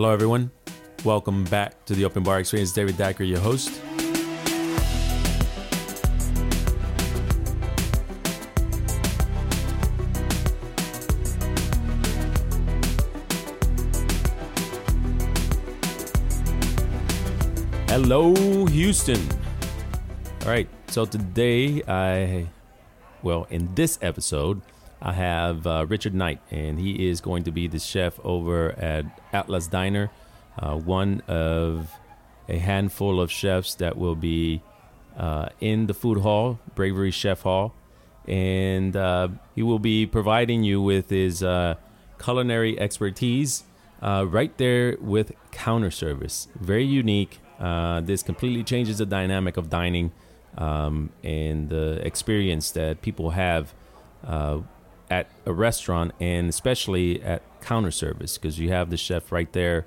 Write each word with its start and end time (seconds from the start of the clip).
Hello, 0.00 0.14
everyone. 0.14 0.50
Welcome 1.04 1.44
back 1.44 1.84
to 1.84 1.92
the 1.92 2.06
Open 2.06 2.22
Bar 2.22 2.40
Experience. 2.40 2.72
David 2.72 2.94
Dacker, 2.94 3.28
your 3.28 3.38
host. 3.38 3.68
Hello, 17.90 18.64
Houston. 18.68 19.20
All 20.40 20.48
right, 20.48 20.68
so 20.86 21.04
today 21.04 21.82
I, 21.86 22.46
well, 23.22 23.46
in 23.50 23.74
this 23.74 23.98
episode, 24.00 24.62
I 25.02 25.12
have 25.14 25.66
uh, 25.66 25.86
Richard 25.88 26.14
Knight, 26.14 26.40
and 26.50 26.78
he 26.78 27.08
is 27.08 27.20
going 27.20 27.44
to 27.44 27.50
be 27.50 27.66
the 27.66 27.78
chef 27.78 28.20
over 28.22 28.72
at 28.72 29.06
Atlas 29.32 29.66
Diner, 29.66 30.10
uh, 30.58 30.76
one 30.76 31.22
of 31.26 31.90
a 32.48 32.58
handful 32.58 33.20
of 33.20 33.30
chefs 33.30 33.74
that 33.76 33.96
will 33.96 34.14
be 34.14 34.62
uh, 35.16 35.48
in 35.60 35.86
the 35.86 35.94
food 35.94 36.18
hall, 36.18 36.58
Bravery 36.74 37.10
Chef 37.10 37.42
Hall, 37.42 37.74
and 38.28 38.94
uh, 38.94 39.28
he 39.54 39.62
will 39.62 39.78
be 39.78 40.04
providing 40.04 40.64
you 40.64 40.82
with 40.82 41.08
his 41.08 41.42
uh, 41.42 41.76
culinary 42.22 42.78
expertise 42.78 43.64
uh, 44.02 44.26
right 44.28 44.56
there 44.58 44.96
with 45.00 45.32
counter 45.50 45.90
service. 45.90 46.48
Very 46.58 46.84
unique. 46.84 47.38
this 47.58 48.22
completely 48.22 48.64
changes 48.64 48.98
the 48.98 49.06
dynamic 49.06 49.56
of 49.56 49.70
dining 49.70 50.12
um, 50.58 51.10
and 51.24 51.70
the 51.70 52.04
experience 52.04 52.70
that 52.72 53.00
people 53.00 53.30
have 53.30 53.72
at 55.10 55.28
a 55.44 55.52
restaurant 55.52 56.12
and 56.20 56.48
especially 56.48 57.22
at 57.22 57.42
counter 57.60 57.90
service 57.90 58.38
because 58.38 58.58
you 58.58 58.70
have 58.70 58.90
the 58.90 58.96
chef 58.96 59.32
right 59.32 59.52
there 59.52 59.86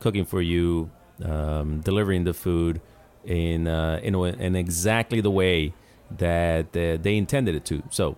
cooking 0.00 0.24
for 0.24 0.42
you, 0.42 0.90
um, 1.24 1.80
delivering 1.80 2.24
the 2.24 2.34
food 2.34 2.80
in 3.24 3.68
uh, 3.68 4.00
in, 4.02 4.14
in 4.14 4.56
exactly 4.56 5.20
the 5.20 5.30
way 5.30 5.72
that 6.10 6.76
uh, 6.76 6.96
they 7.00 7.16
intended 7.16 7.54
it 7.54 7.64
to. 7.66 7.82
So 7.90 8.16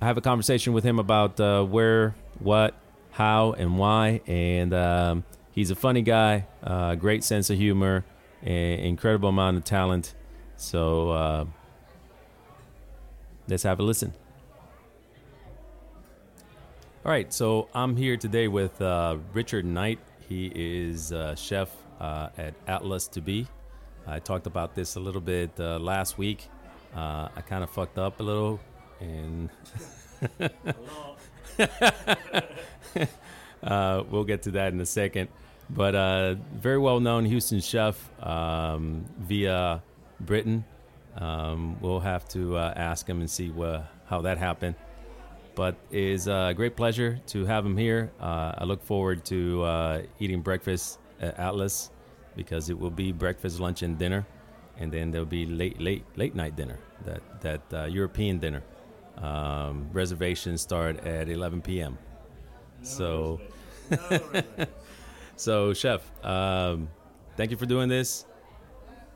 I 0.00 0.06
have 0.06 0.18
a 0.18 0.20
conversation 0.20 0.72
with 0.72 0.84
him 0.84 0.98
about 0.98 1.38
uh, 1.40 1.62
where, 1.64 2.14
what, 2.38 2.74
how, 3.12 3.52
and 3.52 3.78
why. 3.78 4.20
And 4.26 4.74
um, 4.74 5.24
he's 5.52 5.70
a 5.70 5.76
funny 5.76 6.02
guy, 6.02 6.46
uh, 6.62 6.94
great 6.96 7.24
sense 7.24 7.48
of 7.48 7.56
humor, 7.56 8.04
incredible 8.42 9.28
amount 9.28 9.56
of 9.56 9.64
talent. 9.64 10.14
So 10.56 11.10
uh, 11.10 11.44
let's 13.48 13.62
have 13.62 13.78
a 13.78 13.82
listen. 13.82 14.12
All 17.06 17.12
right, 17.12 17.32
so 17.32 17.68
I'm 17.72 17.96
here 17.96 18.16
today 18.16 18.48
with 18.48 18.82
uh, 18.82 19.18
Richard 19.32 19.64
Knight. 19.64 20.00
He 20.28 20.50
is 20.52 21.12
uh, 21.12 21.36
chef 21.36 21.70
uh, 22.00 22.30
at 22.36 22.54
Atlas 22.66 23.06
to 23.06 23.20
Be. 23.20 23.46
I 24.08 24.18
talked 24.18 24.48
about 24.48 24.74
this 24.74 24.96
a 24.96 25.00
little 25.00 25.20
bit 25.20 25.52
uh, 25.60 25.78
last 25.78 26.18
week. 26.18 26.48
Uh, 26.96 27.28
I 27.36 27.42
kind 27.42 27.62
of 27.62 27.70
fucked 27.70 27.96
up 27.96 28.18
a 28.18 28.24
little, 28.24 28.58
and 28.98 29.50
we'll 34.10 34.24
get 34.24 34.42
to 34.42 34.50
that 34.50 34.72
in 34.72 34.80
a 34.80 34.86
second. 34.86 35.28
But 35.70 36.38
very 36.56 36.78
well 36.78 36.98
known 36.98 37.24
Houston 37.24 37.60
chef 37.60 38.10
um, 38.20 39.04
via 39.20 39.80
Britain. 40.18 40.64
Um, 41.16 41.80
we'll 41.80 42.00
have 42.00 42.28
to 42.30 42.58
ask 42.58 43.08
him 43.08 43.20
and 43.20 43.30
see 43.30 43.52
how 44.06 44.22
that 44.22 44.38
happened 44.38 44.74
but 45.56 45.74
it's 45.90 46.26
a 46.26 46.52
great 46.54 46.76
pleasure 46.76 47.18
to 47.28 47.46
have 47.46 47.66
him 47.66 47.76
here. 47.76 48.12
Uh, 48.20 48.52
I 48.58 48.64
look 48.64 48.82
forward 48.84 49.24
to 49.24 49.62
uh, 49.62 50.02
eating 50.20 50.42
breakfast 50.42 51.00
at 51.20 51.36
Atlas 51.38 51.90
because 52.36 52.68
it 52.68 52.78
will 52.78 52.90
be 52.90 53.10
breakfast, 53.10 53.58
lunch, 53.58 53.82
and 53.82 53.98
dinner, 53.98 54.26
and 54.78 54.92
then 54.92 55.10
there'll 55.10 55.26
be 55.26 55.46
late, 55.46 55.80
late, 55.80 56.04
late 56.14 56.34
night 56.34 56.54
dinner. 56.54 56.78
That 57.04 57.40
that 57.40 57.62
uh, 57.72 57.84
European 57.86 58.38
dinner. 58.38 58.62
Um, 59.16 59.88
reservations 59.94 60.60
start 60.60 60.98
at 61.06 61.30
11 61.30 61.62
p.m. 61.62 61.96
No 62.80 62.86
so, 62.86 63.40
no 63.90 64.42
so 65.36 65.72
chef, 65.72 66.02
um, 66.22 66.90
thank 67.34 67.50
you 67.50 67.56
for 67.56 67.64
doing 67.64 67.88
this. 67.88 68.26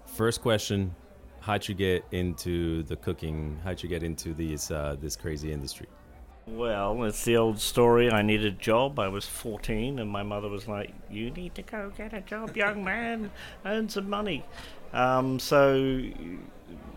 First 0.06 0.41
question: 0.41 0.95
How'd 1.41 1.69
you 1.69 1.75
get 1.75 2.03
into 2.12 2.83
the 2.84 2.97
cooking? 2.97 3.61
How'd 3.62 3.83
you 3.83 3.91
get 3.91 4.03
into 4.03 4.33
these 4.33 4.71
uh, 4.71 4.97
this 4.99 5.17
crazy 5.17 5.53
industry? 5.53 5.87
Well, 6.53 7.05
it's 7.05 7.25
the 7.25 7.37
old 7.37 7.61
story. 7.61 8.11
I 8.11 8.22
needed 8.22 8.47
a 8.47 8.56
job. 8.56 8.99
I 8.99 9.06
was 9.06 9.25
14, 9.25 10.00
and 10.00 10.11
my 10.11 10.25
mother 10.25 10.49
was 10.49 10.66
like, 10.66 10.93
You 11.09 11.31
need 11.31 11.55
to 11.55 11.62
go 11.62 11.93
get 11.97 12.12
a 12.12 12.21
job, 12.21 12.56
young 12.56 12.83
man, 12.93 13.31
earn 13.65 13.88
some 13.88 14.11
money. 14.11 14.44
Um, 14.93 15.38
so, 15.38 16.03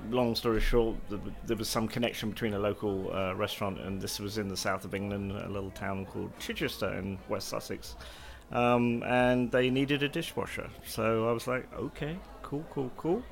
long 0.09 0.35
story 0.35 0.59
short, 0.59 0.95
there 1.45 1.55
was 1.55 1.69
some 1.69 1.87
connection 1.87 2.31
between 2.31 2.55
a 2.55 2.59
local 2.59 3.13
uh, 3.13 3.35
restaurant, 3.35 3.79
and 3.79 4.01
this 4.01 4.19
was 4.19 4.39
in 4.39 4.47
the 4.47 4.57
south 4.57 4.85
of 4.85 4.95
England, 4.95 5.31
a 5.31 5.49
little 5.49 5.71
town 5.71 6.05
called 6.07 6.31
Chichester 6.39 6.91
in 6.93 7.19
West 7.29 7.47
Sussex. 7.49 7.95
Um, 8.51 9.03
and 9.03 9.51
they 9.51 9.69
needed 9.69 10.01
a 10.01 10.09
dishwasher. 10.09 10.69
So 10.85 11.29
I 11.29 11.31
was 11.31 11.47
like, 11.47 11.71
Okay, 11.77 12.17
cool, 12.41 12.65
cool, 12.71 12.91
cool. 12.97 13.23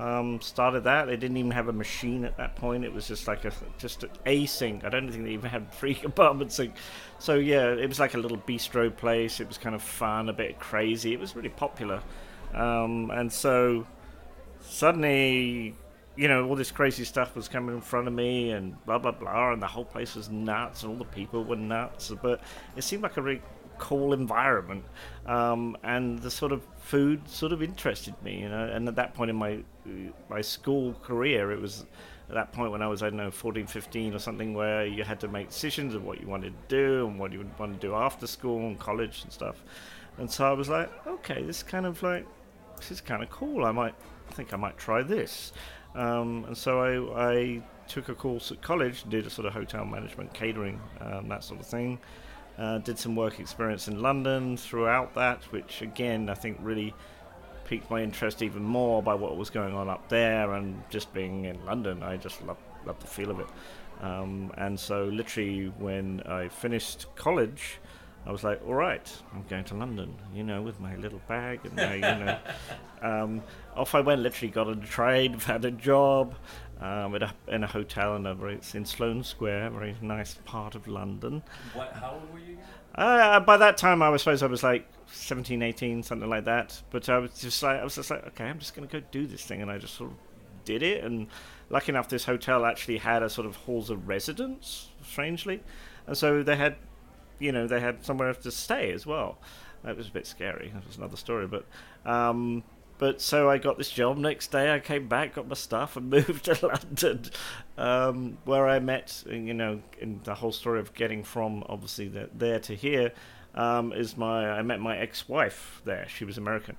Um, 0.00 0.40
started 0.40 0.84
that. 0.84 1.08
They 1.08 1.16
didn't 1.16 1.36
even 1.36 1.50
have 1.50 1.68
a 1.68 1.74
machine 1.74 2.24
at 2.24 2.38
that 2.38 2.56
point. 2.56 2.84
It 2.84 2.92
was 2.92 3.06
just 3.06 3.28
like 3.28 3.44
a 3.44 3.52
just 3.76 4.06
a 4.24 4.46
sink. 4.46 4.82
I 4.82 4.88
don't 4.88 5.10
think 5.10 5.24
they 5.24 5.32
even 5.32 5.50
had 5.50 5.70
three 5.72 5.94
compartment 6.06 6.52
sink. 6.52 6.74
So 7.18 7.34
yeah, 7.34 7.66
it 7.74 7.86
was 7.86 8.00
like 8.00 8.14
a 8.14 8.18
little 8.18 8.38
bistro 8.38 8.96
place. 8.96 9.40
It 9.40 9.48
was 9.48 9.58
kind 9.58 9.74
of 9.74 9.82
fun, 9.82 10.30
a 10.30 10.32
bit 10.32 10.58
crazy. 10.58 11.12
It 11.12 11.20
was 11.20 11.36
really 11.36 11.50
popular. 11.50 12.02
Um, 12.54 13.10
and 13.10 13.30
so 13.30 13.86
suddenly, 14.62 15.74
you 16.16 16.28
know, 16.28 16.48
all 16.48 16.56
this 16.56 16.70
crazy 16.70 17.04
stuff 17.04 17.36
was 17.36 17.46
coming 17.46 17.74
in 17.74 17.82
front 17.82 18.08
of 18.08 18.14
me, 18.14 18.52
and 18.52 18.82
blah 18.86 18.96
blah 18.96 19.12
blah, 19.12 19.52
and 19.52 19.60
the 19.60 19.66
whole 19.66 19.84
place 19.84 20.14
was 20.14 20.30
nuts, 20.30 20.82
and 20.82 20.92
all 20.92 20.98
the 20.98 21.04
people 21.04 21.44
were 21.44 21.56
nuts. 21.56 22.10
But 22.22 22.40
it 22.74 22.84
seemed 22.84 23.02
like 23.02 23.18
a 23.18 23.22
really 23.22 23.42
cool 23.80 24.12
environment, 24.12 24.84
um, 25.26 25.76
and 25.82 26.20
the 26.20 26.30
sort 26.30 26.52
of 26.52 26.62
food 26.78 27.28
sort 27.28 27.52
of 27.52 27.62
interested 27.62 28.14
me, 28.22 28.40
you 28.40 28.48
know. 28.48 28.64
And 28.66 28.86
at 28.86 28.94
that 28.96 29.14
point 29.14 29.30
in 29.30 29.36
my 29.36 29.58
my 30.28 30.42
school 30.42 30.94
career, 31.02 31.50
it 31.50 31.60
was 31.60 31.86
at 32.28 32.34
that 32.34 32.52
point 32.52 32.70
when 32.70 32.82
I 32.82 32.86
was 32.86 33.02
I 33.02 33.08
don't 33.08 33.16
know 33.16 33.30
14, 33.30 33.66
15 33.66 34.14
or 34.14 34.18
something, 34.18 34.54
where 34.54 34.86
you 34.86 35.02
had 35.02 35.18
to 35.20 35.28
make 35.28 35.48
decisions 35.48 35.94
of 35.94 36.04
what 36.04 36.20
you 36.20 36.28
wanted 36.28 36.52
to 36.68 36.76
do 36.76 37.06
and 37.08 37.18
what 37.18 37.32
you 37.32 37.38
would 37.38 37.58
want 37.58 37.80
to 37.80 37.86
do 37.86 37.94
after 37.94 38.26
school 38.26 38.66
and 38.68 38.78
college 38.78 39.22
and 39.24 39.32
stuff. 39.32 39.64
And 40.18 40.30
so 40.30 40.44
I 40.44 40.52
was 40.52 40.68
like, 40.68 40.90
okay, 41.06 41.42
this 41.42 41.58
is 41.58 41.62
kind 41.62 41.86
of 41.86 42.02
like 42.02 42.26
this 42.76 42.90
is 42.90 43.00
kind 43.00 43.22
of 43.22 43.30
cool. 43.30 43.64
I 43.64 43.72
might 43.72 43.94
I 44.28 44.32
think 44.32 44.52
I 44.52 44.56
might 44.56 44.78
try 44.78 45.02
this. 45.02 45.52
Um, 45.94 46.44
and 46.46 46.56
so 46.56 46.80
I, 46.80 47.32
I 47.32 47.62
took 47.88 48.08
a 48.08 48.14
course 48.14 48.52
at 48.52 48.62
college, 48.62 49.08
did 49.08 49.26
a 49.26 49.30
sort 49.30 49.46
of 49.46 49.52
hotel 49.54 49.84
management, 49.84 50.32
catering, 50.32 50.80
um, 51.00 51.28
that 51.28 51.42
sort 51.42 51.58
of 51.58 51.66
thing. 51.66 51.98
Uh, 52.60 52.76
did 52.78 52.98
some 52.98 53.16
work 53.16 53.40
experience 53.40 53.88
in 53.88 54.02
London 54.02 54.54
throughout 54.54 55.14
that, 55.14 55.42
which 55.44 55.80
again 55.80 56.28
I 56.28 56.34
think 56.34 56.58
really 56.60 56.92
piqued 57.64 57.90
my 57.90 58.02
interest 58.02 58.42
even 58.42 58.62
more 58.62 59.02
by 59.02 59.14
what 59.14 59.34
was 59.38 59.48
going 59.48 59.74
on 59.74 59.88
up 59.88 60.10
there 60.10 60.52
and 60.52 60.82
just 60.90 61.10
being 61.14 61.46
in 61.46 61.64
London. 61.64 62.02
I 62.02 62.18
just 62.18 62.44
love 62.44 62.58
love 62.84 63.00
the 63.00 63.06
feel 63.06 63.30
of 63.30 63.40
it. 63.40 63.46
Um, 64.02 64.52
and 64.58 64.78
so 64.78 65.04
literally 65.04 65.72
when 65.78 66.20
I 66.26 66.48
finished 66.48 67.06
college, 67.16 67.78
I 68.26 68.32
was 68.32 68.44
like, 68.44 68.60
all 68.66 68.74
right, 68.74 69.10
I'm 69.32 69.44
going 69.48 69.64
to 69.64 69.74
London, 69.74 70.14
you 70.34 70.42
know, 70.42 70.60
with 70.60 70.78
my 70.80 70.94
little 70.96 71.20
bag 71.26 71.60
and 71.64 71.74
my, 71.74 71.94
you 71.94 72.00
know, 72.00 72.38
um, 73.02 73.42
off 73.74 73.94
I 73.94 74.00
went. 74.00 74.20
Literally 74.20 74.50
got 74.50 74.68
a 74.68 74.76
trade, 74.76 75.40
had 75.42 75.64
a 75.64 75.70
job, 75.70 76.34
um, 76.80 77.14
a, 77.14 77.34
in 77.48 77.62
a 77.62 77.66
hotel 77.66 78.16
in 78.16 78.26
a 78.26 78.34
very, 78.34 78.58
in 78.74 78.84
Sloane 78.84 79.22
Square, 79.22 79.66
a 79.66 79.70
very 79.70 79.96
nice 80.00 80.34
part 80.44 80.74
of 80.74 80.88
London. 80.88 81.42
What? 81.74 81.92
How 81.92 82.12
old 82.12 82.32
were 82.32 82.38
you? 82.38 82.58
Uh, 82.94 83.38
by 83.40 83.56
that 83.58 83.76
time, 83.76 84.02
I 84.02 84.08
was 84.08 84.22
suppose 84.22 84.42
I 84.42 84.46
was 84.46 84.62
like 84.62 84.86
17, 85.12 85.62
18, 85.62 86.02
something 86.02 86.28
like 86.28 86.46
that. 86.46 86.80
But 86.90 87.08
I 87.08 87.18
was 87.18 87.32
just 87.38 87.62
like, 87.62 87.80
I 87.80 87.84
was 87.84 87.94
just 87.94 88.10
like, 88.10 88.26
okay, 88.28 88.44
I'm 88.44 88.58
just 88.58 88.74
going 88.74 88.88
to 88.88 89.00
go 89.00 89.06
do 89.10 89.26
this 89.26 89.44
thing, 89.44 89.60
and 89.60 89.70
I 89.70 89.78
just 89.78 89.94
sort 89.94 90.10
of 90.10 90.16
did 90.64 90.82
it. 90.82 91.04
And 91.04 91.28
lucky 91.68 91.92
enough, 91.92 92.08
this 92.08 92.24
hotel 92.24 92.64
actually 92.64 92.98
had 92.98 93.22
a 93.22 93.28
sort 93.28 93.46
of 93.46 93.56
halls 93.56 93.90
of 93.90 94.08
residence, 94.08 94.88
strangely, 95.02 95.62
and 96.06 96.16
so 96.16 96.42
they 96.42 96.56
had, 96.56 96.76
you 97.38 97.52
know, 97.52 97.66
they 97.66 97.80
had 97.80 98.04
somewhere 98.04 98.32
to 98.32 98.50
stay 98.50 98.90
as 98.90 99.06
well. 99.06 99.38
That 99.84 99.96
was 99.96 100.08
a 100.08 100.12
bit 100.12 100.26
scary. 100.26 100.70
That 100.74 100.86
was 100.86 100.96
another 100.96 101.16
story, 101.16 101.46
but. 101.46 101.66
Um, 102.10 102.64
but 103.00 103.22
so 103.22 103.48
I 103.48 103.56
got 103.56 103.78
this 103.78 103.90
job. 103.90 104.18
Next 104.18 104.52
day, 104.52 104.74
I 104.74 104.78
came 104.78 105.08
back, 105.08 105.34
got 105.34 105.48
my 105.48 105.54
stuff, 105.54 105.96
and 105.96 106.10
moved 106.10 106.44
to 106.44 106.66
London, 106.66 107.22
um, 107.78 108.36
where 108.44 108.68
I 108.68 108.78
met, 108.78 109.24
you 109.26 109.54
know, 109.54 109.80
in 109.98 110.20
the 110.24 110.34
whole 110.34 110.52
story 110.52 110.80
of 110.80 110.92
getting 110.92 111.24
from 111.24 111.64
obviously 111.66 112.08
the, 112.08 112.28
there 112.34 112.60
to 112.60 112.74
here 112.76 113.12
um, 113.54 113.94
is 113.94 114.18
my 114.18 114.50
I 114.50 114.60
met 114.60 114.80
my 114.80 114.98
ex-wife 114.98 115.80
there. 115.86 116.06
She 116.08 116.26
was 116.26 116.36
American, 116.36 116.76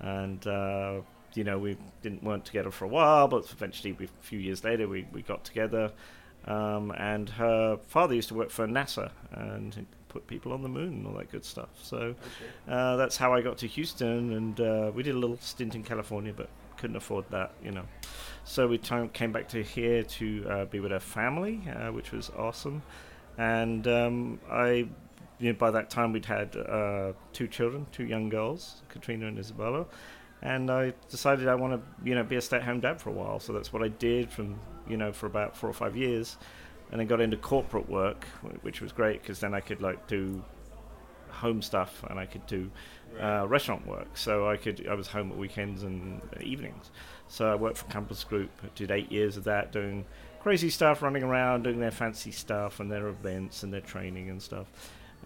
and 0.00 0.44
uh, 0.48 1.00
you 1.34 1.44
know 1.44 1.60
we 1.60 1.76
didn't 2.02 2.24
weren't 2.24 2.44
together 2.44 2.72
for 2.72 2.84
a 2.84 2.88
while, 2.88 3.28
but 3.28 3.48
eventually, 3.52 3.92
we, 3.92 4.06
a 4.06 4.08
few 4.20 4.40
years 4.40 4.64
later, 4.64 4.88
we 4.88 5.06
we 5.12 5.22
got 5.22 5.44
together. 5.44 5.92
Um, 6.44 6.90
and 6.98 7.30
her 7.30 7.78
father 7.86 8.16
used 8.16 8.26
to 8.30 8.34
work 8.34 8.50
for 8.50 8.66
NASA 8.66 9.12
and 9.30 9.86
put 10.12 10.26
people 10.26 10.52
on 10.52 10.62
the 10.62 10.68
moon 10.68 10.92
and 10.94 11.06
all 11.06 11.14
that 11.14 11.30
good 11.32 11.44
stuff. 11.44 11.70
So 11.82 12.14
uh, 12.68 12.96
that's 12.96 13.16
how 13.16 13.32
I 13.32 13.40
got 13.40 13.58
to 13.58 13.66
Houston, 13.66 14.32
and 14.32 14.60
uh, 14.60 14.90
we 14.94 15.02
did 15.02 15.14
a 15.14 15.18
little 15.18 15.38
stint 15.40 15.74
in 15.74 15.82
California, 15.82 16.32
but 16.36 16.48
couldn't 16.76 16.96
afford 16.96 17.24
that, 17.30 17.52
you 17.64 17.70
know. 17.70 17.84
So 18.44 18.66
we 18.66 18.78
time, 18.78 19.08
came 19.08 19.32
back 19.32 19.48
to 19.48 19.62
here 19.62 20.02
to 20.02 20.46
uh, 20.48 20.64
be 20.66 20.80
with 20.80 20.92
our 20.92 21.00
family, 21.00 21.62
uh, 21.68 21.92
which 21.92 22.12
was 22.12 22.30
awesome. 22.36 22.82
And 23.38 23.86
um, 23.88 24.40
I, 24.50 24.88
you 25.38 25.52
know, 25.52 25.54
by 25.54 25.70
that 25.70 25.88
time 25.90 26.12
we'd 26.12 26.26
had 26.26 26.56
uh, 26.56 27.12
two 27.32 27.48
children, 27.48 27.86
two 27.92 28.04
young 28.04 28.28
girls, 28.28 28.82
Katrina 28.88 29.26
and 29.26 29.38
Isabella. 29.38 29.86
And 30.42 30.70
I 30.70 30.92
decided 31.08 31.46
I 31.46 31.54
want 31.54 31.72
to, 31.74 32.08
you 32.08 32.16
know, 32.16 32.24
be 32.24 32.34
a 32.34 32.40
stay-at-home 32.40 32.80
dad 32.80 33.00
for 33.00 33.10
a 33.10 33.12
while. 33.12 33.38
So 33.38 33.52
that's 33.52 33.72
what 33.72 33.82
I 33.82 33.88
did 33.88 34.28
from, 34.28 34.58
you 34.88 34.96
know, 34.96 35.12
for 35.12 35.26
about 35.26 35.56
four 35.56 35.70
or 35.70 35.72
five 35.72 35.96
years 35.96 36.36
and 36.92 37.00
then 37.00 37.08
got 37.08 37.20
into 37.20 37.38
corporate 37.38 37.88
work, 37.88 38.26
which 38.60 38.80
was 38.80 38.92
great 38.92 39.22
because 39.22 39.40
then 39.40 39.54
I 39.54 39.60
could 39.60 39.80
like 39.80 40.06
do 40.06 40.44
home 41.30 41.62
stuff 41.62 42.04
and 42.08 42.20
I 42.20 42.26
could 42.26 42.46
do 42.46 42.70
uh, 43.20 43.46
restaurant 43.48 43.86
work. 43.86 44.16
So 44.16 44.48
I 44.48 44.56
could 44.58 44.86
I 44.86 44.94
was 44.94 45.08
home 45.08 45.32
at 45.32 45.38
weekends 45.38 45.82
and 45.82 46.20
evenings. 46.40 46.90
So 47.28 47.50
I 47.50 47.54
worked 47.54 47.78
for 47.78 47.86
Compass 47.86 48.22
Group. 48.24 48.50
Did 48.74 48.90
eight 48.90 49.10
years 49.10 49.38
of 49.38 49.44
that, 49.44 49.72
doing 49.72 50.04
crazy 50.40 50.68
stuff, 50.68 51.02
running 51.02 51.22
around, 51.22 51.64
doing 51.64 51.80
their 51.80 51.90
fancy 51.90 52.30
stuff 52.30 52.78
and 52.78 52.92
their 52.92 53.08
events 53.08 53.62
and 53.62 53.72
their 53.72 53.80
training 53.80 54.28
and 54.28 54.42
stuff. 54.42 54.66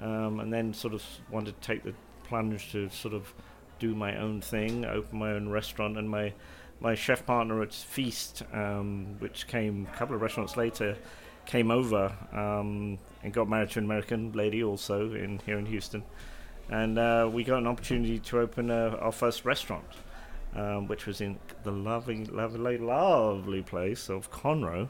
Um, 0.00 0.40
and 0.40 0.52
then 0.52 0.72
sort 0.72 0.94
of 0.94 1.02
wanted 1.30 1.60
to 1.60 1.66
take 1.66 1.82
the 1.82 1.94
plunge 2.24 2.70
to 2.72 2.88
sort 2.90 3.14
of 3.14 3.32
do 3.78 3.94
my 3.94 4.16
own 4.18 4.40
thing, 4.40 4.84
open 4.84 5.18
my 5.18 5.32
own 5.32 5.48
restaurant, 5.48 5.98
and 5.98 6.08
my 6.08 6.32
my 6.78 6.94
chef 6.94 7.24
partner 7.24 7.62
at 7.62 7.72
Feast, 7.72 8.42
um, 8.52 9.16
which 9.18 9.46
came 9.46 9.88
a 9.90 9.96
couple 9.96 10.14
of 10.14 10.20
restaurants 10.20 10.56
later, 10.56 10.96
came 11.46 11.70
over 11.70 12.12
um, 12.32 12.98
and 13.22 13.32
got 13.32 13.48
married 13.48 13.70
to 13.70 13.78
an 13.78 13.84
American 13.84 14.32
lady 14.32 14.62
also 14.62 15.12
in 15.14 15.40
here 15.46 15.58
in 15.58 15.66
Houston, 15.66 16.02
and 16.68 16.98
uh, 16.98 17.28
we 17.32 17.44
got 17.44 17.58
an 17.58 17.66
opportunity 17.66 18.18
to 18.18 18.40
open 18.40 18.70
uh, 18.70 18.96
our 19.00 19.12
first 19.12 19.44
restaurant, 19.44 19.84
um, 20.54 20.88
which 20.88 21.06
was 21.06 21.20
in 21.20 21.38
the 21.62 21.70
lovely, 21.70 22.24
lovely, 22.24 22.78
lovely 22.78 23.62
place 23.62 24.08
of 24.08 24.30
Conroe. 24.30 24.88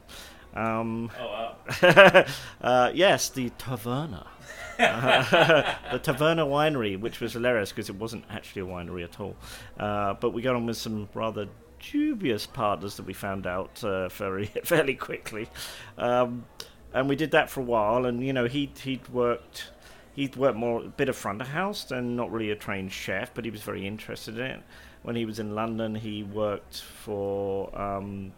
Um, 0.55 1.11
oh 1.19 1.53
wow! 1.83 2.25
uh, 2.61 2.91
yes, 2.93 3.29
the 3.29 3.49
Taverna. 3.51 4.25
the 4.77 5.99
Taverna 5.99 6.47
Winery, 6.47 6.99
which 6.99 7.19
was 7.19 7.33
hilarious 7.33 7.71
because 7.71 7.89
it 7.89 7.95
wasn't 7.95 8.23
actually 8.29 8.61
a 8.61 8.65
winery 8.65 9.03
at 9.03 9.19
all. 9.19 9.35
Uh, 9.79 10.13
but 10.13 10.31
we 10.31 10.41
got 10.41 10.55
on 10.55 10.65
with 10.65 10.77
some 10.77 11.09
rather 11.13 11.47
dubious 11.79 12.45
partners 12.45 12.97
that 12.97 13.05
we 13.05 13.13
found 13.13 13.47
out 13.47 13.83
uh, 13.83 14.09
very 14.09 14.45
fairly 14.63 14.95
quickly, 14.95 15.49
um, 15.97 16.45
and 16.93 17.09
we 17.09 17.15
did 17.15 17.31
that 17.31 17.49
for 17.49 17.61
a 17.61 17.63
while. 17.63 18.05
And 18.05 18.25
you 18.25 18.33
know, 18.33 18.45
he 18.45 18.71
he'd 18.81 19.07
worked 19.09 19.69
he'd 20.13 20.35
worked 20.35 20.57
more 20.57 20.83
a 20.83 20.87
bit 20.87 21.09
of 21.09 21.15
front 21.15 21.41
of 21.41 21.49
house 21.49 21.91
and 21.91 22.15
not 22.15 22.31
really 22.31 22.51
a 22.51 22.55
trained 22.55 22.91
chef, 22.91 23.33
but 23.33 23.45
he 23.45 23.51
was 23.51 23.61
very 23.61 23.85
interested 23.85 24.37
in 24.37 24.45
it. 24.45 24.63
When 25.03 25.15
he 25.15 25.25
was 25.25 25.39
in 25.39 25.55
London, 25.55 25.95
he 25.95 26.23
worked 26.23 26.81
for 26.81 27.69
um, 27.79 28.33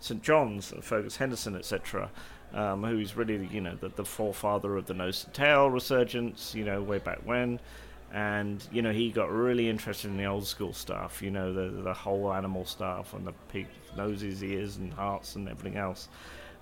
St 0.00 0.22
John's, 0.22 0.74
Fergus 0.82 1.16
Henderson, 1.16 1.56
etc. 1.56 2.10
Um, 2.52 2.84
who's 2.84 3.16
really, 3.16 3.48
you 3.50 3.62
know, 3.62 3.76
the, 3.80 3.88
the 3.88 4.04
forefather 4.04 4.76
of 4.76 4.86
the 4.86 4.94
nose 4.94 5.24
to 5.24 5.30
tail 5.30 5.70
resurgence, 5.70 6.54
you 6.54 6.64
know, 6.64 6.82
way 6.82 6.98
back 6.98 7.20
when 7.24 7.60
and 8.12 8.66
you 8.70 8.82
know 8.82 8.92
he 8.92 9.10
got 9.10 9.30
really 9.30 9.68
interested 9.68 10.10
in 10.10 10.18
the 10.18 10.26
old 10.26 10.46
school 10.46 10.74
stuff 10.74 11.22
you 11.22 11.30
know 11.30 11.52
the 11.52 11.82
the 11.82 11.94
whole 11.94 12.30
animal 12.30 12.64
stuff 12.64 13.14
and 13.14 13.26
the 13.26 13.32
pig 13.48 13.66
noses 13.96 14.42
ears 14.42 14.76
and 14.76 14.92
hearts 14.92 15.36
and 15.36 15.48
everything 15.48 15.76
else. 15.76 16.08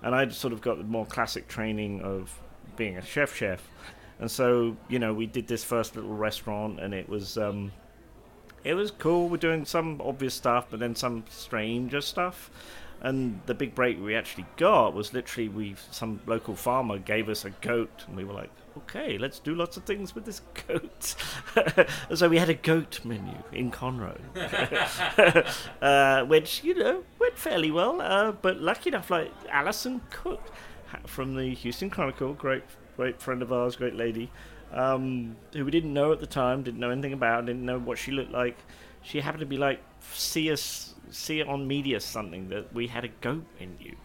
And 0.03 0.15
i 0.15 0.27
sort 0.29 0.53
of 0.53 0.61
got 0.61 0.77
the 0.77 0.83
more 0.83 1.05
classic 1.05 1.47
training 1.47 2.01
of 2.01 2.37
being 2.75 2.97
a 2.97 3.05
chef 3.05 3.35
chef. 3.35 3.67
And 4.19 4.29
so 4.29 4.77
you 4.87 4.99
know 4.99 5.13
we 5.13 5.25
did 5.25 5.47
this 5.47 5.63
first 5.63 5.95
little 5.95 6.15
restaurant 6.15 6.79
and 6.79 6.93
it 6.93 7.09
was 7.09 7.37
um, 7.37 7.71
it 8.63 8.75
was 8.75 8.91
cool. 8.91 9.27
We're 9.29 9.37
doing 9.37 9.65
some 9.65 10.01
obvious 10.03 10.33
stuff 10.33 10.67
but 10.69 10.79
then 10.79 10.95
some 10.95 11.25
stranger 11.29 12.01
stuff. 12.01 12.49
And 13.03 13.41
the 13.47 13.55
big 13.55 13.73
break 13.73 13.99
we 13.99 14.15
actually 14.15 14.45
got 14.57 14.93
was 14.93 15.13
literally 15.13 15.49
we 15.49 15.75
some 15.89 16.21
local 16.27 16.55
farmer 16.55 16.99
gave 16.99 17.29
us 17.29 17.45
a 17.45 17.49
goat 17.49 18.05
and 18.07 18.15
we 18.15 18.23
were 18.23 18.33
like 18.33 18.51
okay, 18.77 19.17
let's 19.17 19.39
do 19.39 19.55
lots 19.55 19.77
of 19.77 19.83
things 19.83 20.15
with 20.15 20.25
this 20.25 20.41
goat. 20.67 21.15
so 22.15 22.29
we 22.29 22.37
had 22.37 22.49
a 22.49 22.53
goat 22.53 22.99
menu 23.03 23.35
in 23.51 23.71
Conroe, 23.71 24.19
uh, 25.81 26.25
which, 26.25 26.63
you 26.63 26.75
know, 26.75 27.03
went 27.19 27.37
fairly 27.37 27.71
well. 27.71 28.01
Uh, 28.01 28.31
but 28.31 28.59
lucky 28.59 28.89
enough, 28.89 29.09
like 29.09 29.31
Alison 29.49 30.01
Cook 30.09 30.41
from 31.05 31.35
the 31.35 31.53
Houston 31.53 31.89
Chronicle, 31.89 32.33
great, 32.33 32.63
great 32.95 33.21
friend 33.21 33.41
of 33.41 33.51
ours, 33.51 33.75
great 33.75 33.95
lady, 33.95 34.31
um, 34.73 35.35
who 35.53 35.65
we 35.65 35.71
didn't 35.71 35.93
know 35.93 36.11
at 36.11 36.19
the 36.19 36.27
time, 36.27 36.63
didn't 36.63 36.79
know 36.79 36.89
anything 36.89 37.13
about, 37.13 37.45
didn't 37.45 37.65
know 37.65 37.79
what 37.79 37.97
she 37.97 38.11
looked 38.11 38.31
like. 38.31 38.57
She 39.01 39.19
happened 39.19 39.41
to 39.41 39.45
be 39.45 39.57
like, 39.57 39.81
see 40.13 40.51
us, 40.51 40.95
see 41.09 41.39
it 41.39 41.47
on 41.47 41.67
media 41.67 41.99
something 41.99 42.49
that 42.49 42.73
we 42.73 42.87
had 42.87 43.03
a 43.03 43.09
goat 43.09 43.43
menu. 43.59 43.95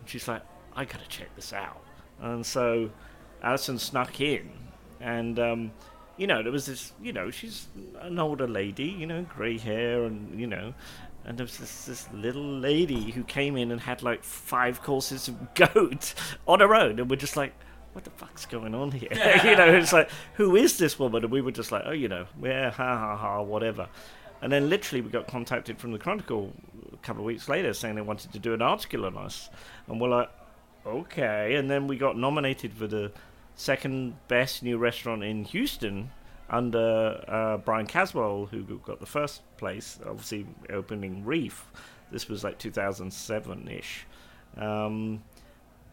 And 0.00 0.08
she's 0.08 0.26
like, 0.26 0.42
I 0.74 0.84
gotta 0.84 1.08
check 1.08 1.34
this 1.36 1.52
out. 1.52 1.82
And 2.20 2.44
so 2.44 2.90
Alison 3.42 3.78
snuck 3.78 4.20
in, 4.20 4.50
and 5.00 5.38
um, 5.38 5.72
you 6.16 6.26
know 6.26 6.42
there 6.42 6.52
was 6.52 6.66
this. 6.66 6.92
You 7.02 7.12
know, 7.12 7.30
she's 7.30 7.66
an 8.00 8.18
older 8.18 8.48
lady. 8.48 8.84
You 8.84 9.06
know, 9.06 9.22
grey 9.22 9.58
hair, 9.58 10.04
and 10.04 10.38
you 10.38 10.46
know. 10.46 10.74
And 11.24 11.36
there 11.36 11.44
was 11.44 11.56
this, 11.56 11.86
this 11.86 12.08
little 12.12 12.58
lady 12.60 13.10
who 13.10 13.24
came 13.24 13.56
in 13.56 13.72
and 13.72 13.80
had 13.80 14.00
like 14.00 14.22
five 14.22 14.80
courses 14.82 15.26
of 15.26 15.54
goat 15.54 16.14
on 16.46 16.60
her 16.60 16.72
own, 16.72 17.00
and 17.00 17.10
we're 17.10 17.16
just 17.16 17.36
like, 17.36 17.52
what 17.96 18.04
the 18.04 18.10
fuck's 18.10 18.44
going 18.44 18.74
on 18.74 18.90
here? 18.92 19.08
you 19.42 19.56
know, 19.56 19.72
it's 19.74 19.92
like, 19.92 20.10
who 20.34 20.54
is 20.54 20.76
this 20.76 20.98
woman? 20.98 21.24
And 21.24 21.32
we 21.32 21.40
were 21.40 21.50
just 21.50 21.72
like, 21.72 21.82
oh, 21.86 21.92
you 21.92 22.08
know, 22.08 22.26
yeah, 22.42 22.70
ha 22.70 22.96
ha 22.96 23.16
ha, 23.16 23.40
whatever. 23.40 23.88
And 24.42 24.52
then 24.52 24.68
literally 24.68 25.00
we 25.00 25.08
got 25.08 25.26
contacted 25.26 25.78
from 25.78 25.92
the 25.92 25.98
Chronicle 25.98 26.52
a 26.92 26.98
couple 26.98 27.22
of 27.22 27.26
weeks 27.26 27.48
later 27.48 27.72
saying 27.72 27.94
they 27.94 28.02
wanted 28.02 28.34
to 28.34 28.38
do 28.38 28.52
an 28.52 28.60
article 28.60 29.06
on 29.06 29.16
us. 29.16 29.48
And 29.88 29.98
we're 29.98 30.10
like, 30.10 30.30
okay. 30.84 31.54
And 31.54 31.70
then 31.70 31.86
we 31.86 31.96
got 31.96 32.18
nominated 32.18 32.74
for 32.74 32.86
the 32.86 33.12
second 33.56 34.14
best 34.28 34.62
new 34.62 34.78
restaurant 34.78 35.24
in 35.24 35.44
Houston 35.44 36.10
under 36.48 37.24
uh, 37.26 37.56
Bryan 37.56 37.86
Caswell, 37.86 38.46
who 38.46 38.62
got 38.84 39.00
the 39.00 39.06
first 39.06 39.42
place, 39.56 39.98
obviously 40.06 40.46
opening 40.70 41.24
Reef. 41.24 41.64
This 42.12 42.28
was 42.28 42.44
like 42.44 42.58
2007 42.58 43.68
ish. 43.68 44.06
Um, 44.56 45.24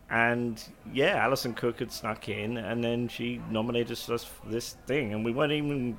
and 0.10 0.64
yeah, 0.92 1.16
Alison 1.16 1.54
Cook 1.54 1.80
had 1.80 1.92
snuck 1.92 2.30
in, 2.30 2.58
and 2.58 2.84
then 2.84 3.08
she 3.08 3.42
nominated 3.50 3.98
us 4.10 4.24
for 4.24 4.50
this 4.50 4.78
thing, 4.86 5.14
and 5.14 5.26
we 5.26 5.32
weren't 5.32 5.54
even 5.54 5.98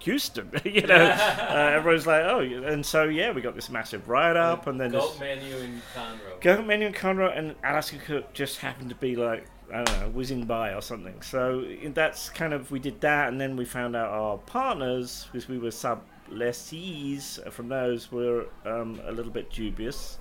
Houston. 0.00 0.50
you 0.64 0.82
know, 0.82 0.94
uh, 0.94 1.72
everyone's 1.74 2.06
like, 2.06 2.24
oh, 2.24 2.40
and 2.40 2.84
so 2.84 3.04
yeah, 3.04 3.30
we 3.32 3.40
got 3.40 3.54
this 3.54 3.70
massive 3.70 4.08
write 4.08 4.36
up, 4.36 4.66
and 4.66 4.78
then 4.78 4.90
goat 4.90 5.12
this 5.12 5.20
menu 5.20 5.56
in 5.56 5.80
Conroe. 5.96 6.40
goat 6.40 6.66
menu 6.66 6.88
in 6.88 6.92
Conroe, 6.92 7.36
and 7.36 7.54
Alison 7.62 8.00
Cook 8.00 8.34
just 8.34 8.58
happened 8.58 8.90
to 8.90 8.96
be 8.96 9.16
like 9.16 9.46
I 9.72 9.82
don't 9.82 10.00
know, 10.00 10.08
whizzing 10.10 10.44
by 10.44 10.72
or 10.74 10.82
something. 10.82 11.22
So 11.22 11.64
that's 11.94 12.28
kind 12.28 12.52
of 12.52 12.70
we 12.70 12.78
did 12.78 13.00
that, 13.00 13.28
and 13.28 13.40
then 13.40 13.56
we 13.56 13.64
found 13.64 13.96
out 13.96 14.10
our 14.10 14.38
partners 14.38 15.26
because 15.30 15.48
we 15.48 15.58
were 15.58 15.70
sub 15.70 16.02
lessees 16.30 17.38
from 17.50 17.68
those 17.68 18.10
were 18.10 18.46
um, 18.64 19.00
a 19.06 19.12
little 19.12 19.32
bit 19.32 19.50
dubious. 19.50 20.18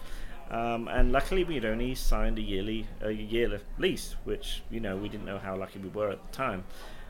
Um, 0.52 0.88
and 0.88 1.12
luckily, 1.12 1.44
we'd 1.44 1.66
only 1.66 1.96
signed 1.96 2.38
a 2.38 2.42
yearly 2.42 2.88
a 3.02 3.12
year 3.12 3.62
lease, 3.78 4.16
which 4.24 4.62
you 4.70 4.80
know 4.80 4.96
we 4.98 5.10
didn't 5.10 5.26
know 5.26 5.40
how 5.40 5.56
lucky 5.56 5.80
we 5.80 5.90
were 5.90 6.10
at 6.10 6.24
the 6.24 6.36
time. 6.36 6.64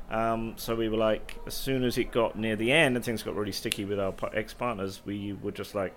Um, 0.09 0.53
so 0.57 0.75
we 0.75 0.89
were 0.89 0.97
like, 0.97 1.39
as 1.47 1.53
soon 1.53 1.83
as 1.83 1.97
it 1.97 2.11
got 2.11 2.37
near 2.37 2.55
the 2.55 2.71
end 2.71 2.95
and 2.95 3.03
things 3.03 3.23
got 3.23 3.35
really 3.35 3.51
sticky 3.51 3.85
with 3.85 3.99
our 3.99 4.13
ex 4.33 4.53
partners, 4.53 5.01
we 5.05 5.33
were 5.33 5.51
just 5.51 5.73
like, 5.73 5.95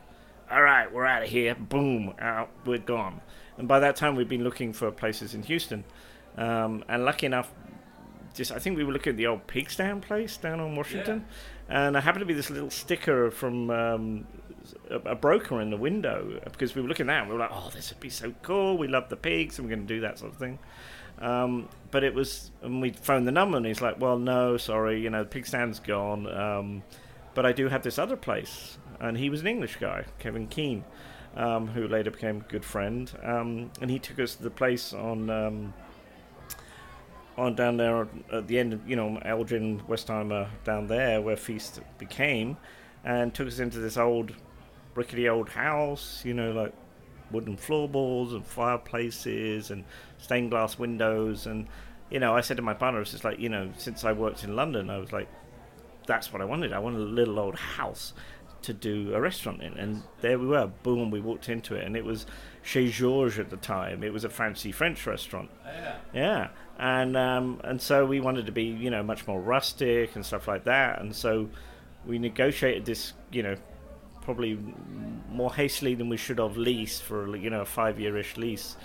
all 0.50 0.62
right, 0.62 0.92
we're 0.92 1.04
out 1.04 1.22
of 1.22 1.28
here. 1.28 1.54
Boom, 1.54 2.14
out, 2.18 2.50
we're 2.64 2.78
gone. 2.78 3.20
And 3.58 3.66
by 3.68 3.80
that 3.80 3.96
time, 3.96 4.16
we'd 4.16 4.28
been 4.28 4.44
looking 4.44 4.72
for 4.72 4.90
places 4.90 5.34
in 5.34 5.42
Houston. 5.42 5.84
Um, 6.36 6.84
and 6.88 7.04
lucky 7.04 7.26
enough, 7.26 7.52
just 8.34 8.52
I 8.52 8.58
think 8.58 8.76
we 8.76 8.84
were 8.84 8.92
looking 8.92 9.12
at 9.12 9.16
the 9.16 9.26
old 9.26 9.46
pig 9.46 9.70
stand 9.70 10.02
place 10.02 10.36
down 10.36 10.60
on 10.60 10.76
Washington, 10.76 11.24
yeah. 11.68 11.86
and 11.86 11.96
I 11.96 12.00
happened 12.00 12.20
to 12.20 12.26
be 12.26 12.34
this 12.34 12.50
little 12.50 12.70
sticker 12.70 13.30
from 13.30 13.70
um, 13.70 14.26
a, 14.90 14.96
a, 14.96 15.14
broker 15.14 15.60
in 15.60 15.70
the 15.70 15.76
window 15.76 16.38
because 16.44 16.74
we 16.74 16.82
were 16.82 16.88
looking 16.88 17.08
at. 17.08 17.20
And 17.20 17.28
we 17.28 17.34
were 17.34 17.40
like, 17.40 17.50
"Oh, 17.52 17.70
this 17.74 17.90
would 17.90 18.00
be 18.00 18.10
so 18.10 18.34
cool! 18.42 18.76
We 18.76 18.88
love 18.88 19.08
the 19.08 19.16
pigs, 19.16 19.58
and 19.58 19.66
we're 19.66 19.74
going 19.74 19.86
to 19.86 19.94
do 19.94 20.00
that 20.00 20.18
sort 20.18 20.32
of 20.32 20.38
thing." 20.38 20.58
Um, 21.18 21.68
but 21.90 22.04
it 22.04 22.14
was, 22.14 22.50
and 22.62 22.82
we 22.82 22.90
phoned 22.90 23.26
the 23.26 23.32
number, 23.32 23.56
and 23.56 23.66
he's 23.66 23.80
like, 23.80 24.00
"Well, 24.00 24.18
no, 24.18 24.56
sorry, 24.56 25.00
you 25.00 25.10
know, 25.10 25.22
the 25.22 25.30
pig 25.30 25.46
stand's 25.46 25.80
gone, 25.80 26.26
um, 26.30 26.82
but 27.34 27.46
I 27.46 27.52
do 27.52 27.68
have 27.68 27.82
this 27.82 27.98
other 27.98 28.16
place." 28.16 28.78
And 29.00 29.16
he 29.16 29.28
was 29.28 29.40
an 29.40 29.46
English 29.46 29.76
guy, 29.76 30.04
Kevin 30.18 30.46
Keane, 30.46 30.84
um, 31.36 31.68
who 31.68 31.86
later 31.86 32.10
became 32.10 32.38
a 32.38 32.50
good 32.50 32.64
friend, 32.64 33.10
um, 33.22 33.70
and 33.80 33.90
he 33.90 33.98
took 33.98 34.18
us 34.18 34.36
to 34.36 34.42
the 34.42 34.50
place 34.50 34.92
on 34.92 35.30
um, 35.30 35.74
on 37.36 37.54
down 37.54 37.76
there 37.76 38.08
at 38.32 38.46
the 38.48 38.58
end 38.58 38.72
of, 38.72 38.88
you 38.88 38.96
know, 38.96 39.18
Elgin, 39.24 39.80
Westheimer, 39.88 40.48
down 40.64 40.86
there 40.86 41.20
where 41.20 41.36
Feast 41.36 41.80
became, 41.98 42.56
and 43.04 43.34
took 43.34 43.46
us 43.46 43.58
into 43.58 43.78
this 43.78 43.96
old, 43.96 44.32
rickety 44.94 45.28
old 45.28 45.50
house, 45.50 46.22
you 46.24 46.34
know, 46.34 46.52
like 46.52 46.72
wooden 47.30 47.56
floorboards 47.56 48.32
and 48.32 48.46
fireplaces 48.46 49.70
and 49.70 49.84
stained 50.18 50.50
glass 50.50 50.78
windows 50.78 51.46
and 51.46 51.66
you 52.10 52.20
know, 52.20 52.36
I 52.36 52.40
said 52.40 52.56
to 52.58 52.62
my 52.62 52.74
partner, 52.74 53.00
it's 53.00 53.10
just 53.10 53.24
like, 53.24 53.38
you 53.38 53.48
know, 53.48 53.70
since 53.76 54.04
I 54.04 54.12
worked 54.12 54.44
in 54.44 54.54
London, 54.54 54.90
I 54.90 54.98
was 54.98 55.12
like, 55.12 55.28
that's 56.06 56.32
what 56.32 56.40
I 56.40 56.44
wanted. 56.44 56.72
I 56.72 56.78
wanted 56.78 57.00
a 57.00 57.04
little 57.04 57.38
old 57.38 57.56
house 57.56 58.12
to 58.62 58.72
do 58.72 59.12
a 59.14 59.20
restaurant 59.20 59.62
in. 59.62 59.74
And 59.74 60.02
there 60.20 60.38
we 60.38 60.46
were. 60.46 60.68
Boom, 60.82 61.10
we 61.10 61.20
walked 61.20 61.48
into 61.48 61.74
it. 61.74 61.84
And 61.84 61.96
it 61.96 62.04
was 62.04 62.26
Chez 62.62 62.90
Georges 62.90 63.38
at 63.40 63.50
the 63.50 63.56
time. 63.56 64.04
It 64.04 64.12
was 64.12 64.24
a 64.24 64.30
fancy 64.30 64.70
French 64.70 65.04
restaurant. 65.06 65.50
Oh, 65.64 65.68
yeah. 65.68 65.96
Yeah. 66.14 66.48
And, 66.78 67.16
um, 67.16 67.60
and 67.64 67.80
so 67.80 68.04
we 68.04 68.20
wanted 68.20 68.46
to 68.46 68.52
be, 68.52 68.64
you 68.64 68.90
know, 68.90 69.02
much 69.02 69.26
more 69.26 69.40
rustic 69.40 70.14
and 70.14 70.24
stuff 70.24 70.46
like 70.46 70.64
that. 70.64 71.00
And 71.00 71.14
so 71.14 71.48
we 72.04 72.18
negotiated 72.18 72.84
this, 72.84 73.14
you 73.32 73.42
know, 73.42 73.56
probably 74.20 74.58
more 75.30 75.54
hastily 75.54 75.94
than 75.94 76.08
we 76.08 76.16
should 76.16 76.38
have 76.38 76.56
lease 76.56 77.00
for, 77.00 77.34
you 77.36 77.48
know, 77.48 77.62
a 77.62 77.64
five 77.64 77.98
year 77.98 78.16
ish 78.16 78.36
lease. 78.36 78.76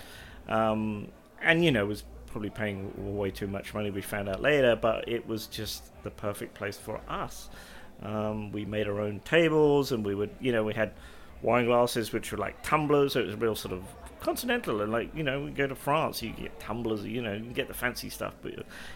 Um, 0.48 1.08
and, 1.42 1.64
you 1.64 1.70
know, 1.70 1.84
was 1.84 2.04
probably 2.28 2.50
paying 2.50 3.16
way 3.16 3.30
too 3.30 3.46
much 3.46 3.74
money. 3.74 3.90
We 3.90 4.00
found 4.00 4.28
out 4.28 4.40
later, 4.40 4.74
but 4.74 5.06
it 5.06 5.26
was 5.26 5.46
just 5.46 5.84
the 6.02 6.10
perfect 6.10 6.54
place 6.54 6.78
for 6.78 7.00
us. 7.08 7.50
Um, 8.02 8.50
we 8.52 8.64
made 8.64 8.88
our 8.88 9.00
own 9.00 9.20
tables, 9.20 9.92
and 9.92 10.04
we 10.04 10.14
would, 10.14 10.30
you 10.40 10.50
know, 10.50 10.64
we 10.64 10.74
had 10.74 10.92
wine 11.42 11.66
glasses 11.66 12.12
which 12.12 12.32
were 12.32 12.38
like 12.38 12.62
tumblers. 12.62 13.12
So 13.12 13.20
it 13.20 13.26
was 13.26 13.34
a 13.34 13.38
real 13.38 13.54
sort 13.54 13.74
of 13.74 13.82
continental, 14.22 14.80
and 14.80 14.92
like 14.92 15.14
you 15.14 15.22
know, 15.22 15.42
we 15.42 15.50
go 15.50 15.66
to 15.66 15.74
France, 15.74 16.22
you 16.22 16.30
get 16.30 16.58
tumblers, 16.60 17.04
you 17.04 17.20
know, 17.20 17.34
you 17.34 17.52
get 17.52 17.68
the 17.68 17.74
fancy 17.74 18.08
stuff, 18.08 18.34
but 18.40 18.52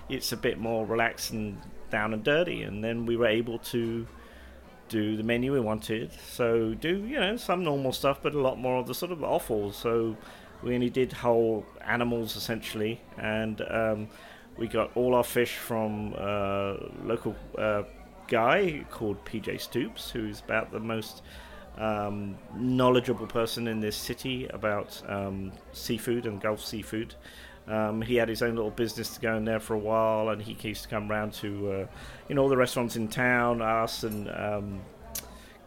it's 0.08 0.32
a 0.32 0.36
bit 0.36 0.58
more 0.58 0.86
relaxed 0.86 1.32
and 1.32 1.58
down 1.90 2.14
and 2.14 2.24
dirty. 2.24 2.62
And 2.62 2.82
then 2.82 3.06
we 3.06 3.16
were 3.16 3.26
able 3.26 3.58
to 3.58 4.06
do 4.88 5.16
the 5.16 5.22
menu 5.22 5.52
we 5.52 5.60
wanted. 5.60 6.12
So 6.12 6.74
do 6.74 7.04
you 7.04 7.18
know 7.18 7.36
some 7.36 7.64
normal 7.64 7.92
stuff, 7.92 8.20
but 8.22 8.34
a 8.34 8.40
lot 8.40 8.58
more 8.58 8.78
of 8.78 8.86
the 8.86 8.94
sort 8.94 9.12
of 9.12 9.22
offals. 9.22 9.76
So 9.76 10.16
we 10.62 10.74
only 10.74 10.90
did 10.90 11.12
whole 11.12 11.66
animals 11.84 12.36
essentially, 12.36 13.00
and 13.18 13.60
um, 13.68 14.08
we 14.56 14.68
got 14.68 14.96
all 14.96 15.14
our 15.14 15.24
fish 15.24 15.56
from 15.56 16.14
uh, 16.16 16.76
local 17.04 17.34
uh, 17.58 17.82
guy 18.28 18.84
called 18.90 19.24
PJ 19.24 19.60
Stoops, 19.60 20.10
who's 20.10 20.40
about 20.40 20.72
the 20.72 20.80
most 20.80 21.22
um, 21.78 22.36
knowledgeable 22.54 23.26
person 23.26 23.68
in 23.68 23.80
this 23.80 23.96
city 23.96 24.46
about 24.48 25.02
um, 25.08 25.52
seafood 25.72 26.26
and 26.26 26.40
Gulf 26.40 26.64
seafood. 26.64 27.14
Um, 27.68 28.00
he 28.00 28.14
had 28.16 28.28
his 28.28 28.42
own 28.42 28.54
little 28.54 28.70
business 28.70 29.14
to 29.14 29.20
go 29.20 29.36
in 29.36 29.44
there 29.44 29.58
for 29.60 29.74
a 29.74 29.78
while, 29.78 30.28
and 30.28 30.40
he 30.40 30.56
used 30.68 30.84
to 30.84 30.88
come 30.88 31.08
round 31.08 31.32
to, 31.34 31.72
uh, 31.72 31.86
you 32.28 32.34
know, 32.34 32.42
all 32.42 32.48
the 32.48 32.56
restaurants 32.56 32.94
in 32.96 33.08
town, 33.08 33.60
us 33.60 34.04
and 34.04 34.30
um, 34.30 34.80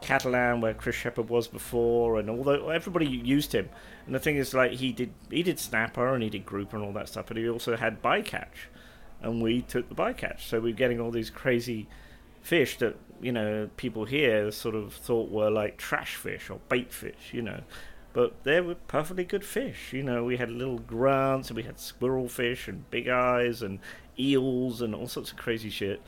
Catalan, 0.02 0.62
where 0.62 0.74
Chris 0.74 0.96
Shepherd 0.96 1.30
was 1.30 1.48
before, 1.48 2.20
and 2.20 2.30
although 2.30 2.70
everybody 2.70 3.06
used 3.06 3.54
him. 3.54 3.70
And 4.06 4.16
the 4.16 4.20
thing 4.20 4.38
is, 4.38 4.54
like 4.54 4.72
he 4.72 4.94
did, 4.94 5.12
he 5.30 5.44
did 5.44 5.60
snapper 5.60 6.14
and 6.14 6.24
he 6.24 6.30
did 6.30 6.46
grouper 6.46 6.78
and 6.78 6.86
all 6.86 6.94
that 6.94 7.10
stuff, 7.10 7.26
but 7.28 7.36
he 7.36 7.50
also 7.50 7.76
had 7.76 8.02
bycatch, 8.02 8.70
and 9.22 9.42
we 9.42 9.62
took 9.62 9.90
the 9.90 9.96
bycatch. 9.96 10.48
So 10.48 10.62
we 10.62 10.72
are 10.72 10.76
getting 10.76 11.02
all 11.02 11.12
these 11.12 11.30
crazy 11.30 11.90
fish 12.50 12.80
that 12.80 12.96
you 13.22 13.32
know 13.32 13.70
people 13.78 14.06
here 14.06 14.52
sort 14.52 14.74
of 14.74 14.92
thought 14.94 15.30
were 15.30 15.52
like 15.52 15.78
trash 15.78 16.16
fish 16.16 16.50
or 16.50 16.60
bait 16.68 16.92
fish, 16.92 17.32
you 17.32 17.44
know. 17.44 17.62
But 18.12 18.44
they 18.44 18.60
were 18.60 18.74
perfectly 18.74 19.24
good 19.24 19.46
fish. 19.46 19.94
You 19.94 20.02
know, 20.02 20.24
we 20.24 20.38
had 20.38 20.50
little 20.50 20.80
grunts 20.80 21.50
and 21.50 21.58
we 21.58 21.64
had 21.64 21.80
squirrel 21.80 22.28
fish 22.28 22.68
and 22.68 22.90
big 22.90 23.08
eyes 23.08 23.62
and 23.62 23.78
eels 24.18 24.82
and 24.82 24.96
all 24.96 25.08
sorts 25.08 25.32
of 25.32 25.38
crazy 25.38 25.70
shit. 25.70 26.02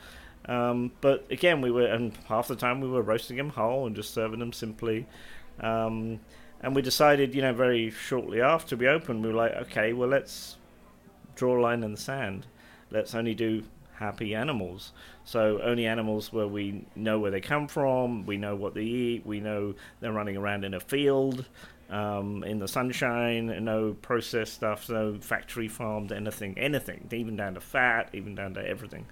Um, 0.46 0.90
but 1.00 1.24
again, 1.30 1.60
we 1.60 1.70
were, 1.70 1.86
and 1.86 2.12
half 2.26 2.48
the 2.48 2.56
time 2.56 2.80
we 2.80 2.88
were 2.88 3.02
roasting 3.02 3.36
them 3.36 3.50
whole 3.50 3.86
and 3.86 3.94
just 3.94 4.12
serving 4.12 4.40
them 4.40 4.52
simply. 4.52 5.06
Um, 5.60 6.18
and 6.60 6.74
we 6.74 6.82
decided, 6.82 7.36
you 7.36 7.42
know, 7.42 7.52
very 7.52 7.90
shortly 7.90 8.40
after 8.40 8.74
we 8.76 8.88
opened, 8.88 9.22
we 9.22 9.28
were 9.28 9.36
like, 9.36 9.52
okay, 9.52 9.92
well, 9.92 10.08
let's 10.08 10.56
draw 11.36 11.56
a 11.56 11.60
line 11.60 11.84
in 11.84 11.92
the 11.92 12.00
sand. 12.00 12.46
Let's 12.90 13.14
only 13.14 13.36
do 13.36 13.62
happy 14.02 14.34
animals. 14.34 14.92
So 15.24 15.60
only 15.62 15.86
animals 15.86 16.32
where 16.32 16.48
we 16.48 16.84
know 16.96 17.18
where 17.18 17.30
they 17.30 17.40
come 17.40 17.68
from, 17.68 18.26
we 18.26 18.36
know 18.36 18.56
what 18.56 18.74
they 18.74 18.82
eat, 18.82 19.24
we 19.24 19.40
know 19.40 19.74
they're 20.00 20.12
running 20.12 20.36
around 20.36 20.64
in 20.64 20.74
a 20.74 20.80
field, 20.80 21.46
um, 21.88 22.42
in 22.44 22.58
the 22.58 22.68
sunshine, 22.68 23.64
no 23.64 23.94
processed 24.00 24.54
stuff, 24.54 24.88
no 24.88 25.18
factory 25.20 25.68
farmed 25.68 26.10
anything, 26.10 26.58
anything, 26.58 27.08
even 27.12 27.36
down 27.36 27.54
to 27.54 27.60
fat, 27.60 28.08
even 28.12 28.34
down 28.34 28.54
to 28.54 28.66
everything. 28.66 29.06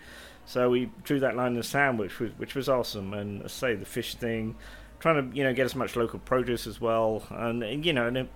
So 0.46 0.70
we 0.70 0.90
drew 1.04 1.20
that 1.20 1.36
line 1.36 1.52
in 1.52 1.58
the 1.58 1.62
sand, 1.62 1.98
which 1.98 2.18
was 2.18 2.32
which 2.38 2.54
was 2.54 2.68
awesome. 2.68 3.12
And 3.12 3.48
say 3.50 3.74
the 3.74 3.84
fish 3.84 4.14
thing, 4.14 4.56
trying 4.98 5.30
to 5.30 5.36
you 5.36 5.44
know 5.44 5.52
get 5.52 5.66
as 5.66 5.76
much 5.76 5.94
local 5.94 6.18
produce 6.18 6.66
as 6.66 6.80
well, 6.80 7.22
and, 7.30 7.62
and 7.62 7.84
you 7.84 7.92
know, 7.92 8.06
and 8.06 8.16
it, 8.16 8.30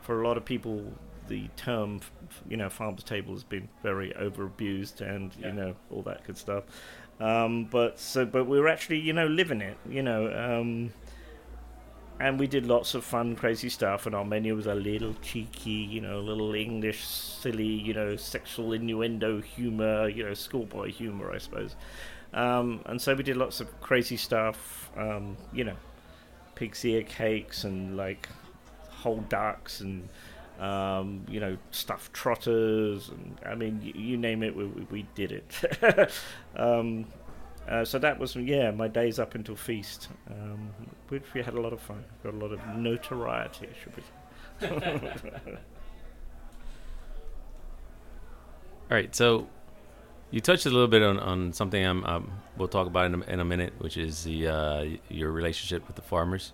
for 0.00 0.22
a 0.22 0.26
lot 0.26 0.36
of 0.36 0.44
people, 0.44 0.92
the 1.28 1.48
term 1.56 2.00
you 2.48 2.56
know 2.56 2.68
farmers 2.68 3.04
table 3.04 3.32
has 3.34 3.44
been 3.44 3.68
very 3.82 4.14
over 4.16 4.44
abused, 4.44 5.00
and 5.00 5.32
yeah. 5.38 5.48
you 5.48 5.52
know 5.52 5.76
all 5.90 6.02
that 6.02 6.24
good 6.24 6.36
stuff. 6.36 6.64
Um, 7.20 7.64
but 7.64 7.98
so, 7.98 8.24
but 8.24 8.44
we 8.44 8.60
were 8.60 8.68
actually 8.68 9.00
you 9.00 9.12
know 9.12 9.26
living 9.26 9.60
it, 9.60 9.76
you 9.88 10.02
know. 10.02 10.32
Um, 10.32 10.92
and 12.20 12.38
we 12.40 12.48
did 12.48 12.66
lots 12.66 12.94
of 12.94 13.04
fun, 13.04 13.36
crazy 13.36 13.68
stuff. 13.68 14.06
And 14.06 14.14
our 14.14 14.24
menu 14.24 14.56
was 14.56 14.66
a 14.66 14.74
little 14.74 15.14
cheeky, 15.22 15.70
you 15.70 16.00
know, 16.00 16.18
a 16.18 16.20
little 16.20 16.54
English, 16.54 17.06
silly, 17.06 17.64
you 17.64 17.94
know, 17.94 18.16
sexual 18.16 18.72
innuendo 18.72 19.40
humor, 19.40 20.08
you 20.08 20.24
know, 20.24 20.34
schoolboy 20.34 20.90
humor, 20.90 21.32
I 21.32 21.38
suppose. 21.38 21.76
Um, 22.34 22.82
and 22.86 23.00
so 23.00 23.14
we 23.14 23.22
did 23.22 23.36
lots 23.36 23.60
of 23.60 23.80
crazy 23.80 24.16
stuff, 24.16 24.90
um, 24.96 25.36
you 25.52 25.64
know, 25.64 25.76
pig's 26.56 26.84
ear 26.84 27.02
cakes 27.02 27.64
and 27.64 27.96
like 27.96 28.28
whole 28.90 29.24
ducks 29.28 29.80
and 29.80 30.08
um, 30.58 31.24
you 31.28 31.40
know, 31.40 31.56
stuffed 31.70 32.12
trotters, 32.12 33.10
and 33.10 33.38
I 33.46 33.54
mean, 33.54 33.80
you, 33.82 33.92
you 33.94 34.16
name 34.16 34.42
it, 34.42 34.54
we, 34.54 34.66
we 34.66 35.06
did 35.14 35.32
it. 35.32 36.10
um, 36.56 37.06
uh, 37.68 37.84
so 37.84 37.98
that 37.98 38.18
was 38.18 38.34
yeah 38.34 38.70
my 38.70 38.88
days 38.88 39.18
up 39.18 39.34
until 39.34 39.54
feast, 39.54 40.08
um, 40.30 40.70
which 41.08 41.22
we 41.34 41.42
had 41.42 41.54
a 41.54 41.60
lot 41.60 41.72
of 41.72 41.80
fun. 41.80 42.04
Got 42.22 42.34
a 42.34 42.36
lot 42.36 42.52
of 42.52 42.60
notoriety, 42.76 43.68
I 43.68 43.74
should 43.82 43.96
we? 43.96 44.02
All 48.90 48.96
right, 48.96 49.14
so 49.14 49.46
you 50.30 50.40
touched 50.40 50.64
a 50.66 50.70
little 50.70 50.88
bit 50.88 51.02
on, 51.02 51.18
on 51.18 51.52
something 51.52 51.84
I'm, 51.84 52.04
um, 52.04 52.30
we'll 52.56 52.68
talk 52.68 52.86
about 52.86 53.06
in 53.06 53.22
a, 53.22 53.24
in 53.24 53.40
a 53.40 53.44
minute, 53.44 53.74
which 53.78 53.96
is 53.98 54.24
the 54.24 54.48
uh, 54.48 54.84
your 55.10 55.30
relationship 55.30 55.86
with 55.86 55.96
the 55.96 56.02
farmers. 56.02 56.52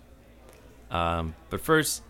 Um, 0.91 1.33
but 1.49 1.61
first, 1.61 2.03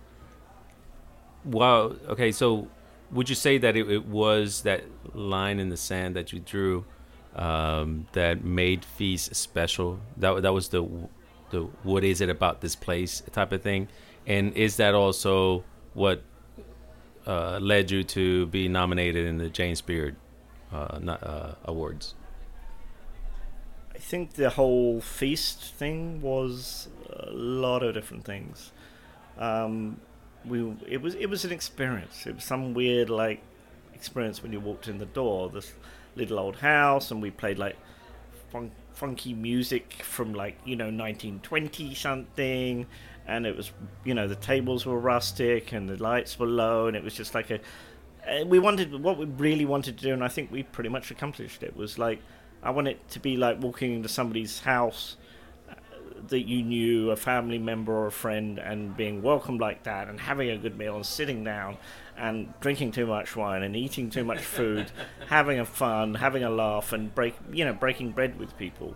wow, 1.45 1.95
okay, 2.09 2.31
so 2.31 2.67
would 3.11 3.29
you 3.29 3.35
say 3.35 3.57
that 3.57 3.75
it, 3.75 3.89
it 3.89 4.05
was 4.05 4.63
that 4.63 4.83
line 5.13 5.59
in 5.59 5.69
the 5.69 5.77
sand 5.77 6.15
that 6.15 6.33
you 6.33 6.39
drew? 6.39 6.85
um, 7.35 8.07
that 8.13 8.43
made 8.43 8.85
Feast 8.85 9.35
special. 9.35 9.99
That 10.17 10.41
that 10.41 10.53
was 10.53 10.69
the 10.69 10.87
the 11.51 11.61
what 11.83 12.03
is 12.03 12.21
it 12.21 12.29
about 12.29 12.61
this 12.61 12.75
place 12.75 13.21
type 13.31 13.51
of 13.51 13.61
thing, 13.61 13.87
and 14.25 14.53
is 14.53 14.77
that 14.77 14.95
also 14.95 15.63
what 15.93 16.23
uh, 17.27 17.59
led 17.59 17.91
you 17.91 18.03
to 18.03 18.47
be 18.47 18.67
nominated 18.67 19.25
in 19.25 19.37
the 19.37 19.49
James 19.49 19.81
Beard 19.81 20.15
uh, 20.71 20.99
uh, 21.07 21.55
Awards? 21.65 22.15
I 23.93 23.97
think 23.97 24.33
the 24.33 24.51
whole 24.51 25.01
feast 25.01 25.73
thing 25.73 26.21
was 26.21 26.89
a 27.09 27.31
lot 27.31 27.81
of 27.81 27.93
different 27.93 28.23
things. 28.23 28.71
Um, 29.37 29.99
we 30.47 30.75
it 30.87 31.01
was 31.01 31.15
it 31.15 31.27
was 31.27 31.45
an 31.45 31.51
experience. 31.51 32.25
It 32.25 32.35
was 32.35 32.43
some 32.43 32.73
weird 32.73 33.09
like 33.09 33.41
experience 33.93 34.43
when 34.43 34.51
you 34.51 34.59
walked 34.59 34.87
in 34.87 34.97
the 34.97 35.05
door. 35.05 35.49
This 35.49 35.73
little 36.15 36.39
old 36.39 36.57
house, 36.57 37.11
and 37.11 37.21
we 37.21 37.31
played 37.31 37.59
like 37.59 37.75
fun- 38.51 38.71
funky 38.93 39.33
music 39.33 39.93
from 40.03 40.33
like 40.33 40.57
you 40.65 40.75
know 40.75 40.85
1920 40.85 41.93
something, 41.95 42.85
and 43.27 43.45
it 43.45 43.55
was 43.55 43.71
you 44.03 44.13
know 44.13 44.27
the 44.27 44.35
tables 44.35 44.85
were 44.85 44.99
rustic 44.99 45.71
and 45.71 45.89
the 45.89 46.01
lights 46.01 46.39
were 46.39 46.47
low, 46.47 46.87
and 46.87 46.95
it 46.95 47.03
was 47.03 47.13
just 47.13 47.33
like 47.35 47.49
a. 47.51 47.59
Uh, 48.27 48.45
we 48.45 48.57
wanted 48.57 48.91
what 49.03 49.17
we 49.17 49.25
really 49.25 49.65
wanted 49.65 49.97
to 49.97 50.05
do, 50.05 50.13
and 50.13 50.23
I 50.23 50.27
think 50.27 50.51
we 50.51 50.63
pretty 50.63 50.89
much 50.89 51.11
accomplished 51.11 51.63
it. 51.63 51.75
Was 51.75 51.97
like 51.97 52.19
I 52.63 52.71
want 52.71 52.87
it 52.87 53.07
to 53.09 53.19
be 53.19 53.37
like 53.37 53.61
walking 53.61 53.93
into 53.93 54.09
somebody's 54.09 54.59
house 54.59 55.17
that 56.29 56.48
you 56.48 56.63
knew, 56.63 57.12
a 57.12 57.15
family 57.15 57.58
member 57.58 57.94
or 57.94 58.08
a 58.08 58.12
friend, 58.12 58.60
and 58.60 58.96
being 58.96 59.22
welcomed 59.22 59.62
like 59.62 59.84
that, 59.84 60.08
and 60.08 60.20
having 60.20 60.50
a 60.50 60.58
good 60.58 60.77
meal 60.77 60.96
and 60.96 61.05
sitting 61.05 61.44
down 61.44 61.77
and 62.17 62.53
drinking 62.60 62.91
too 62.91 63.05
much 63.05 63.36
wine 63.36 63.63
and 63.63 63.75
eating 63.75 64.10
too 64.10 64.24
much 64.24 64.41
food, 64.41 64.91
having 65.27 65.60
a 65.60 65.65
fun, 65.65 66.15
having 66.15 66.44
a 66.44 66.50
laugh, 66.50 66.94
and 66.94 67.13
break 67.13 67.36
you 67.51 67.65
know 67.65 67.74
breaking 67.74 68.12
bread 68.12 68.39
with 68.39 68.58
people. 68.58 68.96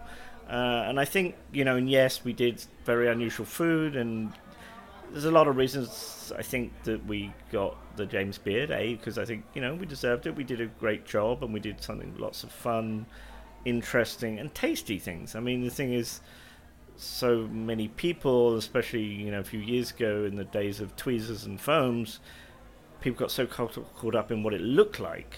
Uh, 0.50 0.86
and 0.88 1.00
I 1.00 1.06
think 1.06 1.36
you 1.52 1.64
know, 1.64 1.76
and 1.76 1.90
yes, 1.90 2.24
we 2.24 2.34
did 2.34 2.64
very 2.86 3.08
unusual 3.08 3.46
food, 3.46 3.96
and 3.96 4.34
there's 5.12 5.26
a 5.26 5.32
lot 5.32 5.48
of 5.48 5.58
reasons 5.58 6.32
I 6.38 6.42
think 6.42 6.72
that 6.84 7.06
we 7.06 7.34
got 7.52 7.78
the 7.98 8.06
James 8.06 8.38
Beard, 8.38 8.72
a 8.72 8.96
because 8.96 9.18
I 9.18 9.26
think 9.26 9.46
you 9.54 9.62
know 9.62 9.76
we 9.76 9.86
deserved 9.86 10.26
it. 10.26 10.36
We 10.36 10.44
did 10.44 10.62
a 10.62 10.68
great 10.68 11.06
job, 11.06 11.44
and 11.44 11.54
we 11.54 11.60
did 11.60 11.82
something 11.82 12.16
lots 12.18 12.44
of 12.44 12.52
fun, 12.52 13.06
interesting, 13.66 14.40
and 14.40 14.54
tasty 14.54 15.00
things. 15.00 15.36
I 15.36 15.40
mean, 15.40 15.64
the 15.64 15.70
thing 15.70 15.94
is 15.94 16.22
so 17.00 17.48
many 17.48 17.88
people, 17.88 18.56
especially 18.56 19.04
you 19.04 19.32
know 19.32 19.40
a 19.40 19.44
few 19.44 19.60
years 19.60 19.92
ago 19.92 20.26
in 20.26 20.36
the 20.36 20.44
days 20.44 20.80
of 20.80 20.96
tweezers 20.96 21.46
and 21.46 21.60
foams, 21.60 22.20
people 23.02 23.20
got 23.20 23.32
so 23.32 23.46
caught, 23.46 24.16
up 24.16 24.32
in 24.32 24.44
what 24.44 24.54
it 24.54 24.62
looked 24.62 25.00
like 25.00 25.38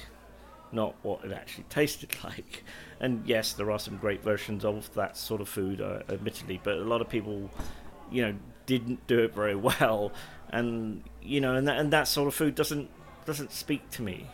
not 0.74 0.96
what 1.02 1.24
it 1.26 1.32
actually 1.32 1.66
tasted 1.70 2.16
like. 2.24 2.64
And 3.00 3.24
yes, 3.26 3.54
there 3.54 3.72
are 3.72 3.80
some 3.80 3.98
great 3.98 4.24
versions 4.24 4.64
of 4.64 4.94
that 4.94 5.18
sort 5.18 5.42
of 5.42 5.50
food, 5.50 5.82
uh, 5.82 6.00
admittedly, 6.10 6.62
but 6.64 6.78
a 6.78 6.84
lot 6.84 7.02
of 7.02 7.10
people, 7.10 7.50
you 8.12 8.22
know, 8.22 8.36
didn't 8.66 9.06
do 9.08 9.20
it 9.20 9.34
very 9.34 9.56
well, 9.80 10.12
and 10.50 11.04
you 11.22 11.42
know, 11.42 11.56
and 11.56 11.68
that, 11.68 11.78
and 11.78 11.92
that 11.94 12.08
sort 12.08 12.28
of 12.28 12.34
food 12.34 12.56
doesn't 12.56 12.90
doesn't 13.26 13.52
speak 13.52 13.90
to 13.92 14.02
me. 14.02 14.28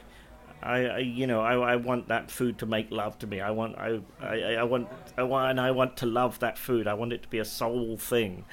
I, 0.61 0.85
I 0.85 0.97
you 0.99 1.27
know, 1.27 1.41
I, 1.41 1.73
I 1.73 1.75
want 1.75 2.07
that 2.07 2.31
food 2.31 2.57
to 2.59 2.65
make 2.65 2.91
love 2.91 3.17
to 3.19 3.27
me. 3.27 3.41
I 3.41 3.51
want, 3.51 3.77
I, 3.77 3.99
I, 4.21 4.55
I 4.55 4.63
want, 4.63 4.87
I 5.17 5.23
want, 5.23 5.51
and 5.51 5.61
I 5.61 5.71
want 5.71 5.97
to 5.97 6.05
love 6.05 6.39
that 6.39 6.57
food. 6.57 6.87
I 6.87 6.93
want 6.93 7.13
it 7.13 7.23
to 7.23 7.27
be 7.29 7.39
a 7.39 7.45
soul 7.45 7.97
thing. 7.97 8.45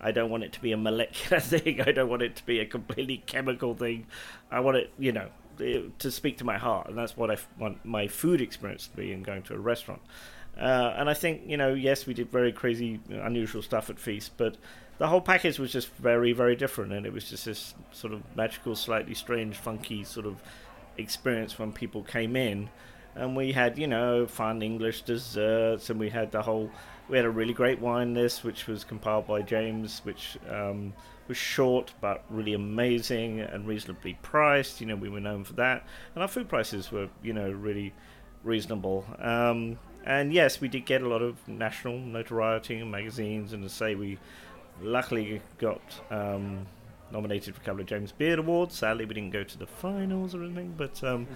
I 0.00 0.12
don't 0.12 0.30
want 0.30 0.44
it 0.44 0.52
to 0.54 0.60
be 0.60 0.72
a 0.72 0.76
molecular 0.76 1.40
thing. 1.40 1.80
I 1.80 1.92
don't 1.92 2.08
want 2.08 2.22
it 2.22 2.36
to 2.36 2.46
be 2.46 2.60
a 2.60 2.66
completely 2.66 3.18
chemical 3.26 3.74
thing. 3.74 4.06
I 4.50 4.60
want 4.60 4.78
it, 4.78 4.92
you 4.98 5.12
know, 5.12 5.28
to 5.98 6.10
speak 6.10 6.38
to 6.38 6.44
my 6.44 6.56
heart, 6.56 6.88
and 6.88 6.96
that's 6.96 7.16
what 7.16 7.30
I 7.30 7.36
want 7.58 7.84
my 7.84 8.08
food 8.08 8.40
experience 8.40 8.86
to 8.86 8.96
be 8.96 9.12
in 9.12 9.22
going 9.22 9.42
to 9.44 9.54
a 9.54 9.58
restaurant. 9.58 10.00
Uh, 10.58 10.94
and 10.96 11.08
I 11.08 11.14
think, 11.14 11.42
you 11.46 11.56
know, 11.56 11.74
yes, 11.74 12.06
we 12.06 12.14
did 12.14 12.30
very 12.30 12.52
crazy, 12.52 13.00
unusual 13.08 13.62
stuff 13.62 13.88
at 13.88 13.98
Feast, 13.98 14.32
but 14.36 14.56
the 14.98 15.06
whole 15.06 15.20
package 15.20 15.58
was 15.58 15.72
just 15.72 15.88
very, 15.94 16.32
very 16.32 16.56
different, 16.56 16.92
and 16.92 17.06
it 17.06 17.12
was 17.12 17.28
just 17.30 17.44
this 17.44 17.74
sort 17.92 18.12
of 18.12 18.22
magical, 18.36 18.74
slightly 18.74 19.14
strange, 19.14 19.56
funky 19.56 20.04
sort 20.04 20.26
of 20.26 20.42
experience 21.00 21.58
when 21.58 21.72
people 21.72 22.02
came 22.02 22.36
in. 22.36 22.70
And 23.14 23.36
we 23.36 23.52
had, 23.52 23.76
you 23.76 23.86
know, 23.86 24.26
fun 24.26 24.62
English 24.62 25.02
desserts, 25.02 25.90
and 25.90 25.98
we 25.98 26.10
had 26.10 26.30
the 26.30 26.42
whole. 26.42 26.70
We 27.08 27.16
had 27.16 27.26
a 27.26 27.30
really 27.30 27.52
great 27.52 27.80
wine 27.80 28.14
list, 28.14 28.44
which 28.44 28.68
was 28.68 28.84
compiled 28.84 29.26
by 29.26 29.42
James, 29.42 30.00
which 30.04 30.38
um, 30.48 30.92
was 31.26 31.36
short 31.36 31.92
but 32.00 32.24
really 32.30 32.54
amazing 32.54 33.40
and 33.40 33.66
reasonably 33.66 34.16
priced. 34.22 34.80
You 34.80 34.86
know, 34.86 34.96
we 34.96 35.08
were 35.08 35.20
known 35.20 35.42
for 35.42 35.54
that, 35.54 35.84
and 36.14 36.22
our 36.22 36.28
food 36.28 36.48
prices 36.48 36.92
were, 36.92 37.08
you 37.20 37.32
know, 37.32 37.50
really 37.50 37.92
reasonable. 38.44 39.04
Um, 39.18 39.78
and 40.04 40.32
yes, 40.32 40.60
we 40.60 40.68
did 40.68 40.86
get 40.86 41.02
a 41.02 41.08
lot 41.08 41.20
of 41.20 41.46
national 41.48 41.98
notoriety 41.98 42.78
in 42.78 42.90
magazines, 42.90 43.52
and 43.52 43.62
to 43.64 43.68
say 43.68 43.96
we 43.96 44.18
luckily 44.80 45.42
got 45.58 45.82
um, 46.10 46.66
nominated 47.12 47.54
for 47.54 47.60
a 47.60 47.64
couple 47.64 47.80
of 47.80 47.86
James 47.86 48.12
Beard 48.12 48.38
Awards. 48.38 48.76
Sadly, 48.76 49.04
we 49.04 49.14
didn't 49.14 49.30
go 49.30 49.44
to 49.44 49.58
the 49.58 49.66
finals 49.66 50.34
or 50.34 50.42
anything, 50.44 50.74
but 50.76 51.02
um, 51.04 51.26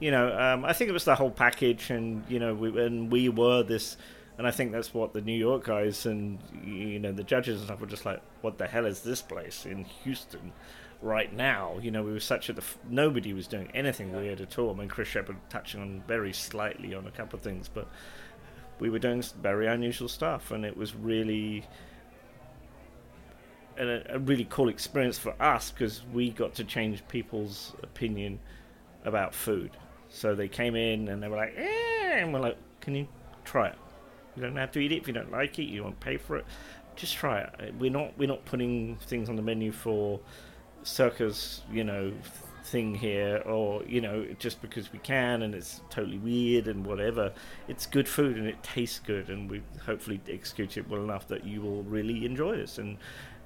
you 0.00 0.10
know, 0.10 0.36
um, 0.38 0.64
I 0.64 0.72
think 0.72 0.90
it 0.90 0.92
was 0.92 1.04
the 1.04 1.14
whole 1.14 1.30
package, 1.30 1.90
and 1.90 2.24
you 2.28 2.38
know, 2.38 2.54
we, 2.54 2.68
and 2.84 3.10
we 3.10 3.28
were 3.28 3.62
this, 3.62 3.96
and 4.38 4.46
I 4.46 4.50
think 4.50 4.72
that's 4.72 4.94
what 4.94 5.12
the 5.12 5.20
New 5.20 5.36
York 5.36 5.64
guys 5.64 6.06
and 6.06 6.38
you 6.64 6.98
know 6.98 7.12
the 7.12 7.24
judges 7.24 7.58
and 7.58 7.66
stuff 7.66 7.80
were 7.80 7.86
just 7.86 8.04
like, 8.04 8.20
what 8.40 8.58
the 8.58 8.66
hell 8.66 8.86
is 8.86 9.02
this 9.02 9.22
place 9.22 9.66
in 9.66 9.84
Houston? 10.04 10.52
Right 11.00 11.32
now, 11.32 11.78
you 11.82 11.90
know, 11.90 12.04
we 12.04 12.12
were 12.12 12.20
such 12.20 12.48
a 12.48 12.52
the 12.52 12.62
f- 12.62 12.78
nobody 12.88 13.32
was 13.32 13.48
doing 13.48 13.68
anything 13.74 14.12
weird 14.12 14.40
at 14.40 14.56
all. 14.56 14.70
I 14.70 14.74
mean, 14.74 14.88
Chris 14.88 15.08
Shepherd 15.08 15.36
touching 15.50 15.80
on 15.80 16.04
very 16.06 16.32
slightly 16.32 16.94
on 16.94 17.08
a 17.08 17.10
couple 17.10 17.36
of 17.36 17.42
things, 17.42 17.68
but 17.68 17.88
we 18.78 18.88
were 18.88 19.00
doing 19.00 19.22
very 19.40 19.66
unusual 19.66 20.08
stuff, 20.08 20.52
and 20.52 20.64
it 20.64 20.76
was 20.76 20.94
really 20.94 21.64
a, 23.78 24.14
a 24.14 24.18
really 24.18 24.46
cool 24.50 24.68
experience 24.68 25.18
for 25.18 25.34
us 25.40 25.70
because 25.70 26.02
we 26.12 26.30
got 26.30 26.54
to 26.54 26.64
change 26.64 27.06
people's 27.08 27.74
opinion 27.82 28.38
about 29.04 29.34
food. 29.34 29.70
So 30.08 30.34
they 30.34 30.48
came 30.48 30.76
in 30.76 31.08
and 31.08 31.22
they 31.22 31.28
were 31.28 31.36
like, 31.36 31.54
eh, 31.56 32.18
and 32.18 32.32
we're 32.32 32.40
like, 32.40 32.58
can 32.80 32.94
you 32.94 33.08
try 33.44 33.68
it? 33.68 33.76
You 34.36 34.42
don't 34.42 34.56
have 34.56 34.72
to 34.72 34.80
eat 34.80 34.92
it 34.92 34.96
if 34.96 35.06
you 35.06 35.14
don't 35.14 35.30
like 35.30 35.58
it. 35.58 35.64
You 35.64 35.84
won't 35.84 36.00
pay 36.00 36.16
for 36.16 36.36
it. 36.36 36.46
Just 36.96 37.16
try 37.16 37.40
it. 37.40 37.74
We're 37.78 37.90
not 37.90 38.16
we're 38.18 38.28
not 38.28 38.44
putting 38.44 38.96
things 38.96 39.28
on 39.28 39.36
the 39.36 39.42
menu 39.42 39.72
for 39.72 40.20
circus, 40.82 41.62
you 41.72 41.84
know, 41.84 42.12
thing 42.64 42.94
here, 42.94 43.42
or 43.46 43.82
you 43.84 44.00
know, 44.00 44.26
just 44.38 44.60
because 44.62 44.92
we 44.92 44.98
can 44.98 45.42
and 45.42 45.54
it's 45.54 45.80
totally 45.90 46.18
weird 46.18 46.68
and 46.68 46.84
whatever. 46.84 47.32
It's 47.68 47.86
good 47.86 48.08
food 48.08 48.36
and 48.36 48.46
it 48.46 48.62
tastes 48.62 48.98
good, 48.98 49.30
and 49.30 49.50
we 49.50 49.62
hopefully 49.84 50.20
execute 50.28 50.76
it 50.76 50.88
well 50.88 51.02
enough 51.02 51.28
that 51.28 51.44
you 51.44 51.60
will 51.60 51.82
really 51.82 52.24
enjoy 52.24 52.56
this. 52.56 52.78
And 52.78 52.98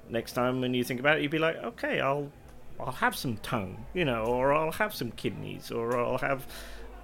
next 0.09 0.33
time 0.33 0.61
when 0.61 0.73
you 0.73 0.83
think 0.83 0.99
about 0.99 1.17
it, 1.17 1.21
you'd 1.21 1.31
be 1.31 1.39
like, 1.39 1.57
okay, 1.57 1.99
I'll 2.01 2.31
I'll 2.79 2.91
have 2.91 3.15
some 3.15 3.37
tongue, 3.37 3.85
you 3.93 4.05
know, 4.05 4.23
or 4.25 4.53
I'll 4.53 4.71
have 4.71 4.93
some 4.93 5.11
kidneys, 5.11 5.71
or 5.71 5.97
I'll 5.97 6.19
have 6.19 6.45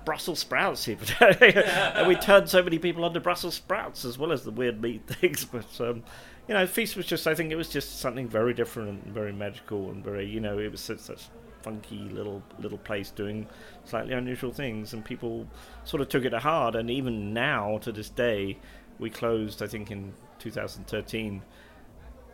Brussels 0.05 0.39
sprouts. 0.39 0.87
and 1.19 2.07
we 2.07 2.15
turned 2.15 2.49
so 2.49 2.61
many 2.61 2.79
people 2.79 3.05
onto 3.05 3.19
Brussels 3.19 3.55
sprouts 3.55 4.05
as 4.05 4.17
well 4.17 4.31
as 4.31 4.43
the 4.43 4.51
weird 4.51 4.81
meat 4.81 5.07
things. 5.07 5.45
But 5.45 5.79
um, 5.79 6.03
you 6.47 6.53
know, 6.53 6.67
feast 6.67 6.95
was 6.95 7.05
just 7.05 7.27
I 7.27 7.35
think 7.35 7.51
it 7.51 7.55
was 7.55 7.69
just 7.69 7.99
something 7.99 8.27
very 8.27 8.53
different 8.53 9.03
and 9.05 9.13
very 9.13 9.33
magical 9.33 9.89
and 9.91 10.03
very 10.03 10.27
you 10.27 10.39
know 10.39 10.59
it 10.59 10.71
was 10.71 10.81
such, 10.81 10.99
such 10.99 11.23
funky 11.61 12.09
little 12.09 12.43
little 12.59 12.77
place 12.77 13.09
doing 13.09 13.47
slightly 13.85 14.13
unusual 14.13 14.51
things, 14.51 14.93
and 14.93 15.03
people 15.03 15.47
sort 15.83 16.01
of 16.01 16.09
took 16.09 16.25
it 16.25 16.31
to 16.31 16.39
heart. 16.39 16.75
And 16.75 16.89
even 16.89 17.33
now 17.33 17.79
to 17.79 17.91
this 17.91 18.09
day, 18.09 18.57
we 18.99 19.09
closed 19.09 19.61
I 19.63 19.67
think 19.67 19.91
in 19.91 20.13
2013. 20.39 21.41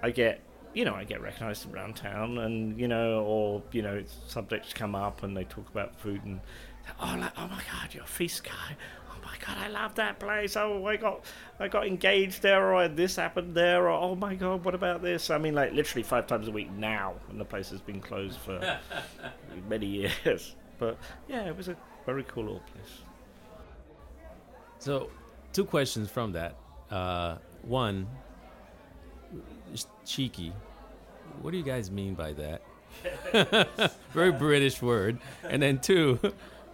I 0.02 0.12
get 0.12 0.40
you 0.74 0.86
know, 0.86 0.94
I 0.94 1.04
get 1.04 1.22
recognised 1.22 1.72
around 1.74 1.96
town, 1.96 2.38
and 2.38 2.80
you 2.80 2.88
know, 2.88 3.24
or 3.24 3.64
you 3.72 3.82
know, 3.82 4.04
subjects 4.28 4.74
come 4.74 4.96
up 4.96 5.24
and 5.24 5.36
they 5.36 5.44
talk 5.46 5.68
about 5.70 6.00
food, 6.00 6.24
and 6.24 6.40
oh, 7.02 7.16
like, 7.20 7.34
oh 7.38 7.48
my 7.48 7.62
god, 7.72 7.94
you're 7.94 8.04
a 8.04 8.08
feast 8.08 8.44
guy. 8.44 8.78
Oh 9.10 9.18
my 9.24 9.36
god, 9.46 9.58
I 9.58 9.68
love 9.68 9.96
that 9.96 10.20
place. 10.20 10.56
Oh, 10.56 10.86
I 10.86 10.96
got, 10.96 11.26
I 11.60 11.68
got 11.68 11.88
engaged 11.88 12.42
there, 12.42 12.74
or 12.74 12.88
this 12.88 13.16
happened 13.16 13.56
there, 13.56 13.88
or 13.88 13.92
oh 13.92 14.16
my 14.16 14.36
god, 14.36 14.64
what 14.64 14.76
about 14.76 15.02
this? 15.02 15.30
I 15.30 15.38
mean, 15.38 15.56
like 15.56 15.74
literally 15.74 16.04
five 16.04 16.28
times 16.28 16.48
a 16.48 16.52
week 16.52 16.72
now, 16.72 17.16
and 17.30 17.40
the 17.40 17.46
place 17.46 17.70
has 17.72 17.82
been 17.82 18.00
closed 18.00 18.40
for 18.40 18.80
many 19.70 19.86
years. 19.86 20.56
But 20.78 20.98
yeah, 21.28 21.46
it 21.46 21.58
was 21.58 21.68
a 21.68 21.76
very 22.06 22.24
cool 22.24 22.48
old 22.48 22.66
place. 22.68 23.02
So, 24.80 25.10
two 25.52 25.66
questions 25.66 26.10
from 26.10 26.32
that. 26.32 26.56
Uh, 26.90 27.38
one, 27.64 28.08
cheeky. 30.06 30.54
What 31.42 31.52
do 31.52 31.58
you 31.58 31.64
guys 31.64 31.92
mean 31.92 32.16
by 32.16 32.34
that? 32.34 32.62
Very 34.14 34.32
British 34.32 34.82
word. 34.82 35.20
And 35.44 35.62
then 35.62 35.80
two, 35.80 36.20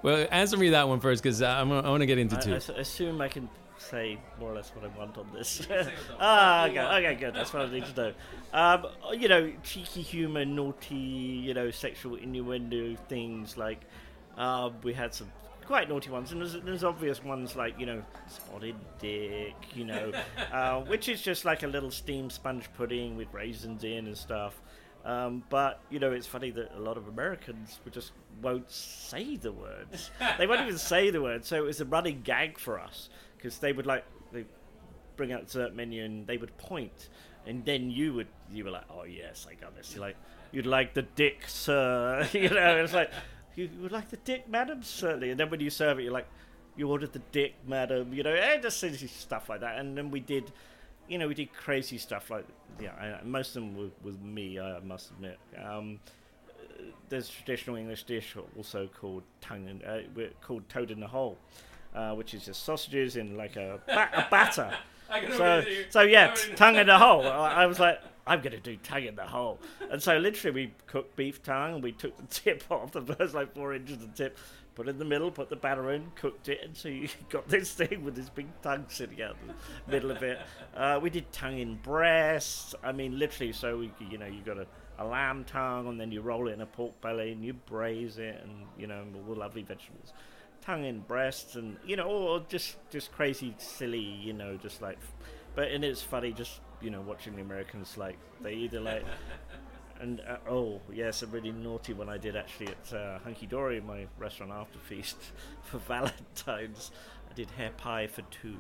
well, 0.02 0.28
answer 0.32 0.58
me 0.58 0.70
that 0.70 0.88
one 0.88 1.00
first 1.00 1.22
because 1.22 1.42
I 1.42 1.62
want 1.64 2.02
to 2.02 2.06
get 2.06 2.18
into 2.18 2.38
two. 2.38 2.54
I, 2.54 2.78
I 2.78 2.80
assume 2.82 3.22
I 3.22 3.28
can 3.28 3.50
say 3.78 4.18
more 4.40 4.52
or 4.52 4.56
less 4.56 4.70
what 4.70 4.86
I 4.86 4.98
want 4.98 5.18
on 5.18 5.30
this. 5.34 5.68
ah, 6.20 6.68
okay, 6.68 6.80
okay, 6.80 7.16
good. 7.16 7.34
That's 7.34 7.54
what 7.54 7.64
I 7.64 7.72
need 7.72 7.86
to 7.86 7.96
know. 7.96 8.14
Um, 8.54 8.88
you 9.20 9.28
know, 9.28 9.52
cheeky 9.64 10.02
humor, 10.02 10.46
naughty, 10.46 10.96
you 10.96 11.54
know, 11.54 11.72
sexual 11.72 12.16
innuendo 12.16 12.96
things 13.10 13.58
like 13.58 13.82
um, 14.38 14.76
we 14.84 14.94
had 14.94 15.14
some 15.14 15.32
quite 15.66 15.90
naughty 15.90 16.10
ones, 16.10 16.32
and 16.32 16.42
there's, 16.42 16.54
there's 16.64 16.84
obvious 16.84 17.24
ones 17.24 17.56
like 17.56 17.80
you 17.80 17.86
know 17.86 18.04
spotted 18.28 18.76
dick, 19.00 19.56
you 19.74 19.86
know, 19.86 20.12
uh, 20.52 20.82
which 20.82 21.10
is 21.10 21.22
just 21.22 21.46
like 21.46 21.64
a 21.64 21.68
little 21.68 21.92
steamed 21.92 22.32
sponge 22.32 22.70
pudding 22.78 23.18
with 23.18 23.28
raisins 23.34 23.84
in 23.84 24.08
and 24.08 24.18
stuff. 24.18 24.62
Um, 25.04 25.44
but 25.50 25.82
you 25.90 26.00
know, 26.00 26.12
it's 26.12 26.28
funny 26.28 26.50
that 26.52 26.76
a 26.76 26.80
lot 26.80 26.98
of 26.98 27.08
Americans 27.08 27.80
would 27.84 27.94
just 27.94 28.12
won't 28.42 28.70
say 28.72 29.36
the 29.36 29.52
words. 29.52 30.10
they 30.38 30.48
won't 30.48 30.62
even 30.62 30.78
say 30.78 31.12
the 31.12 31.22
words. 31.22 31.48
So 31.48 31.58
it 31.58 31.66
was 31.66 31.80
a 31.80 31.86
running 31.86 32.22
gag 32.22 32.58
for 32.58 32.80
us 32.80 33.10
because 33.38 33.60
they 33.60 33.72
would 33.72 33.86
like 33.86 34.04
they 34.32 34.46
bring 35.16 35.32
out 35.32 35.42
the 35.42 35.46
dessert 35.46 35.76
menu 35.76 36.04
and 36.04 36.26
they 36.26 36.38
would 36.38 36.58
point, 36.58 37.10
and 37.46 37.64
then 37.66 37.92
you 37.92 38.14
would 38.14 38.28
you 38.52 38.64
were 38.64 38.72
like, 38.72 38.86
oh 38.90 39.04
yes, 39.04 39.46
I 39.50 39.54
got 39.54 39.76
this. 39.76 39.94
You're 39.94 40.02
like, 40.02 40.18
you'd 40.52 40.66
like 40.66 40.94
the 40.94 41.04
dick, 41.04 41.44
sir. 41.48 42.28
you 42.34 42.50
know, 42.50 42.84
it's 42.84 42.94
like 42.94 43.12
you 43.56 43.70
would 43.82 43.92
like 43.92 44.10
the 44.10 44.18
dick, 44.18 44.50
madam? 44.50 44.84
Certainly. 44.84 45.32
And 45.32 45.40
then 45.40 45.50
when 45.50 45.60
you 45.60 45.70
serve 45.70 46.00
it, 46.00 46.04
you're 46.04 46.14
like, 46.14 46.28
you 46.76 46.90
ordered 46.90 47.14
the 47.14 47.22
dick, 47.32 47.56
madam. 47.68 48.14
You 48.14 48.24
know, 48.24 48.34
and 48.34 48.62
just 48.62 48.82
stuff 49.20 49.50
like 49.50 49.62
that. 49.62 49.80
And 49.80 49.98
then 49.98 50.12
we 50.12 50.20
did, 50.20 50.52
you 51.08 51.18
know, 51.18 51.28
we 51.28 51.34
did 51.34 51.54
crazy 51.54 51.98
stuff 51.98 52.30
like, 52.30 52.46
yeah, 52.82 53.20
most 53.24 53.56
of 53.56 53.64
them 53.64 53.78
were 53.78 53.90
with 54.04 54.22
me, 54.22 54.60
I 54.60 54.80
must 54.80 55.12
admit. 55.12 55.40
Um, 55.64 56.00
there's 57.10 57.30
a 57.30 57.32
traditional 57.32 57.76
English 57.78 58.04
dish 58.04 58.36
also 58.58 58.90
called 59.00 59.24
tongue 59.42 59.68
and, 59.68 59.84
uh, 59.86 60.24
called 60.42 60.68
toad 60.70 60.92
in 60.92 61.00
the 61.00 61.08
hole, 61.08 61.38
uh, 61.94 62.14
which 62.14 62.34
is 62.34 62.46
just 62.46 62.64
sausages 62.64 63.16
in 63.16 63.38
like 63.38 63.56
a, 63.56 63.80
ba- 63.88 64.10
a 64.14 64.28
batter. 64.30 64.74
so, 65.38 65.64
so 65.90 66.02
yeah, 66.02 66.34
tongue 66.56 66.76
in 66.76 66.88
the 66.88 66.98
hole. 66.98 67.22
I, 67.26 67.64
I 67.64 67.66
was 67.68 67.80
like, 67.80 68.00
I'm 68.28 68.42
going 68.42 68.54
to 68.54 68.60
do 68.60 68.76
tongue 68.78 69.04
in 69.04 69.16
the 69.16 69.24
hole. 69.24 69.60
And 69.92 70.02
so 70.02 70.18
literally 70.18 70.66
we 70.66 70.74
cooked 70.88 71.16
beef 71.16 71.44
tongue, 71.44 71.76
and 71.76 71.84
we 71.84 71.92
took 71.92 72.18
the 72.18 72.24
tip 72.30 72.64
off, 72.70 72.92
the 72.92 73.02
first 73.02 73.36
like 73.36 73.54
four 73.54 73.74
inches 73.74 73.96
of 73.96 74.02
the 74.02 74.24
tip, 74.24 74.38
put 74.76 74.88
it 74.88 74.92
in 74.92 75.00
the 75.00 75.06
middle, 75.06 75.32
put 75.32 75.50
the 75.50 75.56
batter 75.56 75.92
in, 75.92 76.12
cooked 76.16 76.50
it, 76.50 76.60
and 76.64 76.76
so 76.76 76.90
you 76.90 77.08
got 77.30 77.48
this 77.48 77.72
thing 77.74 78.04
with 78.04 78.16
this 78.16 78.30
big 78.30 78.48
tongue 78.62 78.86
sitting 78.90 79.22
out 79.22 79.36
in 79.42 79.48
the 79.48 79.92
middle 79.92 80.12
of 80.12 80.22
it. 80.24 80.40
Uh, 80.76 81.00
we 81.02 81.10
did 81.10 81.32
tongue 81.32 81.60
in 81.60 81.76
breast. 81.76 82.76
I 82.84 82.92
mean, 82.92 83.18
literally, 83.18 83.54
so 83.54 83.78
we, 83.78 83.92
you 84.10 84.18
know, 84.18 84.26
you 84.26 84.42
got 84.42 84.58
a, 84.58 84.68
a 85.00 85.06
lamb 85.06 85.46
tongue, 85.46 85.88
and 85.88 86.00
then 86.00 86.12
you 86.12 86.22
roll 86.22 86.48
it 86.48 86.54
in 86.54 86.62
a 86.62 86.66
pork 86.66 87.00
belly, 87.02 87.32
and 87.32 87.44
you 87.44 87.54
braise 87.54 88.18
it, 88.18 88.42
and 88.44 88.66
you 88.78 88.88
know, 88.88 89.06
all 89.16 89.34
the 89.34 89.40
lovely 89.40 89.64
vegetables. 89.64 90.14
Tongue 90.62 90.86
in 90.86 91.00
breasts, 91.02 91.56
and 91.56 91.78
you 91.86 91.96
know, 91.96 92.08
or 92.08 92.40
just 92.50 92.78
just 92.90 93.12
crazy, 93.12 93.56
silly, 93.58 94.00
you 94.00 94.34
know, 94.34 94.58
just 94.58 94.82
like. 94.82 94.98
But 95.56 95.72
and 95.72 95.86
it's 95.86 96.02
funny, 96.02 96.34
just 96.34 96.60
you 96.86 96.92
know, 96.92 97.02
watching 97.02 97.36
the 97.36 97.42
Americans 97.42 97.98
like 97.98 98.18
they 98.42 98.54
either 98.54 98.80
like 98.80 99.04
and 100.00 100.22
uh, 100.22 100.38
oh 100.50 100.80
yes, 100.94 101.24
a 101.24 101.28
really 101.28 101.52
naughty 101.52 101.94
one 101.94 102.08
I 102.10 102.18
did 102.18 102.36
actually 102.36 102.68
at 102.68 102.94
uh, 102.94 103.20
Hunky 103.24 103.48
Dory, 103.48 103.82
my 103.82 104.06
restaurant 104.20 104.52
after 104.54 104.78
feast 104.80 105.18
for 105.64 105.80
Valentine's. 105.80 106.92
I 107.30 107.34
did 107.34 107.50
hair 107.52 107.72
pie 107.76 108.08
for 108.08 108.22
two. 108.24 108.58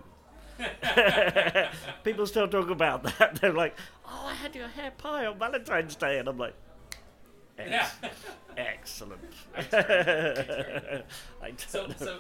People 2.03 2.25
still 2.25 2.47
talk 2.47 2.69
about 2.69 3.03
that. 3.03 3.35
They're 3.41 3.53
like, 3.53 3.75
"Oh, 4.05 4.25
I 4.27 4.33
had 4.33 4.55
your 4.55 4.69
hair 4.69 4.91
pie 4.97 5.25
on 5.25 5.38
Valentine's 5.38 5.95
Day," 5.95 6.17
and 6.17 6.27
I'm 6.29 6.38
like, 6.38 6.55
Ex- 7.57 7.91
"Excellent." 8.57 9.21
I 9.55 11.03
So, 11.57 11.88
don't 11.88 11.89
know. 11.99 12.05
so 12.05 12.13
uh, 12.15 12.19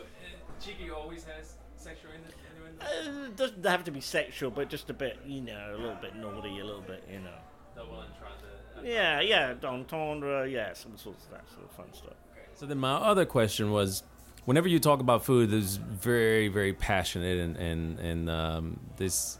Cheeky 0.63 0.89
always 0.91 1.23
has 1.25 1.53
sexual 1.77 2.11
innuendo? 2.11 2.35
Uh, 2.81 3.25
it 3.27 3.35
doesn't 3.35 3.65
have 3.65 3.83
to 3.85 3.91
be 3.91 4.01
sexual, 4.01 4.51
but 4.51 4.69
just 4.69 4.89
a 4.89 4.93
bit, 4.93 5.17
you 5.25 5.41
know, 5.41 5.75
a 5.75 5.77
little 5.77 5.97
bit 6.01 6.15
naughty, 6.15 6.59
a 6.59 6.65
little 6.65 6.81
bit, 6.81 7.03
you 7.11 7.19
know. 7.19 7.37
Double 7.75 7.95
entendre. 7.95 8.83
Yeah, 8.83 9.21
yeah, 9.21 9.53
entendre, 9.63 10.47
yeah, 10.49 10.73
some 10.73 10.97
sorts 10.97 11.25
of 11.25 11.31
that 11.31 11.49
sort 11.49 11.65
of 11.65 11.71
fun 11.71 11.93
stuff. 11.93 12.13
So 12.53 12.65
then 12.65 12.77
my 12.77 12.93
other 12.93 13.25
question 13.25 13.71
was, 13.71 14.03
whenever 14.45 14.67
you 14.67 14.79
talk 14.79 14.99
about 14.99 15.25
food, 15.25 15.51
there's 15.51 15.75
very, 15.75 16.47
very 16.47 16.73
passionate 16.73 17.39
and 17.39 17.57
and 17.57 17.99
and 17.99 18.29
um, 18.29 18.79
this 18.97 19.39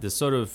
this 0.00 0.14
sort 0.14 0.34
of 0.34 0.52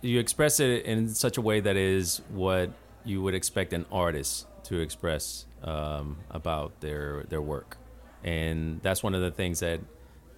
you 0.00 0.18
express 0.18 0.58
it 0.58 0.84
in 0.84 1.08
such 1.08 1.36
a 1.36 1.40
way 1.40 1.60
that 1.60 1.76
is 1.76 2.20
what 2.30 2.70
you 3.04 3.22
would 3.22 3.34
expect 3.34 3.72
an 3.72 3.86
artist 3.92 4.46
to 4.64 4.80
express 4.80 5.46
um, 5.62 6.18
about 6.30 6.80
their 6.80 7.24
their 7.28 7.40
work, 7.40 7.78
and 8.24 8.80
that's 8.82 9.02
one 9.02 9.14
of 9.14 9.20
the 9.20 9.30
things 9.30 9.60
that 9.60 9.80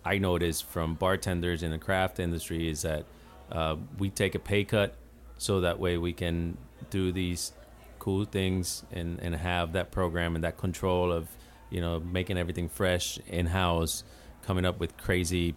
I 0.05 0.19
noticed 0.19 0.65
from 0.67 0.95
bartenders 0.95 1.63
in 1.63 1.71
the 1.71 1.79
craft 1.79 2.21
industry 2.21 2.69
is 2.69 2.83
that 2.83 3.05
uh, 3.51 3.77
we 3.99 4.11
take 4.11 4.35
a 4.35 4.39
pay 4.39 4.65
cut 4.65 4.95
so 5.39 5.61
that 5.61 5.79
way 5.79 5.97
we 5.97 6.13
can 6.13 6.57
do 6.91 7.13
these 7.13 7.53
cool 7.99 8.25
things 8.25 8.85
and, 8.93 9.19
and 9.21 9.35
have 9.35 9.73
that 9.73 9.91
program 9.91 10.35
and 10.35 10.45
that 10.45 10.59
control 10.59 11.11
of 11.11 11.29
you 11.71 11.81
know 11.81 12.01
making 12.01 12.37
everything 12.37 12.69
fresh 12.69 13.19
in 13.29 13.47
house, 13.47 14.05
coming 14.47 14.65
up 14.65 14.79
with 14.79 14.97
crazy 14.97 15.55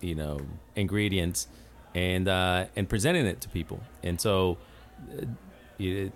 you 0.00 0.14
know 0.14 0.40
ingredients 0.76 1.48
and 1.94 2.28
uh, 2.28 2.66
and 2.76 2.88
presenting 2.88 3.26
it 3.26 3.40
to 3.40 3.48
people. 3.48 3.80
And 4.02 4.20
so 4.20 4.58
uh, 5.12 5.24
it, 5.78 6.12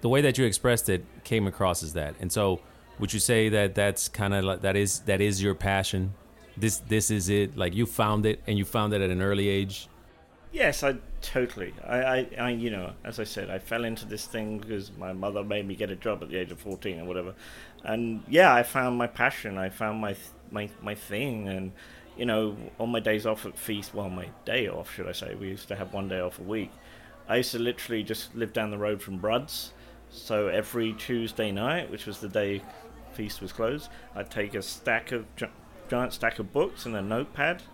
the 0.00 0.08
way 0.08 0.20
that 0.20 0.38
you 0.38 0.44
expressed 0.44 0.88
it 0.88 1.04
came 1.24 1.46
across 1.46 1.82
as 1.82 1.92
that. 1.94 2.14
And 2.20 2.30
so 2.32 2.60
would 2.98 3.12
you 3.12 3.20
say 3.20 3.48
that 3.48 3.74
that's 3.74 4.08
kind 4.08 4.34
of 4.34 4.44
like 4.44 4.62
that 4.62 4.76
is 4.76 5.00
that 5.00 5.20
is 5.20 5.42
your 5.42 5.54
passion? 5.54 6.14
This 6.56 6.78
this 6.78 7.10
is 7.10 7.28
it. 7.28 7.56
Like 7.56 7.74
you 7.74 7.86
found 7.86 8.26
it 8.26 8.40
and 8.46 8.58
you 8.58 8.64
found 8.64 8.92
it 8.92 9.00
at 9.00 9.10
an 9.10 9.22
early 9.22 9.48
age. 9.48 9.88
Yes, 10.50 10.82
I 10.82 10.96
totally. 11.20 11.74
I, 11.86 11.98
I, 11.98 12.28
I, 12.38 12.50
you 12.50 12.70
know, 12.70 12.92
as 13.04 13.20
I 13.20 13.24
said, 13.24 13.50
I 13.50 13.58
fell 13.58 13.84
into 13.84 14.06
this 14.06 14.24
thing 14.24 14.58
because 14.58 14.90
my 14.96 15.12
mother 15.12 15.44
made 15.44 15.66
me 15.66 15.74
get 15.74 15.90
a 15.90 15.96
job 15.96 16.22
at 16.22 16.30
the 16.30 16.36
age 16.36 16.50
of 16.50 16.58
fourteen 16.58 17.00
or 17.00 17.04
whatever, 17.04 17.34
and 17.84 18.22
yeah, 18.28 18.54
I 18.54 18.62
found 18.62 18.96
my 18.96 19.06
passion. 19.06 19.58
I 19.58 19.68
found 19.68 20.00
my 20.00 20.16
my 20.50 20.70
my 20.82 20.94
thing, 20.94 21.48
and 21.48 21.72
you 22.16 22.24
know, 22.24 22.56
on 22.80 22.90
my 22.90 23.00
days 23.00 23.26
off 23.26 23.44
at 23.46 23.58
feast, 23.58 23.94
well, 23.94 24.08
my 24.08 24.28
day 24.44 24.68
off, 24.68 24.92
should 24.94 25.06
I 25.06 25.12
say? 25.12 25.34
We 25.34 25.48
used 25.48 25.68
to 25.68 25.76
have 25.76 25.92
one 25.92 26.08
day 26.08 26.20
off 26.20 26.38
a 26.38 26.42
week. 26.42 26.72
I 27.28 27.36
used 27.36 27.52
to 27.52 27.58
literally 27.58 28.02
just 28.02 28.34
live 28.34 28.54
down 28.54 28.70
the 28.70 28.78
road 28.78 29.02
from 29.02 29.18
Bruds, 29.18 29.72
so 30.10 30.48
every 30.48 30.94
Tuesday 30.94 31.52
night, 31.52 31.90
which 31.90 32.06
was 32.06 32.20
the 32.20 32.28
day 32.28 32.62
feast 33.18 33.42
was 33.42 33.52
closed, 33.52 33.90
I'd 34.14 34.30
take 34.30 34.54
a 34.54 34.62
stack 34.62 35.10
of 35.10 35.26
gi- 35.34 35.46
giant 35.88 36.12
stack 36.12 36.38
of 36.38 36.52
books 36.52 36.86
and 36.86 36.94
a 36.94 37.02
notepad 37.02 37.64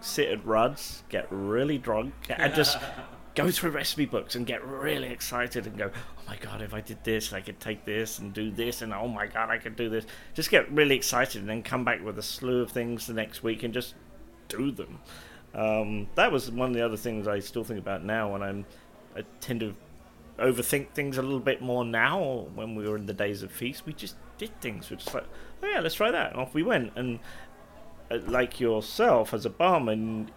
sit 0.00 0.28
at 0.28 0.44
Rudd's, 0.44 1.04
get 1.08 1.26
really 1.30 1.78
drunk, 1.78 2.12
and 2.28 2.52
just 2.52 2.78
go 3.36 3.48
through 3.50 3.70
recipe 3.70 4.06
books 4.06 4.34
and 4.34 4.44
get 4.44 4.66
really 4.66 5.08
excited 5.08 5.66
and 5.66 5.78
go, 5.78 5.90
oh 5.94 6.22
my 6.26 6.36
god, 6.36 6.62
if 6.62 6.74
I 6.74 6.80
did 6.80 7.04
this, 7.04 7.32
I 7.32 7.40
could 7.40 7.60
take 7.60 7.84
this 7.84 8.18
and 8.18 8.34
do 8.34 8.50
this, 8.50 8.82
and 8.82 8.92
oh 8.92 9.06
my 9.06 9.26
god, 9.26 9.50
I 9.50 9.58
could 9.58 9.76
do 9.76 9.88
this. 9.88 10.04
Just 10.34 10.50
get 10.50 10.70
really 10.72 10.96
excited 10.96 11.40
and 11.42 11.48
then 11.48 11.62
come 11.62 11.84
back 11.84 12.04
with 12.04 12.18
a 12.18 12.22
slew 12.22 12.62
of 12.62 12.72
things 12.72 13.06
the 13.06 13.14
next 13.14 13.44
week 13.44 13.62
and 13.62 13.72
just 13.72 13.94
do 14.48 14.72
them. 14.72 14.98
Um, 15.54 16.08
that 16.16 16.32
was 16.32 16.50
one 16.50 16.70
of 16.70 16.74
the 16.74 16.84
other 16.84 16.96
things 16.96 17.28
I 17.28 17.38
still 17.38 17.64
think 17.64 17.78
about 17.78 18.04
now 18.04 18.32
when 18.32 18.42
I'm. 18.42 18.66
I 19.16 19.22
tend 19.40 19.60
to 19.60 19.74
overthink 20.38 20.90
things 20.90 21.16
a 21.16 21.22
little 21.22 21.40
bit 21.40 21.62
more 21.62 21.84
now. 21.84 22.46
When 22.54 22.74
we 22.74 22.86
were 22.86 22.96
in 22.96 23.06
the 23.06 23.14
days 23.14 23.42
of 23.42 23.50
feast, 23.50 23.86
we 23.86 23.94
just 23.94 24.16
did 24.38 24.60
things. 24.60 24.90
We're 24.90 24.96
just 24.96 25.14
like, 25.14 25.26
oh 25.62 25.66
yeah, 25.66 25.80
let's 25.80 25.94
try 25.94 26.10
that, 26.10 26.32
and 26.32 26.40
off 26.40 26.54
we 26.54 26.62
went. 26.62 26.92
And 26.96 27.18
uh, 28.10 28.18
like 28.26 28.60
yourself 28.60 29.34
as 29.34 29.44
a 29.44 29.50
barman, 29.50 30.30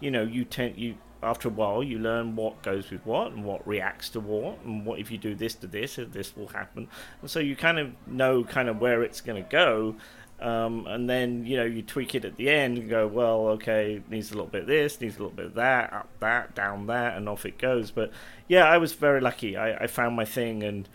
you 0.00 0.10
know, 0.10 0.22
you 0.22 0.44
tend 0.44 0.76
you 0.76 0.96
after 1.24 1.48
a 1.48 1.50
while 1.50 1.82
you 1.82 1.98
learn 1.98 2.36
what 2.36 2.60
goes 2.62 2.90
with 2.90 3.04
what 3.06 3.32
and 3.32 3.44
what 3.44 3.66
reacts 3.66 4.10
to 4.10 4.20
what 4.20 4.58
and 4.64 4.84
what 4.84 4.98
if 4.98 5.10
you 5.10 5.18
do 5.18 5.34
this 5.34 5.54
to 5.54 5.66
this, 5.66 5.98
if 5.98 6.12
this 6.12 6.36
will 6.36 6.48
happen. 6.48 6.86
And 7.22 7.30
so 7.30 7.40
you 7.40 7.56
kind 7.56 7.78
of 7.78 7.92
know 8.06 8.44
kind 8.44 8.68
of 8.68 8.80
where 8.80 9.02
it's 9.02 9.20
going 9.20 9.42
to 9.42 9.48
go. 9.48 9.96
Um, 10.40 10.86
and 10.86 11.08
then 11.08 11.46
you 11.46 11.56
know 11.56 11.64
you 11.64 11.80
tweak 11.80 12.14
it 12.14 12.24
at 12.24 12.36
the 12.36 12.50
end 12.50 12.76
and 12.76 12.90
go 12.90 13.06
well 13.06 13.46
okay 13.50 14.02
needs 14.10 14.32
a 14.32 14.34
little 14.34 14.50
bit 14.50 14.62
of 14.62 14.66
this 14.66 15.00
needs 15.00 15.14
a 15.14 15.20
little 15.20 15.34
bit 15.34 15.46
of 15.46 15.54
that 15.54 15.92
up 15.92 16.08
that 16.18 16.56
down 16.56 16.88
that 16.88 17.16
and 17.16 17.28
off 17.28 17.46
it 17.46 17.56
goes 17.56 17.92
but 17.92 18.10
yeah 18.48 18.64
I 18.64 18.76
was 18.78 18.94
very 18.94 19.20
lucky 19.20 19.56
I, 19.56 19.84
I 19.84 19.86
found 19.86 20.16
my 20.16 20.24
thing 20.24 20.64
and 20.64 20.88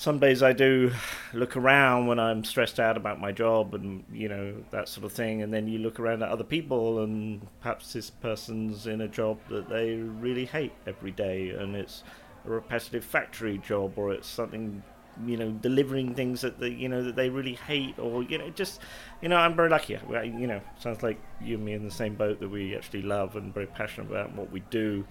some 0.00 0.18
days 0.18 0.42
I 0.42 0.54
do 0.54 0.92
look 1.34 1.58
around 1.58 2.06
when 2.06 2.18
I'm 2.18 2.42
stressed 2.42 2.80
out 2.80 2.96
about 2.96 3.20
my 3.20 3.32
job 3.32 3.74
and 3.74 4.02
you 4.10 4.30
know 4.30 4.54
that 4.70 4.88
sort 4.88 5.04
of 5.04 5.12
thing, 5.12 5.42
and 5.42 5.52
then 5.52 5.68
you 5.68 5.78
look 5.78 6.00
around 6.00 6.22
at 6.22 6.30
other 6.30 6.42
people, 6.42 7.02
and 7.02 7.46
perhaps 7.60 7.92
this 7.92 8.08
person's 8.08 8.86
in 8.86 9.02
a 9.02 9.08
job 9.08 9.38
that 9.50 9.68
they 9.68 9.96
really 9.96 10.46
hate 10.46 10.72
every 10.86 11.10
day, 11.10 11.50
and 11.50 11.76
it's 11.76 12.02
a 12.46 12.50
repetitive 12.50 13.04
factory 13.04 13.58
job, 13.58 13.92
or 13.98 14.10
it's 14.10 14.26
something 14.26 14.82
you 15.26 15.36
know 15.36 15.50
delivering 15.50 16.14
things 16.14 16.40
that 16.40 16.58
they 16.58 16.70
you 16.70 16.88
know 16.88 17.02
that 17.02 17.14
they 17.14 17.28
really 17.28 17.56
hate, 17.66 17.98
or 17.98 18.22
you 18.22 18.38
know 18.38 18.48
just 18.48 18.80
you 19.20 19.28
know 19.28 19.36
I'm 19.36 19.54
very 19.54 19.68
lucky. 19.68 19.98
You 20.10 20.46
know, 20.46 20.62
sounds 20.78 21.02
like 21.02 21.20
you 21.42 21.56
and 21.56 21.64
me 21.66 21.74
in 21.74 21.84
the 21.84 21.90
same 21.90 22.14
boat 22.14 22.40
that 22.40 22.48
we 22.48 22.74
actually 22.74 23.02
love 23.02 23.36
and 23.36 23.52
very 23.52 23.66
passionate 23.66 24.10
about 24.10 24.34
what 24.34 24.50
we 24.50 24.60
do, 24.70 25.04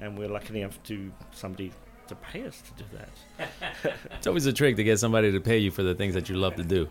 and 0.00 0.18
we're 0.18 0.26
lucky 0.26 0.60
enough 0.60 0.82
to 0.82 1.12
somebody 1.30 1.70
to 2.08 2.14
pay 2.14 2.46
us 2.46 2.62
to 2.62 2.82
do 2.82 2.88
that. 2.96 3.94
It's 4.16 4.26
always 4.26 4.46
a 4.46 4.52
trick 4.52 4.76
to 4.76 4.84
get 4.84 4.98
somebody 4.98 5.32
to 5.32 5.40
pay 5.40 5.58
you 5.58 5.70
for 5.70 5.82
the 5.82 5.94
things 5.94 6.14
that 6.14 6.28
you 6.28 6.36
love 6.36 6.56
to 6.56 6.64
do. 6.64 6.88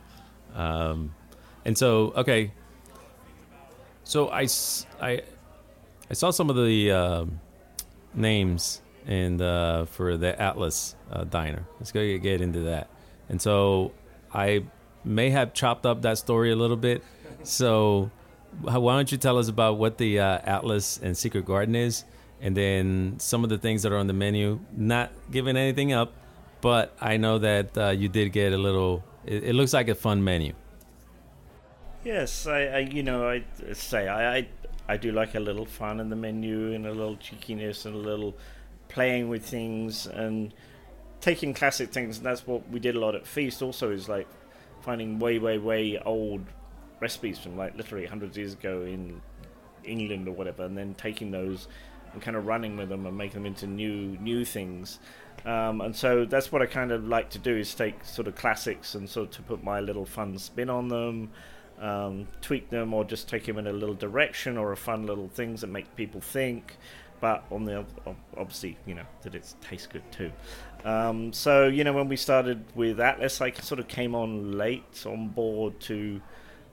Um, 0.53 1.13
and 1.63 1.77
so, 1.77 2.13
okay. 2.15 2.51
So 4.03 4.29
I, 4.29 4.47
I, 5.01 5.21
I 6.09 6.13
saw 6.13 6.31
some 6.31 6.49
of 6.49 6.55
the 6.55 6.91
um 6.91 7.39
names 8.13 8.81
and 9.05 9.41
uh, 9.41 9.85
for 9.85 10.17
the 10.17 10.39
Atlas 10.39 10.95
uh, 11.11 11.23
diner. 11.23 11.65
Let's 11.79 11.91
go 11.91 12.17
get 12.17 12.41
into 12.41 12.61
that. 12.61 12.89
And 13.29 13.41
so 13.41 13.93
I 14.33 14.65
may 15.03 15.29
have 15.29 15.53
chopped 15.53 15.85
up 15.85 16.01
that 16.03 16.17
story 16.17 16.51
a 16.51 16.55
little 16.55 16.77
bit. 16.77 17.03
So 17.43 18.11
why 18.61 18.95
don't 18.95 19.11
you 19.11 19.17
tell 19.17 19.37
us 19.37 19.47
about 19.47 19.77
what 19.77 19.97
the 19.97 20.19
uh, 20.19 20.39
Atlas 20.43 20.99
and 21.01 21.17
Secret 21.17 21.45
Garden 21.45 21.75
is, 21.75 22.03
and 22.41 22.57
then 22.57 23.15
some 23.19 23.43
of 23.43 23.49
the 23.49 23.57
things 23.57 23.83
that 23.83 23.91
are 23.91 23.97
on 23.97 24.07
the 24.07 24.13
menu. 24.13 24.59
Not 24.75 25.11
giving 25.29 25.55
anything 25.55 25.93
up, 25.93 26.13
but 26.61 26.95
I 26.99 27.17
know 27.17 27.39
that 27.39 27.77
uh, 27.77 27.89
you 27.89 28.09
did 28.09 28.31
get 28.31 28.53
a 28.53 28.57
little. 28.57 29.03
It, 29.25 29.43
it 29.45 29.53
looks 29.53 29.73
like 29.73 29.87
a 29.87 29.95
fun 29.95 30.23
menu. 30.23 30.53
Yes, 32.03 32.47
I, 32.47 32.61
I 32.63 32.79
you 32.79 33.03
know, 33.03 33.29
I 33.29 33.43
say 33.73 34.07
I, 34.07 34.37
I 34.37 34.47
I 34.89 34.97
do 34.97 35.11
like 35.11 35.35
a 35.35 35.39
little 35.39 35.65
fun 35.65 35.99
in 35.99 36.09
the 36.09 36.15
menu 36.15 36.73
and 36.73 36.85
a 36.85 36.91
little 36.91 37.15
cheekiness 37.17 37.85
and 37.85 37.95
a 37.95 37.99
little 37.99 38.35
playing 38.87 39.29
with 39.29 39.45
things 39.45 40.07
and 40.07 40.53
taking 41.21 41.53
classic 41.53 41.91
things. 41.91 42.17
And 42.17 42.25
that's 42.25 42.45
what 42.45 42.67
we 42.69 42.79
did 42.79 42.95
a 42.95 42.99
lot 42.99 43.15
at 43.15 43.25
Feast. 43.25 43.61
Also, 43.61 43.91
is 43.91 44.09
like 44.09 44.27
finding 44.81 45.19
way, 45.19 45.37
way, 45.39 45.59
way 45.59 45.99
old 45.99 46.43
recipes 46.99 47.39
from 47.39 47.55
like 47.55 47.75
literally 47.77 48.05
hundreds 48.05 48.33
of 48.33 48.37
years 48.37 48.53
ago 48.53 48.81
in 48.81 49.21
England 49.83 50.27
or 50.27 50.31
whatever, 50.31 50.65
and 50.65 50.77
then 50.77 50.93
taking 50.95 51.31
those 51.31 51.67
and 52.13 52.21
kind 52.21 52.35
of 52.37 52.45
running 52.45 52.77
with 52.77 52.89
them 52.89 53.05
and 53.05 53.17
making 53.17 53.41
them 53.41 53.45
into 53.45 53.67
new 53.67 54.17
new 54.19 54.45
things. 54.45 54.99
Um, 55.45 55.81
and 55.81 55.95
so 55.95 56.25
that's 56.25 56.51
what 56.51 56.61
I 56.61 56.65
kind 56.67 56.91
of 56.91 57.07
like 57.07 57.29
to 57.31 57.39
do 57.39 57.55
is 57.55 57.73
take 57.73 58.03
sort 58.05 58.27
of 58.27 58.35
classics 58.35 58.95
and 58.95 59.09
sort 59.09 59.29
of 59.29 59.35
to 59.35 59.41
put 59.41 59.63
my 59.63 59.79
little 59.79 60.05
fun 60.05 60.37
spin 60.37 60.69
on 60.69 60.87
them, 60.87 61.31
um, 61.79 62.27
tweak 62.41 62.69
them, 62.69 62.93
or 62.93 63.03
just 63.03 63.27
take 63.27 63.45
them 63.45 63.57
in 63.57 63.65
a 63.67 63.73
little 63.73 63.95
direction 63.95 64.57
or 64.57 64.71
a 64.71 64.77
fun 64.77 65.05
little 65.07 65.29
things 65.29 65.61
that 65.61 65.67
make 65.67 65.95
people 65.95 66.21
think. 66.21 66.77
But 67.19 67.43
on 67.51 67.65
the 67.65 67.85
obviously, 68.35 68.77
you 68.85 68.95
know 68.95 69.05
that 69.21 69.35
it 69.35 69.53
tastes 69.61 69.87
good 69.87 70.03
too. 70.11 70.31
Um, 70.83 71.33
so 71.33 71.67
you 71.67 71.83
know 71.83 71.93
when 71.93 72.07
we 72.07 72.15
started 72.17 72.63
with 72.75 72.99
Atlas, 72.99 73.41
I 73.41 73.51
sort 73.51 73.79
of 73.79 73.87
came 73.87 74.15
on 74.15 74.57
late 74.57 75.05
on 75.05 75.29
board 75.29 75.79
to 75.81 76.21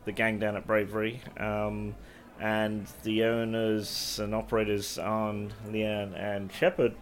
the 0.05 0.13
gang 0.13 0.39
down 0.39 0.57
at 0.57 0.67
Bravery. 0.67 1.21
Um, 1.39 1.95
and 2.41 2.87
the 3.03 3.25
owners 3.25 4.19
and 4.19 4.35
operators 4.35 4.99
on 4.99 5.53
Lian 5.71 6.15
and 6.15 6.53
Shepard, 6.53 6.95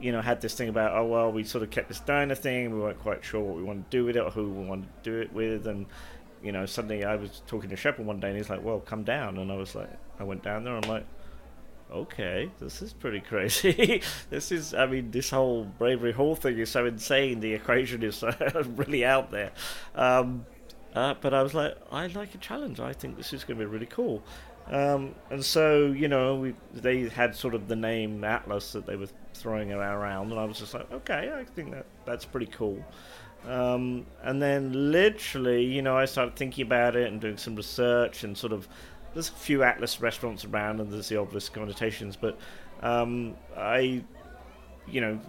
you 0.00 0.12
know, 0.12 0.20
had 0.20 0.40
this 0.40 0.54
thing 0.54 0.68
about 0.68 0.96
oh 0.96 1.06
well, 1.06 1.32
we 1.32 1.44
sort 1.44 1.64
of 1.64 1.70
kept 1.70 1.88
this 1.88 2.00
diner 2.00 2.34
thing. 2.34 2.72
We 2.72 2.80
weren't 2.80 3.00
quite 3.00 3.24
sure 3.24 3.40
what 3.40 3.56
we 3.56 3.62
wanted 3.62 3.90
to 3.90 3.96
do 3.96 4.04
with 4.04 4.16
it 4.16 4.20
or 4.20 4.30
who 4.30 4.50
we 4.50 4.64
wanted 4.66 4.88
to 5.02 5.10
do 5.10 5.20
it 5.20 5.32
with, 5.32 5.66
and 5.66 5.86
you 6.42 6.52
know, 6.52 6.66
suddenly 6.66 7.04
I 7.04 7.16
was 7.16 7.42
talking 7.46 7.70
to 7.70 7.76
Shepard 7.76 8.06
one 8.06 8.20
day, 8.20 8.28
and 8.28 8.36
he's 8.36 8.50
like, 8.50 8.62
"Well, 8.64 8.80
come 8.80 9.04
down," 9.04 9.38
and 9.38 9.50
I 9.50 9.56
was 9.56 9.74
like, 9.74 9.90
I 10.18 10.24
went 10.24 10.42
down 10.42 10.64
there. 10.64 10.76
I'm 10.76 10.88
like, 10.88 11.06
okay, 11.92 12.50
this 12.58 12.82
is 12.82 12.92
pretty 12.92 13.20
crazy. 13.28 14.02
this 14.30 14.50
is, 14.50 14.74
I 14.74 14.86
mean, 14.86 15.10
this 15.10 15.30
whole 15.30 15.64
Bravery 15.64 16.12
Hall 16.12 16.34
thing 16.34 16.58
is 16.58 16.70
so 16.70 16.86
insane. 16.86 17.40
The 17.40 17.54
equation 17.54 18.02
is 18.02 18.24
really 18.76 19.04
out 19.04 19.30
there. 19.30 19.52
Um, 19.94 20.46
uh, 20.94 21.14
but 21.20 21.32
I 21.32 21.42
was 21.42 21.54
like, 21.54 21.76
I 21.90 22.06
like 22.08 22.34
a 22.34 22.38
challenge. 22.38 22.80
I 22.80 22.92
think 22.92 23.16
this 23.16 23.32
is 23.32 23.44
going 23.44 23.58
to 23.58 23.64
be 23.64 23.70
really 23.70 23.86
cool. 23.86 24.22
Um, 24.70 25.14
and 25.30 25.44
so, 25.44 25.86
you 25.86 26.08
know, 26.08 26.36
we 26.36 26.54
they 26.72 27.08
had 27.08 27.34
sort 27.34 27.54
of 27.54 27.68
the 27.68 27.76
name 27.76 28.24
Atlas 28.24 28.72
that 28.72 28.86
they 28.86 28.96
were 28.96 29.08
throwing 29.34 29.72
around, 29.72 30.30
and 30.30 30.40
I 30.40 30.44
was 30.44 30.58
just 30.58 30.74
like, 30.74 30.90
okay, 30.92 31.32
I 31.34 31.44
think 31.44 31.72
that 31.72 31.86
that's 32.04 32.24
pretty 32.24 32.46
cool. 32.46 32.82
Um, 33.46 34.06
and 34.22 34.40
then 34.40 34.92
literally, 34.92 35.64
you 35.64 35.82
know, 35.82 35.96
I 35.96 36.04
started 36.04 36.36
thinking 36.36 36.64
about 36.64 36.94
it 36.94 37.10
and 37.10 37.20
doing 37.20 37.36
some 37.36 37.56
research 37.56 38.24
and 38.24 38.36
sort 38.36 38.52
of. 38.52 38.68
There's 39.14 39.28
a 39.28 39.32
few 39.32 39.62
Atlas 39.62 40.00
restaurants 40.00 40.46
around, 40.46 40.80
and 40.80 40.90
there's 40.90 41.10
the 41.10 41.18
obvious 41.18 41.50
connotations, 41.50 42.16
but 42.16 42.38
um, 42.82 43.36
I, 43.54 44.02
you 44.88 45.00
know, 45.02 45.20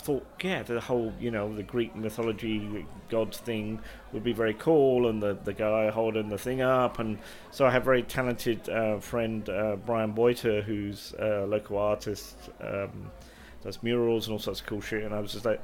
thought, 0.00 0.26
yeah, 0.42 0.62
the 0.62 0.80
whole, 0.80 1.12
you 1.20 1.30
know, 1.30 1.54
the 1.54 1.62
Greek 1.62 1.94
mythology 1.94 2.86
gods 3.08 3.38
thing 3.38 3.80
would 4.12 4.24
be 4.24 4.32
very 4.32 4.54
cool, 4.54 5.08
and 5.08 5.22
the 5.22 5.34
the 5.44 5.52
guy 5.52 5.90
holding 5.90 6.28
the 6.28 6.38
thing 6.38 6.60
up, 6.60 6.98
and 6.98 7.18
so 7.50 7.66
I 7.66 7.70
have 7.70 7.82
a 7.82 7.84
very 7.84 8.02
talented 8.02 8.68
uh, 8.68 8.98
friend 8.98 9.48
uh, 9.48 9.76
Brian 9.76 10.14
Boiter, 10.14 10.62
who's 10.62 11.14
a 11.18 11.46
local 11.46 11.78
artist, 11.78 12.36
um, 12.60 13.10
does 13.62 13.82
murals 13.82 14.26
and 14.26 14.32
all 14.32 14.38
sorts 14.38 14.60
of 14.60 14.66
cool 14.66 14.80
shit, 14.80 15.02
and 15.02 15.14
I 15.14 15.20
was 15.20 15.32
just 15.32 15.44
like, 15.44 15.60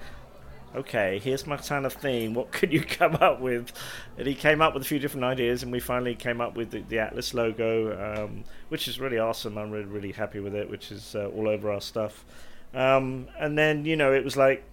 okay, 0.75 1.19
here's 1.19 1.47
my 1.47 1.57
kind 1.57 1.87
of 1.87 1.93
thing. 1.93 2.35
What 2.35 2.53
could 2.53 2.73
you 2.73 2.83
come 2.83 3.17
up 3.17 3.41
with? 3.41 3.73
And 4.19 4.27
he 4.27 4.35
came 4.35 4.61
up 4.61 4.75
with 4.75 4.83
a 4.83 4.87
few 4.87 4.99
different 4.99 5.25
ideas, 5.25 5.63
and 5.63 5.73
we 5.73 5.81
finally 5.81 6.15
came 6.15 6.41
up 6.41 6.57
with 6.57 6.71
the, 6.71 6.81
the 6.81 6.99
Atlas 6.99 7.35
logo, 7.35 8.25
um, 8.25 8.45
which 8.69 8.89
is 8.89 9.01
really 9.01 9.19
awesome. 9.19 9.59
I'm 9.59 9.71
really, 9.71 9.87
really 9.87 10.13
happy 10.13 10.41
with 10.41 10.55
it, 10.55 10.69
which 10.71 10.91
is 10.91 11.15
uh, 11.15 11.29
all 11.29 11.49
over 11.49 11.71
our 11.71 11.81
stuff. 11.81 12.25
Um, 12.75 13.29
and 13.39 13.57
then, 13.57 13.85
you 13.85 13.97
know, 13.97 14.13
it 14.13 14.25
was 14.25 14.37
like, 14.37 14.65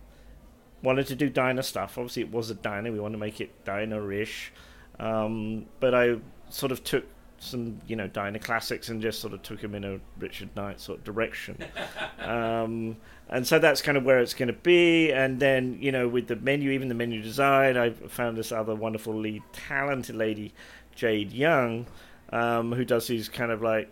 wanted 0.82 1.08
to 1.08 1.16
do 1.16 1.30
diner 1.30 1.62
stuff. 1.62 1.98
Obviously, 1.98 2.24
it 2.24 2.32
was 2.32 2.50
a 2.50 2.56
diner. 2.56 2.92
We 2.92 3.00
wanted 3.00 3.14
to 3.14 3.20
make 3.20 3.42
it 3.42 3.66
diner-ish. 3.66 4.54
Um, 5.00 5.66
but 5.80 5.94
I 5.94 6.18
sort 6.50 6.72
of 6.72 6.84
took 6.84 7.06
some, 7.40 7.80
you 7.88 7.96
know, 7.96 8.08
diner 8.08 8.40
classics 8.40 8.90
and 8.90 9.02
just 9.02 9.20
sort 9.20 9.34
of 9.34 9.42
took 9.42 9.62
them 9.62 9.74
in 9.76 9.84
a 9.84 10.00
Richard 10.18 10.50
Knight 10.56 10.80
sort 10.80 11.00
of 11.00 11.04
direction. 11.06 11.58
um, 12.20 12.98
and 13.30 13.46
so 13.46 13.60
that's 13.60 13.82
kind 13.82 13.98
of 13.98 14.04
where 14.04 14.20
it's 14.20 14.34
going 14.34 14.48
to 14.48 14.54
be. 14.54 15.12
And 15.12 15.40
then, 15.40 15.78
you 15.82 15.92
know, 15.92 16.08
with 16.08 16.28
the 16.28 16.36
menu, 16.36 16.72
even 16.72 16.88
the 16.88 16.96
menu 16.96 17.22
design, 17.22 17.78
I 17.78 17.92
found 17.92 18.38
this 18.38 18.52
other 18.52 18.76
wonderfully 18.76 19.42
talented 19.54 20.16
lady, 20.16 20.54
Jade 20.96 21.32
Young, 21.32 21.86
um, 22.32 22.74
who 22.74 22.84
does 22.84 23.08
these 23.08 23.30
kind 23.30 23.52
of 23.52 23.62
like 23.62 23.90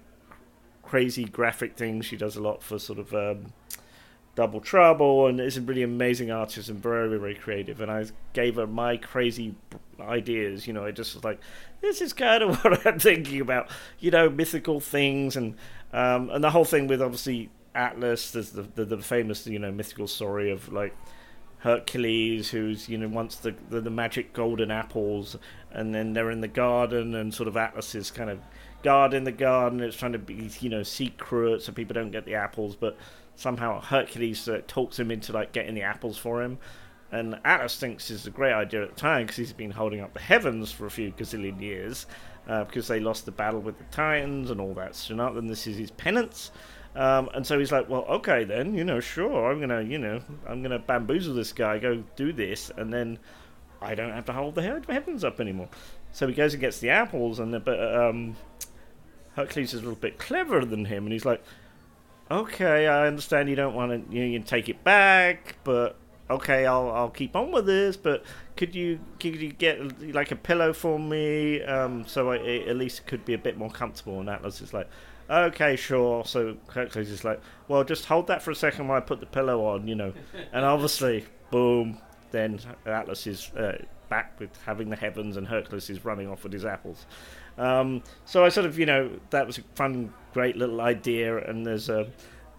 crazy 0.84 1.26
graphic 1.26 1.76
things. 1.76 2.06
She 2.06 2.18
does 2.18 2.36
a 2.36 2.42
lot 2.42 2.64
for 2.64 2.80
sort 2.80 3.00
of 3.00 3.14
um, 3.14 3.54
Double 4.38 4.62
Trouble, 4.62 5.26
and 5.26 5.40
is 5.40 5.58
a 5.58 5.62
really 5.62 5.82
amazing 5.82 6.30
artist 6.30 6.70
and 6.70 6.80
very, 6.80 7.18
very 7.18 7.34
creative. 7.34 7.82
And 7.82 7.90
I 7.92 8.06
gave 8.34 8.58
her 8.58 8.68
my 8.68 8.96
crazy 8.96 9.56
ideas. 10.00 10.68
You 10.68 10.74
know, 10.74 10.86
I 10.86 10.92
just 10.92 11.16
was 11.16 11.24
like, 11.24 11.40
this 11.82 12.02
is 12.02 12.14
kind 12.14 12.44
of 12.44 12.56
what 12.64 12.86
I'm 12.86 13.00
thinking 13.00 13.42
about. 13.42 13.68
You 14.00 14.12
know, 14.12 14.30
mythical 14.30 14.80
things 14.80 15.36
and 15.36 15.56
um, 15.92 16.30
and 16.30 16.44
the 16.44 16.52
whole 16.52 16.66
thing 16.66 16.86
with 16.86 17.02
obviously 17.02 17.50
Atlas. 17.74 18.30
There's 18.30 18.52
the, 18.52 18.62
the, 18.62 18.86
the 18.86 18.98
famous 19.00 19.48
you 19.48 19.58
know 19.58 19.72
mythical 19.72 20.08
story 20.08 20.52
of 20.52 20.72
like 20.72 20.96
Hercules, 21.58 22.52
who's 22.52 22.88
you 22.88 23.00
know 23.00 23.08
wants 23.08 23.38
the, 23.38 23.56
the, 23.72 23.82
the 23.82 23.90
magic 23.90 24.34
golden 24.34 24.70
apples, 24.70 25.36
and 25.72 25.96
then 25.96 26.14
they're 26.14 26.30
in 26.30 26.42
the 26.42 26.48
garden, 26.48 27.16
and 27.16 27.34
sort 27.34 27.48
of 27.48 27.58
Atlas 27.58 27.96
is 27.96 28.12
kind 28.12 28.30
of 28.30 28.40
guarding 28.84 29.24
the 29.24 29.32
garden. 29.32 29.80
It's 29.80 29.98
trying 29.98 30.14
to 30.14 30.20
be 30.20 30.52
you 30.60 30.70
know 30.70 30.84
secret 30.84 31.64
so 31.64 31.72
people 31.72 31.96
don't 31.96 32.12
get 32.12 32.26
the 32.26 32.36
apples, 32.36 32.76
but 32.76 32.96
somehow 33.38 33.80
Hercules 33.80 34.50
uh, 34.50 34.62
talks 34.68 35.00
him 35.00 35.12
into 35.12 35.32
like 35.32 35.54
getting 35.54 35.76
the 35.76 35.84
apples 35.84 36.18
for 36.18 36.42
him. 36.42 36.58
And 37.12 37.40
Atlas 37.46 37.80
thinks 37.80 38.10
this 38.10 38.22
is 38.22 38.28
a 38.28 38.32
great 38.32 38.52
idea 38.52 38.84
at 38.84 38.96
the 38.96 39.00
time 39.00 39.26
because 39.26 39.38
he's 39.38 39.54
been 39.54 39.72
holding 39.72 40.02
up 40.02 40.14
the 40.14 40.20
heavens 40.20 40.74
for 40.74 40.88
a 40.88 40.92
few 40.92 41.12
gazillion 41.12 41.62
years 41.62 42.06
uh, 42.50 42.66
because 42.66 42.88
they 42.88 43.00
lost 43.00 43.26
the 43.26 43.32
battle 43.32 43.62
with 43.62 43.78
the 43.78 43.86
Titans 43.86 44.52
and 44.52 44.60
all 44.60 44.74
that 44.74 44.96
So 44.96 45.16
now 45.16 45.32
then, 45.32 45.48
this 45.48 45.68
is 45.68 45.78
his 45.78 45.92
penance. 45.92 46.52
Um, 46.96 47.30
and 47.36 47.46
so 47.46 47.60
he's 47.60 47.72
like, 47.72 47.88
well, 47.88 48.06
okay 48.06 48.44
then, 48.44 48.74
you 48.74 48.84
know, 48.84 49.00
sure, 49.00 49.52
I'm 49.52 49.60
gonna, 49.60 49.84
you 49.84 50.00
know, 50.00 50.20
I'm 50.48 50.64
gonna 50.64 50.80
bamboozle 50.80 51.36
this 51.36 51.54
guy, 51.54 51.78
go 51.78 52.04
do 52.16 52.34
this, 52.34 52.72
and 52.76 52.92
then 52.92 53.20
I 53.82 53.94
don't 53.94 54.12
have 54.12 54.26
to 54.26 54.34
hold 54.34 54.56
the 54.56 54.64
heavens 54.64 55.24
up 55.24 55.40
anymore. 55.40 55.70
So 56.12 56.28
he 56.28 56.34
goes 56.34 56.56
and 56.56 56.62
gets 56.62 56.80
the 56.80 56.90
apples, 56.90 57.38
and 57.40 57.54
the, 57.54 57.60
but 57.60 57.96
um, 57.96 58.36
Hercules 59.36 59.76
is 59.76 59.82
a 59.82 59.84
little 59.84 59.96
bit 59.96 60.18
cleverer 60.18 60.66
than 60.66 60.86
him, 60.86 61.04
and 61.04 61.14
he's 61.14 61.26
like, 61.26 61.44
okay, 62.30 62.88
I 62.88 63.08
understand 63.08 63.50
you 63.50 63.56
don't 63.56 63.76
want 63.76 64.10
to 64.10 64.16
you, 64.16 64.40
know, 64.40 64.46
take 64.46 64.70
it 64.70 64.84
back, 64.84 65.56
but 65.64 65.98
okay, 66.30 66.66
I'll 66.66 66.90
I'll 66.92 67.10
keep 67.10 67.36
on 67.36 67.52
with 67.52 67.66
this. 67.66 67.98
But 67.98 68.24
could 68.56 68.76
you 68.76 69.00
could 69.20 69.36
you 69.36 69.52
get 69.52 70.14
like 70.14 70.32
a 70.32 70.36
pillow 70.36 70.74
for 70.74 71.00
me, 71.00 71.62
um, 71.64 72.06
so 72.08 72.32
I, 72.32 72.38
it, 72.38 72.68
at 72.68 72.78
least 72.78 73.00
it 73.00 73.08
could 73.08 73.26
be 73.26 73.34
a 73.34 73.38
bit 73.38 73.58
more 73.58 73.70
comfortable? 73.70 74.20
And 74.20 74.30
Atlas 74.30 74.62
is 74.62 74.74
like, 74.74 74.90
okay, 75.30 75.76
sure. 75.76 76.26
So 76.26 76.58
Hercules 76.68 77.10
is 77.10 77.24
like, 77.24 77.42
well, 77.68 77.84
just 77.84 78.06
hold 78.06 78.28
that 78.28 78.42
for 78.42 78.52
a 78.52 78.56
second 78.56 78.88
while 78.88 78.98
I 78.98 79.02
put 79.02 79.20
the 79.20 79.26
pillow 79.26 79.66
on, 79.66 79.88
you 79.88 79.96
know. 79.96 80.14
And 80.52 80.66
obviously, 80.66 81.26
boom, 81.52 82.00
then 82.32 82.60
Atlas 82.86 83.28
is 83.28 83.50
uh, 83.52 83.78
back 84.10 84.40
with 84.40 84.50
having 84.66 84.90
the 84.90 84.96
heavens, 84.96 85.38
and 85.38 85.48
Hercules 85.48 85.90
is 85.90 86.06
running 86.06 86.28
off 86.30 86.44
with 86.44 86.54
his 86.54 86.66
apples. 86.66 87.06
Um, 87.58 88.04
so 88.26 88.46
I 88.46 88.50
sort 88.50 88.66
of, 88.66 88.78
you 88.78 88.86
know, 88.86 89.10
that 89.32 89.48
was 89.48 89.58
a 89.58 89.64
fun, 89.76 90.14
great 90.34 90.56
little 90.56 90.82
idea, 90.82 91.38
and 91.38 91.66
there's 91.66 91.90
a, 91.90 92.08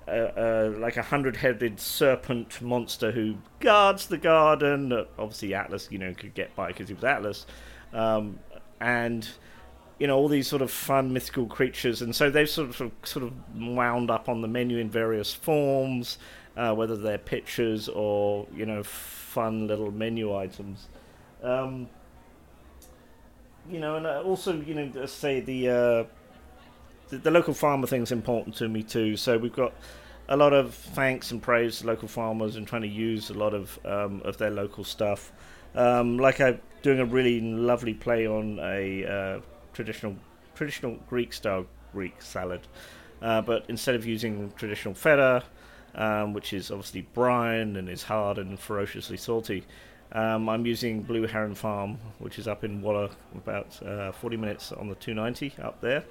a, 0.06 0.32
a 0.36 0.68
like 0.78 0.96
a 0.96 1.02
hundred-headed 1.02 1.78
serpent 1.78 2.60
monster 2.60 3.12
who 3.12 3.36
guards 3.60 4.06
the 4.06 4.18
garden. 4.18 4.92
Obviously, 5.18 5.54
Atlas, 5.54 5.88
you 5.90 5.98
know, 5.98 6.14
could 6.14 6.34
get 6.34 6.54
by 6.56 6.68
because 6.68 6.88
he 6.88 6.94
was 6.94 7.04
Atlas, 7.04 7.46
um, 7.92 8.38
and 8.80 9.28
you 9.98 10.06
know 10.06 10.16
all 10.16 10.28
these 10.28 10.48
sort 10.48 10.62
of 10.62 10.70
fun 10.70 11.12
mythical 11.12 11.46
creatures, 11.46 12.02
and 12.02 12.14
so 12.14 12.30
they've 12.30 12.50
sort 12.50 12.80
of 12.80 12.92
sort 13.04 13.24
of 13.24 13.32
wound 13.56 14.10
up 14.10 14.28
on 14.28 14.42
the 14.42 14.48
menu 14.48 14.78
in 14.78 14.90
various 14.90 15.32
forms, 15.32 16.18
uh, 16.56 16.74
whether 16.74 16.96
they're 16.96 17.18
pictures 17.18 17.88
or 17.88 18.46
you 18.54 18.66
know 18.66 18.82
fun 18.82 19.66
little 19.66 19.92
menu 19.92 20.34
items. 20.34 20.88
Um, 21.42 21.88
you 23.70 23.78
know, 23.80 23.96
and 23.96 24.06
also, 24.06 24.60
you 24.60 24.74
know, 24.74 25.06
say 25.06 25.40
the, 25.40 25.68
uh, 25.68 26.04
the, 27.08 27.18
the 27.18 27.30
local 27.30 27.54
farmer 27.54 27.86
thing's 27.86 28.12
important 28.12 28.56
to 28.56 28.68
me 28.68 28.82
too. 28.82 29.16
So 29.16 29.38
we've 29.38 29.52
got 29.52 29.72
a 30.28 30.36
lot 30.36 30.52
of 30.52 30.74
thanks 30.74 31.30
and 31.30 31.42
praise 31.42 31.78
to 31.78 31.86
local 31.86 32.08
farmers 32.08 32.56
and 32.56 32.66
trying 32.66 32.82
to 32.82 32.88
use 32.88 33.30
a 33.30 33.34
lot 33.34 33.54
of 33.54 33.78
um, 33.84 34.20
of 34.24 34.36
their 34.36 34.50
local 34.50 34.84
stuff. 34.84 35.32
Um, 35.74 36.18
like 36.18 36.40
I'm 36.40 36.60
doing 36.82 37.00
a 37.00 37.04
really 37.04 37.40
lovely 37.40 37.94
play 37.94 38.26
on 38.26 38.58
a 38.60 39.04
uh, 39.04 39.40
traditional 39.72 40.16
traditional 40.54 40.98
Greek 41.08 41.32
style 41.32 41.66
Greek 41.92 42.20
salad, 42.20 42.60
uh, 43.22 43.40
but 43.40 43.64
instead 43.68 43.94
of 43.94 44.04
using 44.04 44.52
traditional 44.56 44.94
feta, 44.94 45.42
um, 45.94 46.34
which 46.34 46.52
is 46.52 46.70
obviously 46.70 47.02
brine 47.14 47.76
and 47.76 47.88
is 47.88 48.02
hard 48.02 48.38
and 48.38 48.58
ferociously 48.60 49.16
salty, 49.16 49.64
um, 50.12 50.48
I'm 50.48 50.64
using 50.64 51.02
Blue 51.02 51.26
Heron 51.26 51.54
Farm, 51.54 51.98
which 52.18 52.38
is 52.38 52.48
up 52.48 52.64
in 52.64 52.80
Waller, 52.80 53.10
about 53.34 53.80
uh, 53.82 54.12
40 54.12 54.36
minutes 54.36 54.72
on 54.72 54.88
the 54.88 54.94
290 54.94 55.62
up 55.62 55.80
there. 55.80 56.04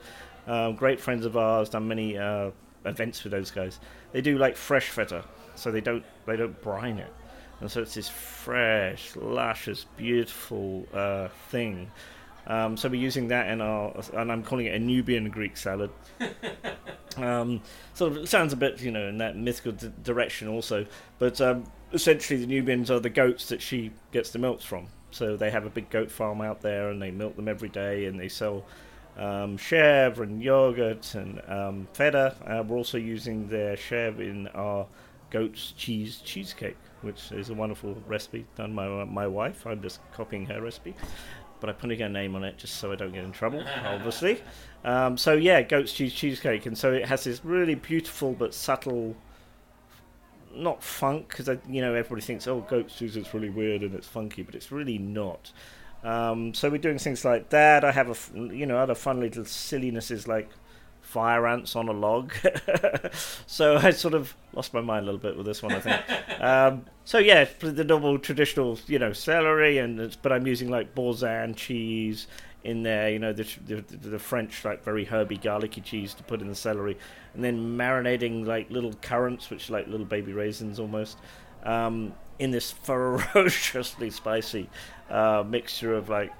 Um, 0.46 0.76
great 0.76 1.00
friends 1.00 1.26
of 1.26 1.36
ours, 1.36 1.70
done 1.70 1.88
many 1.88 2.18
uh, 2.18 2.52
events 2.86 3.24
with 3.24 3.32
those 3.32 3.52
guys. 3.52 3.80
They 4.12 4.22
do 4.22 4.38
like 4.38 4.56
fresh 4.56 4.90
feta, 4.90 5.24
so 5.56 5.72
they 5.72 5.82
don't 5.82 6.04
they 6.26 6.38
don't 6.38 6.60
brine 6.62 7.00
it, 7.00 7.14
and 7.60 7.70
so 7.70 7.82
it's 7.82 7.96
this 7.96 8.08
fresh, 8.08 9.16
luscious, 9.16 9.86
beautiful 9.98 10.88
uh, 10.94 11.28
thing. 11.50 11.92
Um, 12.46 12.78
so 12.78 12.88
we're 12.88 13.02
using 13.02 13.28
that 13.28 13.50
in 13.50 13.60
our, 13.60 13.94
and 14.14 14.32
I'm 14.32 14.42
calling 14.42 14.68
it 14.68 14.76
a 14.76 14.80
Nubian 14.80 15.30
Greek 15.30 15.58
salad. 15.58 15.90
um, 17.18 17.62
sort 17.94 18.16
of 18.16 18.30
sounds 18.30 18.54
a 18.54 18.56
bit, 18.56 18.80
you 18.82 18.92
know, 18.92 19.08
in 19.08 19.18
that 19.18 19.36
mythical 19.36 19.74
d- 19.74 19.92
direction 20.02 20.48
also. 20.48 20.86
But 21.20 21.42
um, 21.42 21.66
essentially, 21.94 22.40
the 22.40 22.48
Nubians 22.48 22.92
are 22.92 23.00
the 23.00 23.10
goats 23.10 23.50
that 23.50 23.62
she 23.62 23.92
gets 24.12 24.32
the 24.32 24.40
milks 24.40 24.64
from. 24.64 24.88
So 25.12 25.38
they 25.38 25.50
have 25.52 25.66
a 25.66 25.70
big 25.70 25.90
goat 25.90 26.12
farm 26.12 26.42
out 26.42 26.62
there, 26.62 26.90
and 26.90 27.02
they 27.02 27.12
milk 27.12 27.36
them 27.36 27.48
every 27.48 27.70
day, 27.70 28.06
and 28.06 28.20
they 28.20 28.30
sell 28.30 28.66
um, 29.18 29.58
chèvre 29.58 30.20
and 30.20 30.42
yogurt 30.42 31.16
and 31.16 31.42
um, 31.48 31.88
feta. 31.94 32.36
Uh, 32.46 32.64
we're 32.64 32.78
also 32.78 32.98
using 32.98 33.48
their 33.48 33.76
chèvre 33.76 34.20
in 34.20 34.48
our 34.50 34.86
goat's 35.30 35.72
cheese 35.72 36.22
cheesecake, 36.24 36.78
which 37.02 37.32
is 37.32 37.50
a 37.50 37.54
wonderful 37.54 37.96
recipe 38.06 38.46
done 38.56 38.76
by 38.76 38.88
my 39.06 39.28
wife. 39.28 39.66
I'm 39.66 39.82
just 39.82 40.00
copying 40.12 40.46
her 40.48 40.62
recipe 40.62 40.94
but 41.60 41.70
I'm 41.70 41.76
putting 41.76 42.02
a 42.02 42.10
name 42.10 42.36
on 42.36 42.44
it 42.44 42.58
just 42.58 42.76
so 42.76 42.92
I 42.92 42.96
don't 42.96 43.14
get 43.14 43.24
in 43.24 43.32
trouble, 43.32 43.64
obviously. 43.86 44.42
Um, 44.84 45.18
so 45.18 45.34
yeah, 45.34 45.62
goat's 45.62 45.92
cheese 45.92 46.14
cheesecake, 46.14 46.66
and 46.66 46.78
so 46.78 46.94
it 46.94 47.06
has 47.06 47.24
this 47.24 47.44
really 47.44 47.76
beautiful 47.76 48.34
but 48.34 48.54
subtle, 48.54 49.16
not 50.58 50.84
funk 50.84 51.30
because 51.30 51.48
you 51.70 51.82
know 51.82 51.94
everybody 51.94 52.22
thinks 52.22 52.48
oh 52.48 52.62
goat 52.62 52.90
cheese 52.90 53.16
is 53.16 53.34
really 53.34 53.50
weird 53.50 53.84
and 53.84 53.94
it's 53.94 54.08
funky, 54.08 54.44
but 54.44 54.56
it's 54.56 54.72
really 54.72 54.98
not. 54.98 55.52
Um, 56.04 56.54
so 56.54 56.70
we're 56.70 56.78
doing 56.78 57.00
things 57.00 57.26
like 57.26 57.50
that. 57.50 57.84
I 57.84 57.92
have 57.92 58.10
a 58.10 58.54
you 58.54 58.66
know 58.66 58.78
other 58.78 58.96
fun 58.96 59.20
little 59.20 59.46
sillinesses 59.46 60.28
like 60.28 60.50
fire 61.02 61.48
ants 61.48 61.76
on 61.76 61.88
a 61.88 61.94
log. 61.94 62.34
so 63.48 63.78
I 63.78 63.92
sort 63.92 64.14
of 64.14 64.36
lost 64.54 64.74
my 64.74 64.82
mind 64.82 65.04
a 65.04 65.06
little 65.06 65.20
bit 65.20 65.38
with 65.38 65.46
this 65.46 65.64
one, 65.64 65.72
I 65.74 65.80
think. 65.80 66.02
um, 66.42 66.86
so 67.06 67.18
yeah, 67.18 67.48
the 67.60 67.84
normal 67.84 68.20
traditional, 68.20 68.78
you 68.88 69.00
know, 69.00 69.14
celery, 69.14 69.78
and 69.78 70.16
but 70.22 70.32
I'm 70.32 70.46
using 70.46 70.70
like 70.70 70.94
Boursin 70.94 71.56
cheese 71.56 72.28
in 72.68 72.84
there, 72.84 73.10
you 73.10 73.18
know, 73.18 73.32
the, 73.32 73.48
the, 73.66 73.82
the 74.10 74.20
French 74.20 74.66
like 74.66 74.84
very 74.84 75.06
herby, 75.06 75.38
garlicky 75.38 75.80
cheese 75.80 76.14
to 76.14 76.22
put 76.24 76.42
in 76.42 76.50
the 76.50 76.56
celery, 76.56 76.98
and 77.34 77.42
then 77.42 77.78
marinating 77.78 78.46
like 78.46 78.70
little 78.70 78.94
currants, 79.02 79.50
which 79.50 79.70
are 79.70 79.74
like 79.74 79.88
little 79.88 80.06
baby 80.06 80.34
raisins 80.34 80.78
almost, 80.78 81.18
um, 81.64 82.14
in 82.40 82.52
this 82.52 82.72
ferociously 82.84 84.10
spicy 84.10 84.70
uh, 85.10 85.46
mixture 85.48 85.96
of 85.96 86.10
like 86.10 86.34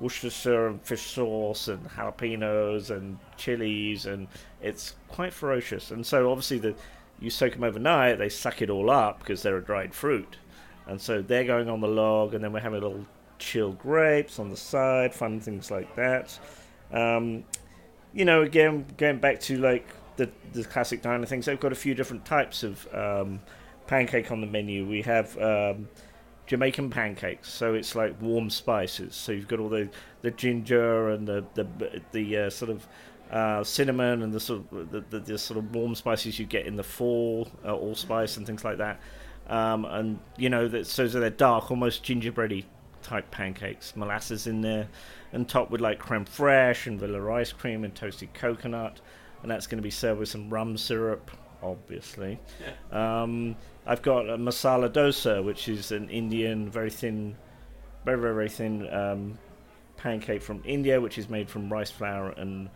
Worcestershire 0.00 0.68
and 0.68 0.80
fish 0.80 1.02
sauce 1.02 1.68
and 1.68 1.86
jalapenos 1.90 2.88
and 2.88 3.18
chilies, 3.36 4.06
and 4.06 4.26
it's 4.62 4.94
quite 5.08 5.34
ferocious. 5.34 5.90
And 5.90 6.04
so 6.04 6.30
obviously 6.30 6.58
the 6.58 6.74
you 7.20 7.28
soak 7.28 7.52
them 7.52 7.62
overnight, 7.62 8.16
they 8.16 8.30
suck 8.30 8.62
it 8.62 8.70
all 8.70 8.90
up 8.90 9.18
because 9.18 9.42
they're 9.42 9.58
a 9.58 9.62
dried 9.62 9.94
fruit, 9.94 10.38
and 10.86 10.98
so 10.98 11.20
they're 11.20 11.44
going 11.44 11.68
on 11.68 11.82
the 11.82 11.88
log, 11.88 12.32
and 12.32 12.42
then 12.42 12.54
we're 12.54 12.60
having 12.60 12.80
a 12.80 12.86
little 12.86 13.04
chilled 13.38 13.78
grapes 13.78 14.38
on 14.38 14.50
the 14.50 14.56
side, 14.56 15.14
fun 15.14 15.40
things 15.40 15.70
like 15.70 15.94
that. 15.96 16.38
Um, 16.92 17.44
you 18.12 18.24
know, 18.24 18.42
again, 18.42 18.86
going 18.96 19.18
back 19.18 19.40
to 19.40 19.58
like 19.58 19.86
the 20.16 20.30
the 20.52 20.64
classic 20.64 21.02
diner 21.02 21.26
things, 21.26 21.46
they've 21.46 21.58
got 21.58 21.72
a 21.72 21.76
few 21.76 21.94
different 21.94 22.24
types 22.24 22.62
of 22.62 22.86
um, 22.94 23.40
pancake 23.86 24.30
on 24.30 24.40
the 24.40 24.46
menu. 24.46 24.86
We 24.86 25.02
have 25.02 25.36
um, 25.38 25.88
Jamaican 26.46 26.90
pancakes, 26.90 27.50
so 27.52 27.74
it's 27.74 27.94
like 27.94 28.20
warm 28.20 28.50
spices. 28.50 29.14
So 29.14 29.32
you've 29.32 29.48
got 29.48 29.60
all 29.60 29.68
the, 29.68 29.88
the 30.22 30.30
ginger 30.30 31.10
and 31.10 31.26
the 31.26 31.44
the 31.54 32.02
the 32.12 32.36
uh, 32.36 32.50
sort 32.50 32.70
of 32.70 32.86
uh, 33.30 33.64
cinnamon 33.64 34.22
and 34.22 34.32
the 34.32 34.40
sort 34.40 34.60
of 34.60 34.90
the, 34.92 35.04
the, 35.10 35.18
the, 35.18 35.38
sort 35.38 35.58
of 35.58 35.74
warm 35.74 35.94
spices 35.94 36.38
you 36.38 36.46
get 36.46 36.66
in 36.66 36.76
the 36.76 36.82
fall, 36.82 37.48
uh, 37.64 37.74
allspice 37.74 38.36
and 38.36 38.46
things 38.46 38.64
like 38.64 38.78
that. 38.78 39.00
Um, 39.48 39.84
and 39.86 40.18
you 40.36 40.48
know 40.48 40.68
that 40.68 40.86
so 40.86 41.06
they're 41.08 41.30
dark, 41.30 41.70
almost 41.70 42.02
gingerbready 42.02 42.66
type 43.04 43.30
pancakes, 43.30 43.94
molasses 43.94 44.46
in 44.46 44.62
there, 44.62 44.88
and 45.32 45.48
topped 45.48 45.70
with 45.70 45.80
like 45.80 45.98
creme 46.00 46.24
fraiche 46.24 46.86
and 46.86 46.98
vanilla 46.98 47.32
ice 47.34 47.52
cream 47.52 47.84
and 47.84 47.94
toasted 47.94 48.34
coconut, 48.34 49.00
and 49.42 49.50
that's 49.50 49.66
going 49.66 49.78
to 49.78 49.82
be 49.82 49.90
served 49.90 50.18
with 50.18 50.28
some 50.28 50.50
rum 50.50 50.76
syrup, 50.76 51.30
obviously. 51.62 52.40
Um, 52.90 53.56
I've 53.86 54.02
got 54.02 54.30
a 54.30 54.38
masala 54.38 54.88
dosa, 54.88 55.44
which 55.44 55.68
is 55.68 55.90
an 55.90 56.08
Indian, 56.08 56.70
very 56.70 56.90
thin, 56.90 57.36
very 58.04 58.18
very 58.18 58.34
very 58.34 58.48
thin 58.48 58.92
um, 58.94 59.38
pancake 59.96 60.42
from 60.42 60.62
India, 60.64 61.00
which 61.00 61.18
is 61.18 61.28
made 61.28 61.50
from 61.50 61.72
rice 61.72 61.90
flour 61.90 62.30
and 62.30 62.70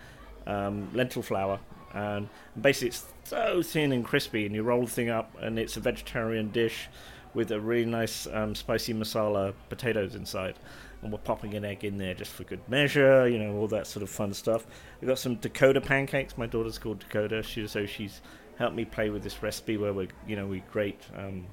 um, 0.46 0.88
lentil 0.92 1.22
flour. 1.22 1.60
And 1.94 2.28
basically, 2.60 2.88
it's 2.88 3.06
so 3.24 3.62
thin 3.62 3.92
and 3.92 4.04
crispy, 4.04 4.44
and 4.44 4.54
you 4.54 4.62
roll 4.62 4.82
the 4.82 4.90
thing 4.90 5.08
up, 5.08 5.34
and 5.40 5.58
it's 5.58 5.76
a 5.76 5.80
vegetarian 5.80 6.50
dish 6.50 6.88
with 7.34 7.50
a 7.50 7.60
really 7.60 7.84
nice 7.84 8.26
um, 8.32 8.54
spicy 8.54 8.94
masala 8.94 9.54
potatoes 9.68 10.14
inside. 10.14 10.56
And 11.02 11.12
we're 11.12 11.18
popping 11.18 11.54
an 11.54 11.64
egg 11.64 11.84
in 11.84 11.98
there 11.98 12.14
just 12.14 12.32
for 12.32 12.42
good 12.42 12.66
measure, 12.68 13.28
you 13.28 13.38
know, 13.38 13.56
all 13.56 13.68
that 13.68 13.86
sort 13.86 14.02
of 14.02 14.10
fun 14.10 14.34
stuff. 14.34 14.66
We've 15.00 15.08
got 15.08 15.18
some 15.18 15.36
Dakota 15.36 15.80
pancakes. 15.80 16.36
My 16.36 16.46
daughter's 16.46 16.78
called 16.78 16.98
Dakota. 16.98 17.42
She, 17.42 17.66
so 17.68 17.86
she's 17.86 18.20
helped 18.58 18.74
me 18.74 18.84
play 18.84 19.10
with 19.10 19.22
this 19.22 19.40
recipe 19.42 19.76
where 19.76 19.92
we, 19.92 20.08
you 20.26 20.34
know, 20.34 20.46
we 20.46 20.60
grate 20.72 21.00
um, 21.16 21.46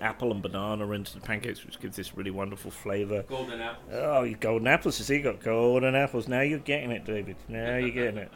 apple 0.00 0.32
and 0.32 0.42
banana 0.42 0.90
into 0.90 1.14
the 1.14 1.20
pancakes, 1.20 1.64
which 1.64 1.80
gives 1.80 1.96
this 1.96 2.16
really 2.16 2.30
wonderful 2.30 2.70
flavour. 2.70 3.22
Golden 3.22 3.60
apples. 3.60 3.92
Oh, 3.92 4.22
you 4.24 4.36
golden 4.36 4.66
apples! 4.66 4.98
You 4.98 5.04
see, 5.04 5.16
you 5.16 5.22
got 5.22 5.40
golden 5.40 5.94
apples. 5.94 6.28
Now 6.28 6.40
you're 6.40 6.58
getting 6.58 6.90
it, 6.90 7.04
David. 7.04 7.36
Now 7.48 7.76
you're 7.76 7.90
getting 7.90 8.18
it. 8.18 8.30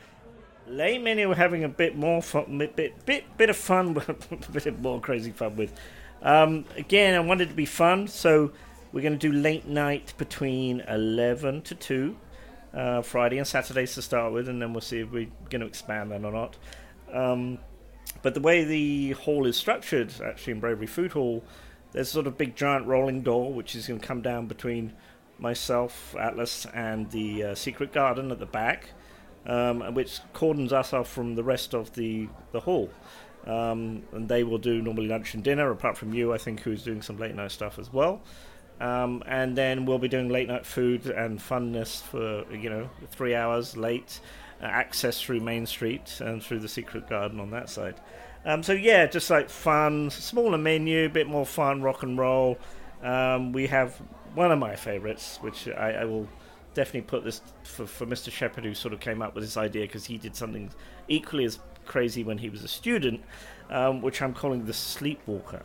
Late 0.69 1.03
menu, 1.03 1.29
we're 1.29 1.35
having 1.35 1.65
a 1.65 1.69
bit 1.69 1.97
more 1.97 2.23
fun, 2.23 2.59
bit 2.59 2.77
bit 2.77 3.05
bit, 3.05 3.25
bit 3.37 3.51
of 3.51 3.57
fun, 3.57 3.97
a 4.09 4.51
bit 4.53 4.81
more 4.81 5.01
crazy 5.01 5.33
fun 5.33 5.57
with. 5.57 5.73
Um, 6.27 6.65
again, 6.77 7.15
I 7.15 7.21
wanted 7.21 7.51
to 7.51 7.55
be 7.55 7.67
fun, 7.67 8.09
so 8.09 8.51
we're 8.91 9.01
going 9.01 9.17
to 9.17 9.31
do 9.31 9.33
late 9.33 9.69
night 9.69 10.13
between 10.19 10.81
eleven 10.81 11.63
to 11.63 11.77
two, 11.77 12.17
uh, 12.75 13.03
Friday 13.03 13.39
and 13.39 13.47
Saturdays 13.47 13.95
to 13.95 14.03
start 14.03 14.33
with, 14.33 14.49
and 14.49 14.61
then 14.61 14.73
we'll 14.73 14.81
see 14.81 14.99
if 14.99 15.13
we're 15.13 15.29
going 15.51 15.61
to 15.61 15.69
expand 15.69 16.11
that 16.11 16.25
or 16.25 16.33
not. 16.33 16.57
Um, 17.13 17.59
but 18.23 18.35
the 18.35 18.41
way 18.41 18.65
the 18.65 19.13
hall 19.13 19.47
is 19.47 19.57
structured, 19.57 20.13
actually 20.21 20.55
in 20.55 20.61
Bravery 20.61 20.89
Food 20.89 21.13
Hall, 21.13 21.45
there's 21.93 22.09
sort 22.09 22.27
of 22.27 22.37
big 22.37 22.57
giant 22.57 22.87
rolling 22.89 23.23
door 23.23 23.53
which 23.53 23.77
is 23.77 23.87
going 23.87 24.01
to 24.01 24.07
come 24.07 24.21
down 24.21 24.49
between 24.49 24.95
myself, 25.39 26.17
Atlas, 26.19 26.67
and 26.75 27.09
the 27.13 27.45
uh, 27.45 27.55
secret 27.55 27.93
garden 27.93 28.33
at 28.33 28.41
the 28.41 28.47
back, 28.47 28.91
um, 29.47 29.95
which 29.95 30.19
cordons 30.33 30.73
us 30.73 30.93
off 30.93 31.09
from 31.09 31.37
the 31.37 31.45
rest 31.45 31.73
of 31.73 31.95
the 31.95 32.29
the 32.51 32.61
hall. 32.61 32.91
Um, 33.47 34.03
and 34.13 34.29
they 34.29 34.43
will 34.43 34.59
do 34.59 34.83
normally 34.83 35.07
lunch 35.07 35.35
and 35.35 35.45
dinner, 35.45 35.71
apart 35.71 35.97
from 35.97 36.13
you, 36.13 36.33
I 36.33 36.39
think, 36.39 36.61
who's 36.61 36.83
doing 36.83 37.01
some 37.01 37.17
late 37.17 37.35
night 37.35 37.53
stuff 37.53 37.79
as 37.79 37.93
well. 37.93 38.23
Um, 38.81 39.23
and 39.27 39.57
then 39.57 39.87
we'll 39.87 39.99
be 39.99 40.09
doing 40.09 40.29
late 40.29 40.49
night 40.49 40.67
food 40.67 41.07
and 41.07 41.39
funness 41.39 42.03
for 42.03 42.45
you 42.55 42.69
know 42.69 42.91
three 43.11 43.35
hours 43.35 43.75
late 43.77 44.21
uh, 44.61 44.67
access 44.67 45.21
through 45.21 45.41
Main 45.41 45.65
Street 45.65 46.21
and 46.21 46.43
through 46.43 46.59
the 46.59 46.69
Secret 46.69 47.09
Garden 47.09 47.41
on 47.41 47.51
that 47.51 47.71
side. 47.71 48.01
Um, 48.45 48.63
so 48.63 48.73
yeah, 48.73 49.07
just 49.07 49.31
like 49.31 49.49
fun, 49.49 50.11
smaller 50.11 50.59
menu, 50.59 51.07
a 51.07 51.09
bit 51.09 51.27
more 51.27 51.47
fun, 51.47 51.83
rock 51.83 52.03
and 52.03 52.19
roll. 52.19 52.59
Um, 53.03 53.53
we 53.53 53.67
have 53.67 54.01
one 54.35 54.53
of 54.53 54.59
my 54.59 54.77
favourites, 54.77 55.39
which 55.41 55.69
I, 55.69 55.93
I, 55.93 56.05
will 56.05 56.29
definitely 56.75 57.03
put 57.03 57.25
this 57.25 57.41
for, 57.65 57.87
for 57.87 58.07
Mr. 58.07 58.31
Shepherd, 58.31 58.65
who 58.65 58.75
sort 58.75 58.95
of 58.95 59.01
came 59.01 59.21
up 59.21 59.35
with 59.35 59.45
this 59.45 59.57
idea 59.57 59.83
because 59.83 60.05
he 60.05 60.19
did 60.19 60.37
something 60.37 60.71
equally 61.09 61.45
as 61.45 61.59
crazy 61.87 62.25
when 62.25 62.39
he 62.39 62.49
was 62.49 62.63
a 62.63 62.69
student, 62.69 63.23
um, 63.71 64.03
which 64.03 64.21
I'm 64.21 64.35
calling 64.35 64.67
the 64.67 64.73
Sleepwalker. 64.73 65.63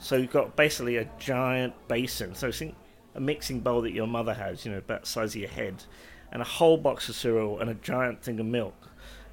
So 0.00 0.16
you've 0.16 0.32
got 0.32 0.56
basically 0.56 0.96
a 0.96 1.08
giant 1.18 1.74
basin. 1.88 2.34
So 2.34 2.50
think 2.50 2.74
a 3.14 3.20
mixing 3.20 3.60
bowl 3.60 3.82
that 3.82 3.92
your 3.92 4.06
mother 4.06 4.34
has, 4.34 4.64
you 4.64 4.72
know, 4.72 4.78
about 4.78 5.02
the 5.02 5.08
size 5.08 5.34
of 5.34 5.40
your 5.40 5.50
head, 5.50 5.84
and 6.32 6.42
a 6.42 6.44
whole 6.44 6.76
box 6.76 7.08
of 7.08 7.14
cereal 7.14 7.60
and 7.60 7.70
a 7.70 7.74
giant 7.74 8.22
thing 8.22 8.40
of 8.40 8.46
milk. 8.46 8.74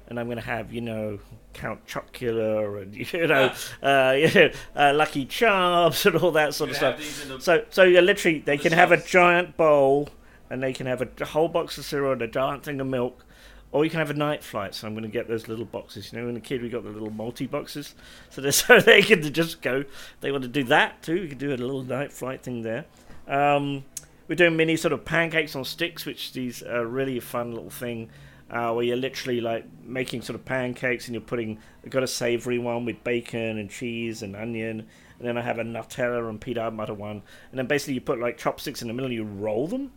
And 0.06 0.18
I'm 0.18 0.26
going 0.26 0.38
to 0.38 0.44
have, 0.44 0.72
you 0.72 0.80
know, 0.80 1.20
Count 1.54 1.86
Chocula 1.86 2.82
and 2.82 2.96
you 3.12 3.26
know, 3.26 3.52
uh, 3.82 4.12
you 4.16 4.34
know 4.34 4.50
uh, 4.76 4.92
Lucky 4.94 5.24
Charms 5.24 6.04
and 6.06 6.16
all 6.16 6.32
that 6.32 6.54
sort 6.54 6.70
of 6.70 6.76
stuff. 6.76 7.42
So, 7.42 7.64
so 7.70 7.84
you 7.84 8.00
literally 8.00 8.40
they 8.40 8.56
the 8.56 8.62
can 8.62 8.72
have 8.72 8.92
a 8.92 8.96
giant 8.96 9.56
bowl 9.56 10.08
and 10.50 10.62
they 10.62 10.72
can 10.72 10.86
have 10.86 11.00
a 11.00 11.24
whole 11.24 11.48
box 11.48 11.78
of 11.78 11.84
cereal 11.84 12.12
and 12.12 12.22
a 12.22 12.28
giant 12.28 12.64
thing 12.64 12.80
of 12.80 12.86
milk, 12.86 13.24
or 13.72 13.84
you 13.84 13.90
can 13.90 14.00
have 14.00 14.10
a 14.10 14.14
night 14.14 14.42
flight. 14.42 14.74
So 14.74 14.86
I'm 14.86 14.94
going 14.94 15.04
to 15.04 15.08
get 15.08 15.28
those 15.28 15.48
little 15.48 15.64
boxes. 15.64 16.12
You 16.12 16.18
know, 16.18 16.26
when 16.26 16.36
a 16.36 16.40
kid 16.40 16.62
we 16.62 16.68
got 16.68 16.82
the 16.82 16.90
little 16.90 17.10
multi 17.10 17.46
boxes, 17.46 17.94
so, 18.30 18.40
they 18.40 18.50
so 18.50 18.80
they 18.80 19.02
can 19.02 19.22
just 19.32 19.62
go. 19.62 19.84
They 20.20 20.32
want 20.32 20.42
to 20.42 20.48
do 20.48 20.64
that 20.64 21.02
too. 21.02 21.22
We 21.22 21.28
can 21.28 21.38
do 21.38 21.50
a 21.50 21.56
little 21.56 21.82
night 21.82 22.12
flight 22.12 22.42
thing 22.42 22.62
there. 22.62 22.86
Um, 23.28 23.84
we're 24.28 24.36
doing 24.36 24.56
mini 24.56 24.76
sort 24.76 24.92
of 24.92 25.04
pancakes 25.04 25.56
on 25.56 25.64
sticks, 25.64 26.06
which 26.06 26.36
is 26.36 26.62
a 26.62 26.84
really 26.84 27.20
fun 27.20 27.52
little 27.52 27.70
thing. 27.70 28.10
Uh, 28.50 28.72
where 28.72 28.84
you're 28.84 28.96
literally 28.96 29.40
like 29.40 29.64
making 29.84 30.20
sort 30.20 30.34
of 30.34 30.44
pancakes 30.44 31.06
and 31.06 31.14
you're 31.14 31.20
putting 31.20 31.56
I've 31.84 31.90
got 31.90 32.02
a 32.02 32.08
savory 32.08 32.58
one 32.58 32.84
with 32.84 33.04
bacon 33.04 33.58
and 33.58 33.70
cheese 33.70 34.24
and 34.24 34.34
onion 34.34 34.80
and 34.80 35.28
then 35.28 35.38
I 35.38 35.42
have 35.42 35.60
a 35.60 35.62
Nutella 35.62 36.28
and 36.28 36.40
peanut 36.40 36.76
butter 36.76 36.92
one 36.92 37.22
and 37.52 37.58
then 37.58 37.66
basically 37.66 37.94
you 37.94 38.00
put 38.00 38.18
like 38.18 38.38
chopsticks 38.38 38.82
in 38.82 38.88
the 38.88 38.94
middle 38.94 39.06
and 39.06 39.14
you 39.14 39.22
roll 39.22 39.68
them 39.68 39.92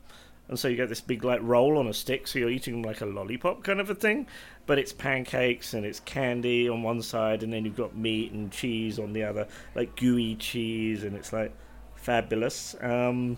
and 0.50 0.60
so 0.60 0.68
you 0.68 0.76
get 0.76 0.90
this 0.90 1.02
big 1.02 1.24
like 1.24 1.40
roll 1.42 1.78
on 1.78 1.88
a 1.88 1.94
stick 1.94 2.28
so 2.28 2.40
you're 2.40 2.50
eating 2.50 2.74
them 2.74 2.84
like 2.84 3.02
a 3.02 3.06
lollipop 3.06 3.64
kind 3.64 3.80
of 3.80 3.90
a 3.90 3.96
thing 3.96 4.28
but 4.66 4.78
it's 4.78 4.94
pancakes 4.94 5.74
and 5.74 5.86
it's 5.86 6.00
candy 6.02 6.68
on 6.70 6.84
one 6.84 7.02
side 7.02 7.44
and 7.44 7.54
then 7.54 7.66
you've 7.66 7.78
got 7.78 7.96
meat 7.96 8.32
and 8.32 8.52
cheese 8.52 9.00
on 9.00 9.14
the 9.14 9.24
other 9.24 9.48
like 9.76 9.96
gooey 9.96 10.36
cheese 10.36 11.04
and 11.04 11.16
it's 11.16 11.32
like 11.34 11.52
fabulous 11.96 12.76
um, 12.82 13.38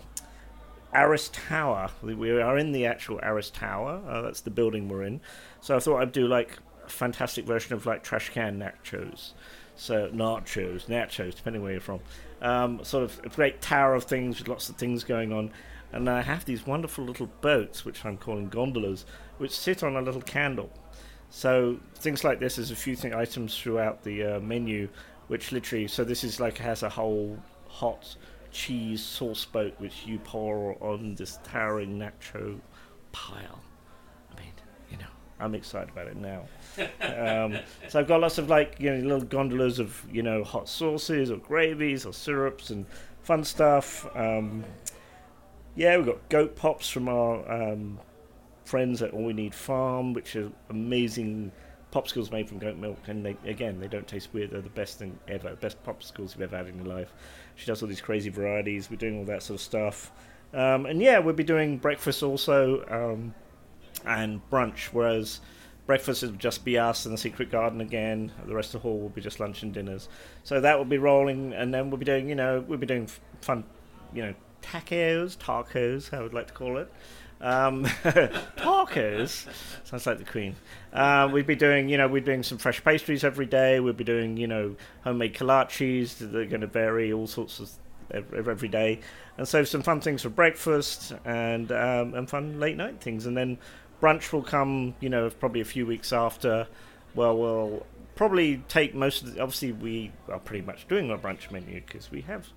Aris 0.96 1.30
Tower. 1.32 1.90
We 2.02 2.30
are 2.40 2.56
in 2.56 2.72
the 2.72 2.86
actual 2.86 3.20
Aris 3.22 3.50
Tower. 3.50 4.00
Uh, 4.08 4.22
that's 4.22 4.40
the 4.40 4.50
building 4.50 4.88
we're 4.88 5.02
in. 5.02 5.20
So 5.60 5.76
I 5.76 5.78
thought 5.78 6.00
I'd 6.00 6.12
do 6.12 6.26
like 6.26 6.58
a 6.86 6.88
fantastic 6.88 7.44
version 7.44 7.74
of 7.74 7.84
like 7.84 8.02
trash 8.02 8.30
can 8.30 8.58
nachos. 8.58 9.32
So 9.76 10.08
nachos, 10.08 10.86
nachos, 10.86 11.36
depending 11.36 11.62
where 11.62 11.72
you're 11.72 11.80
from. 11.82 12.00
Um, 12.40 12.82
sort 12.82 13.04
of 13.04 13.20
a 13.24 13.28
great 13.28 13.60
tower 13.60 13.94
of 13.94 14.04
things 14.04 14.38
with 14.38 14.48
lots 14.48 14.70
of 14.70 14.76
things 14.76 15.04
going 15.04 15.32
on. 15.32 15.50
And 15.96 16.10
I 16.10 16.22
have 16.22 16.44
these 16.44 16.66
wonderful 16.66 17.04
little 17.04 17.30
boats, 17.40 17.84
which 17.84 18.04
I'm 18.04 18.16
calling 18.16 18.48
gondolas, 18.48 19.06
which 19.38 19.50
sit 19.50 19.82
on 19.82 19.96
a 19.96 20.02
little 20.02 20.22
candle. 20.22 20.70
So 21.30 21.78
things 21.96 22.24
like 22.24 22.38
this, 22.38 22.58
is 22.58 22.70
a 22.70 22.76
few 22.76 22.94
thing, 22.96 23.14
items 23.14 23.58
throughout 23.58 24.04
the 24.04 24.22
uh, 24.24 24.40
menu, 24.40 24.88
which 25.28 25.52
literally, 25.52 25.88
so 25.88 26.04
this 26.04 26.22
is 26.22 26.38
like 26.38 26.58
has 26.58 26.82
a 26.82 26.88
whole 26.88 27.38
hot 27.68 28.16
cheese 28.52 29.02
sauce 29.02 29.44
boat 29.44 29.74
which 29.78 30.06
you 30.06 30.18
pour 30.20 30.82
on 30.82 31.14
this 31.16 31.38
towering 31.44 31.98
nacho 31.98 32.58
pile. 33.12 33.60
I 34.32 34.40
mean, 34.40 34.52
you 34.90 34.96
know, 34.98 35.04
I'm 35.38 35.54
excited 35.54 35.90
about 35.90 36.06
it 36.06 36.16
now. 36.16 36.46
um, 37.02 37.58
so 37.88 38.00
I've 38.00 38.08
got 38.08 38.20
lots 38.20 38.38
of 38.38 38.48
like 38.48 38.76
you 38.78 38.94
know 38.94 39.02
little 39.02 39.26
gondolas 39.26 39.78
of 39.78 40.02
you 40.10 40.22
know 40.22 40.42
hot 40.44 40.68
sauces 40.68 41.30
or 41.30 41.36
gravies 41.36 42.06
or 42.06 42.12
syrups 42.12 42.70
and 42.70 42.86
fun 43.22 43.44
stuff. 43.44 44.06
Um, 44.16 44.64
yeah, 45.76 45.96
we've 45.96 46.06
got 46.06 46.28
goat 46.30 46.56
pops 46.56 46.88
from 46.88 47.08
our 47.08 47.52
um, 47.52 48.00
friends 48.64 49.02
at 49.02 49.12
All 49.12 49.24
We 49.24 49.34
Need 49.34 49.54
Farm, 49.54 50.14
which 50.14 50.34
are 50.34 50.50
amazing 50.70 51.52
popsicles 51.92 52.32
made 52.32 52.48
from 52.48 52.58
goat 52.58 52.76
milk, 52.76 52.98
and 53.06 53.24
they 53.24 53.36
again 53.44 53.78
they 53.78 53.86
don't 53.86 54.08
taste 54.08 54.30
weird. 54.32 54.50
They're 54.50 54.62
the 54.62 54.70
best 54.70 54.98
thing 54.98 55.18
ever, 55.28 55.54
best 55.56 55.82
popsicles 55.84 56.34
you've 56.34 56.42
ever 56.42 56.56
had 56.56 56.66
in 56.66 56.76
your 56.76 56.86
life. 56.86 57.12
She 57.54 57.66
does 57.66 57.82
all 57.82 57.88
these 57.88 58.00
crazy 58.00 58.30
varieties. 58.30 58.90
We're 58.90 58.96
doing 58.96 59.18
all 59.18 59.24
that 59.26 59.42
sort 59.42 59.60
of 59.60 59.64
stuff, 59.64 60.12
um, 60.54 60.86
and 60.86 61.00
yeah, 61.00 61.18
we'll 61.18 61.34
be 61.34 61.44
doing 61.44 61.76
breakfast 61.76 62.22
also 62.22 62.84
um, 62.88 63.34
and 64.06 64.40
brunch. 64.50 64.86
Whereas 64.86 65.40
breakfast 65.86 66.22
will 66.22 66.30
just 66.32 66.64
be 66.64 66.78
us 66.78 67.04
in 67.04 67.12
the 67.12 67.18
secret 67.18 67.50
garden 67.50 67.82
again. 67.82 68.32
The 68.46 68.54
rest 68.54 68.74
of 68.74 68.80
the 68.80 68.88
hall 68.88 68.98
will 68.98 69.10
be 69.10 69.20
just 69.20 69.40
lunch 69.40 69.62
and 69.62 69.74
dinners. 69.74 70.08
So 70.42 70.58
that 70.62 70.78
will 70.78 70.86
be 70.86 70.98
rolling, 70.98 71.52
and 71.52 71.72
then 71.72 71.90
we'll 71.90 71.98
be 71.98 72.06
doing 72.06 72.30
you 72.30 72.34
know 72.34 72.64
we'll 72.66 72.78
be 72.78 72.86
doing 72.86 73.08
fun, 73.42 73.64
you 74.14 74.22
know 74.22 74.34
tacos, 74.62 75.36
tacos, 75.36 76.12
I 76.12 76.22
would 76.22 76.34
like 76.34 76.48
to 76.48 76.54
call 76.54 76.78
it. 76.78 76.92
Um, 77.40 77.84
tacos 78.56 79.46
sounds 79.84 80.06
like 80.06 80.18
the 80.18 80.24
Queen. 80.24 80.56
Uh, 80.92 81.28
we'd 81.30 81.46
be 81.46 81.56
doing, 81.56 81.88
you 81.88 81.98
know, 81.98 82.08
we're 82.08 82.20
doing 82.20 82.42
some 82.42 82.58
fresh 82.58 82.82
pastries 82.82 83.24
every 83.24 83.46
day. 83.46 83.80
We'd 83.80 83.96
be 83.96 84.04
doing, 84.04 84.36
you 84.36 84.46
know, 84.46 84.76
homemade 85.04 85.34
kolaches. 85.34 86.18
They're 86.18 86.46
going 86.46 86.62
to 86.62 86.66
vary 86.66 87.12
all 87.12 87.26
sorts 87.26 87.60
of 87.60 87.70
every, 88.10 88.68
day, 88.68 89.00
and 89.36 89.46
so 89.46 89.64
some 89.64 89.82
fun 89.82 90.00
things 90.00 90.22
for 90.22 90.28
breakfast 90.28 91.12
and 91.24 91.70
um, 91.72 92.14
and 92.14 92.28
fun 92.28 92.60
late 92.60 92.76
night 92.76 93.00
things, 93.00 93.26
and 93.26 93.36
then 93.36 93.58
brunch 94.00 94.32
will 94.32 94.42
come, 94.42 94.94
you 95.00 95.08
know, 95.08 95.28
probably 95.30 95.60
a 95.60 95.64
few 95.64 95.86
weeks 95.86 96.12
after. 96.12 96.66
Well, 97.14 97.36
we'll 97.36 97.86
probably 98.14 98.58
take 98.68 98.94
most 98.94 99.22
of 99.22 99.34
the. 99.34 99.42
Obviously, 99.42 99.72
we 99.72 100.12
are 100.28 100.38
pretty 100.38 100.64
much 100.64 100.86
doing 100.88 101.10
our 101.10 101.18
brunch 101.18 101.50
menu 101.50 101.82
because 101.86 102.10
we 102.10 102.22
have 102.22 102.48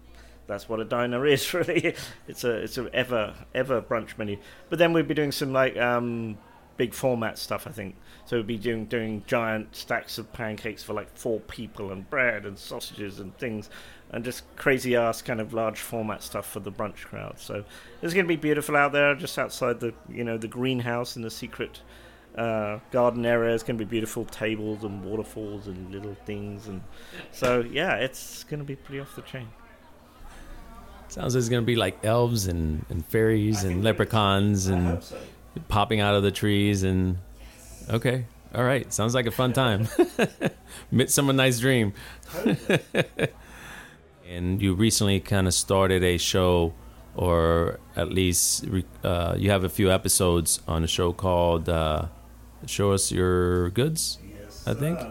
that's 0.50 0.68
what 0.68 0.80
a 0.82 0.86
diner 0.86 1.26
is 1.36 1.54
really. 1.54 1.96
It's 2.28 2.44
a 2.44 2.52
it's 2.52 2.78
a 2.78 2.94
ever 2.94 3.36
ever 3.56 3.82
brunch 3.82 4.18
menu. 4.18 4.38
But 4.70 4.80
then 4.80 4.92
we'd 4.92 5.08
be 5.08 5.14
doing 5.14 5.32
some 5.32 5.54
like 5.54 5.78
um, 5.78 6.38
big 6.76 6.94
format 6.94 7.38
stuff. 7.38 7.68
I 7.68 7.72
think 7.72 7.96
so. 8.26 8.38
We'd 8.38 8.48
be 8.48 8.58
doing 8.58 8.86
doing 8.86 9.24
giant 9.28 9.76
stacks 9.76 10.18
of 10.18 10.34
pancakes 10.34 10.84
for 10.84 10.94
like 10.94 11.16
four 11.16 11.40
people 11.40 11.92
and 11.92 12.10
bread 12.10 12.46
and 12.46 12.58
sausages 12.58 13.20
and 13.20 13.38
things, 13.38 13.70
and 14.10 14.26
just 14.26 14.44
crazy 14.58 14.96
ass 14.96 15.22
kind 15.22 15.40
of 15.40 15.54
large 15.54 15.80
format 15.80 16.24
stuff 16.24 16.50
for 16.50 16.60
the 16.60 16.72
brunch 16.72 17.06
crowd. 17.06 17.40
So 17.40 17.64
it's 18.02 18.14
going 18.14 18.26
to 18.26 18.28
be 18.28 18.36
beautiful 18.36 18.76
out 18.76 18.92
there, 18.92 19.16
just 19.16 19.38
outside 19.38 19.80
the 19.80 19.94
you 20.10 20.24
know 20.24 20.38
the 20.38 20.50
greenhouse 20.50 21.16
and 21.16 21.24
the 21.24 21.32
secret. 21.32 21.82
Uh, 22.38 22.80
garden 22.92 23.26
area 23.26 23.54
is 23.54 23.64
going 23.64 23.78
to 23.78 23.84
be 23.84 23.90
beautiful 23.90 24.24
tables 24.24 24.84
and 24.84 25.04
waterfalls 25.04 25.68
and 25.68 25.92
little 25.92 26.16
things 26.26 26.68
and 26.68 26.80
so 27.32 27.62
yeah 27.72 27.96
it's 27.96 28.44
going 28.46 28.60
to 28.60 28.64
be 28.64 28.76
pretty 28.76 29.00
off 29.00 29.14
the 29.16 29.22
chain 29.24 29.48
Sounds 31.10 31.34
like 31.36 31.40
it's 31.40 31.50
gonna 31.50 31.62
be 31.64 31.76
like 31.76 32.04
elves 32.06 32.48
and, 32.48 32.86
and 32.90 33.06
fairies 33.06 33.64
and 33.64 33.84
leprechauns 33.84 34.68
and 34.68 35.04
so. 35.04 35.18
popping 35.68 36.00
out 36.00 36.16
of 36.16 36.24
the 36.24 36.32
trees 36.32 36.84
and 36.84 37.18
okay, 37.90 38.26
all 38.54 38.64
right. 38.64 38.92
Sounds 38.94 39.14
like 39.16 39.26
a 39.26 39.32
fun 39.32 39.52
time. 39.54 39.88
Midsummer 40.92 41.34
Night's 41.34 41.60
Dream. 41.60 41.94
and 44.28 44.62
you 44.62 44.74
recently 44.74 45.20
kind 45.20 45.48
of 45.48 45.54
started 45.54 46.04
a 46.04 46.18
show, 46.18 46.74
or 47.16 47.80
at 47.96 48.12
least 48.12 48.66
uh, 49.04 49.36
you 49.38 49.50
have 49.50 49.64
a 49.64 49.70
few 49.70 49.92
episodes 49.92 50.62
on 50.68 50.84
a 50.84 50.88
show 50.88 51.12
called 51.14 51.68
uh, 51.70 52.06
"Show 52.66 52.92
Us 52.92 53.12
Your 53.12 53.70
Goods." 53.72 54.20
Yes, 54.40 54.64
I 54.68 54.74
think. 54.74 55.00
uh, 55.00 55.08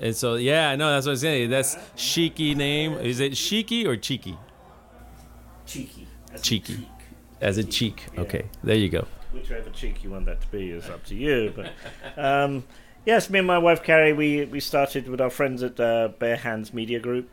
And 0.00 0.16
so 0.16 0.34
yeah, 0.34 0.70
I 0.70 0.76
know 0.76 0.90
that's 0.90 1.06
what 1.06 1.12
I'm 1.12 1.18
saying. 1.18 1.50
That's 1.50 1.76
cheeky 1.96 2.54
name. 2.54 2.94
Is 2.94 3.20
it 3.20 3.34
cheeky 3.34 3.86
or 3.86 3.96
cheeky? 3.96 4.36
Cheeky. 5.66 6.06
as 6.32 6.40
in 6.40 6.42
Cheeky. 6.42 6.74
cheek. 6.76 6.88
As 7.40 7.58
a 7.58 7.64
cheek. 7.64 8.06
Yeah. 8.14 8.20
Okay, 8.20 8.44
there 8.62 8.76
you 8.76 8.88
go. 8.88 9.06
Whichever 9.32 9.70
cheek 9.70 10.04
you 10.04 10.10
want 10.10 10.26
that 10.26 10.40
to 10.42 10.46
be 10.48 10.70
is 10.70 10.88
up 10.88 11.04
to 11.06 11.14
you. 11.14 11.52
But 11.56 11.72
um, 12.22 12.64
yes, 13.06 13.30
me 13.30 13.38
and 13.38 13.46
my 13.48 13.58
wife 13.58 13.82
Carrie, 13.82 14.12
we 14.12 14.44
we 14.44 14.60
started 14.60 15.08
with 15.08 15.20
our 15.20 15.30
friends 15.30 15.62
at 15.62 15.80
uh, 15.80 16.08
Bare 16.18 16.36
Hands 16.36 16.72
Media 16.72 17.00
Group. 17.00 17.28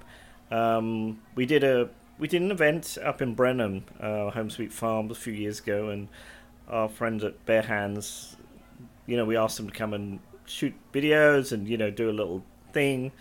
Um, 0.50 1.20
we 1.36 1.46
did 1.46 1.64
a 1.64 1.90
we 2.18 2.28
did 2.28 2.42
an 2.42 2.52
event 2.52 2.98
up 3.04 3.22
in 3.22 3.36
Brenham, 3.36 3.84
uh, 4.00 4.30
Home 4.32 4.50
Sweet 4.50 4.74
Farm, 4.74 5.12
a 5.12 5.16
few 5.16 5.34
years 5.34 5.60
ago, 5.60 5.90
and 5.90 6.08
our 6.68 6.90
friends 6.90 7.24
at 7.24 7.46
Bare 7.46 7.62
Hands, 7.64 8.36
you 9.06 9.16
know, 9.16 9.26
we 9.26 9.38
asked 9.38 9.58
them 9.58 9.70
to 9.70 9.74
come 9.76 9.94
and 9.94 10.20
shoot 10.46 10.74
videos 10.92 11.52
and 11.52 11.68
you 11.68 11.78
know 11.78 11.92
do 11.92 12.10
a 12.10 12.12
little 12.12 12.44
thing 12.74 13.12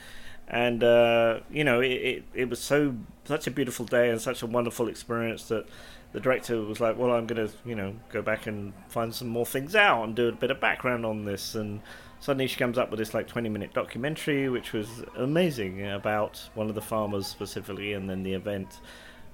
and 0.49 0.83
uh, 0.83 1.41
you 1.51 1.63
know 1.63 1.81
it, 1.81 1.93
it, 1.93 2.25
it 2.35 2.51
was 2.51 2.59
so 2.59 2.95
such 3.25 3.47
a 3.47 3.51
beautiful 3.51 3.85
day 3.85 4.09
and 4.09 4.21
such 4.21 4.43
a 4.43 4.47
wonderful 4.47 4.89
experience 4.89 5.45
that 5.49 5.67
the 6.13 6.21
director 6.21 6.63
was 6.63 6.81
like 6.81 6.97
well 6.97 7.13
i'm 7.13 7.27
going 7.27 7.47
to 7.47 7.55
you 7.67 7.75
know 7.75 7.95
go 8.11 8.23
back 8.23 8.47
and 8.47 8.73
find 8.89 9.15
some 9.15 9.29
more 9.29 9.45
things 9.45 9.77
out 9.77 10.05
and 10.05 10.17
do 10.17 10.29
a 10.29 10.33
bit 10.33 10.51
of 10.51 10.61
background 10.61 11.05
on 11.05 11.25
this. 11.25 11.55
And 11.55 11.81
suddenly 12.21 12.47
she 12.47 12.57
comes 12.57 12.79
up 12.79 12.91
with 12.91 12.99
this 12.99 13.15
like 13.15 13.29
20 13.29 13.49
minute 13.49 13.73
documentary 13.75 14.49
which 14.49 14.73
was 14.73 14.89
amazing 15.17 15.87
about 15.87 16.49
one 16.55 16.69
of 16.69 16.75
the 16.75 16.83
farmers 16.83 17.27
specifically 17.27 17.93
and 17.93 18.09
then 18.09 18.23
the 18.23 18.33
event. 18.33 18.81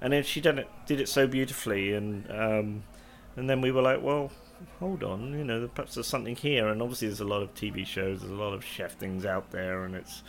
And 0.01 0.11
then 0.13 0.23
she 0.23 0.41
done 0.41 0.59
it 0.59 0.69
did 0.85 0.99
it 0.99 1.09
so 1.09 1.27
beautifully 1.27 1.93
and 1.93 2.29
um, 2.29 2.83
and 3.37 3.49
then 3.49 3.61
we 3.61 3.71
were 3.71 3.81
like 3.81 4.03
well 4.03 4.31
hold 4.79 5.03
on 5.03 5.37
you 5.37 5.43
know 5.43 5.67
perhaps 5.73 5.95
there's 5.95 6.07
something 6.07 6.35
here. 6.35 6.67
And 6.67 6.81
obviously 6.81 7.07
there's 7.07 7.21
a 7.21 7.25
lot 7.25 7.41
of 7.41 7.53
tv 7.53 7.85
shows 7.85 8.19
there's 8.19 8.31
a 8.31 8.35
lot 8.35 8.53
of 8.53 8.63
chef 8.63 8.97
things 8.97 9.25
out 9.25 9.51
there 9.51 9.85
and 9.85 9.95
it's 9.95 10.23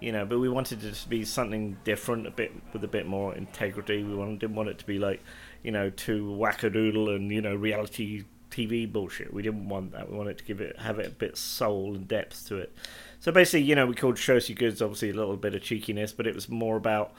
you 0.00 0.12
know, 0.12 0.24
but 0.24 0.38
we 0.38 0.48
wanted 0.48 0.82
it 0.82 0.94
to 0.94 1.08
be 1.08 1.24
something 1.24 1.76
different, 1.84 2.26
a 2.26 2.30
bit 2.30 2.52
with 2.72 2.82
a 2.84 2.88
bit 2.88 3.06
more 3.06 3.34
integrity. 3.34 4.02
We 4.02 4.14
wanted, 4.14 4.38
didn't 4.38 4.56
want 4.56 4.68
it 4.68 4.78
to 4.78 4.86
be 4.86 4.98
like, 4.98 5.22
you 5.62 5.70
know, 5.70 5.90
too 5.90 6.24
wackadoodle 6.24 7.14
and 7.14 7.30
you 7.30 7.40
know 7.40 7.54
reality 7.54 8.24
TV 8.50 8.90
bullshit. 8.90 9.32
We 9.32 9.42
didn't 9.42 9.68
want 9.68 9.92
that. 9.92 10.10
We 10.10 10.16
wanted 10.16 10.38
to 10.38 10.44
give 10.44 10.60
it 10.60 10.78
have 10.78 10.98
it 10.98 11.06
a 11.06 11.10
bit 11.10 11.36
soul 11.36 11.94
and 11.94 12.08
depth 12.08 12.48
to 12.48 12.56
it. 12.56 12.74
So 13.20 13.30
basically, 13.32 13.62
you 13.62 13.74
know, 13.74 13.86
we 13.86 13.94
called 13.94 14.18
Shows 14.18 14.48
You 14.48 14.54
Goods 14.54 14.82
obviously 14.82 15.10
a 15.10 15.14
little 15.14 15.36
bit 15.36 15.54
of 15.54 15.62
cheekiness, 15.62 16.12
but 16.12 16.26
it 16.26 16.34
was 16.34 16.48
more 16.48 16.76
about 16.76 17.12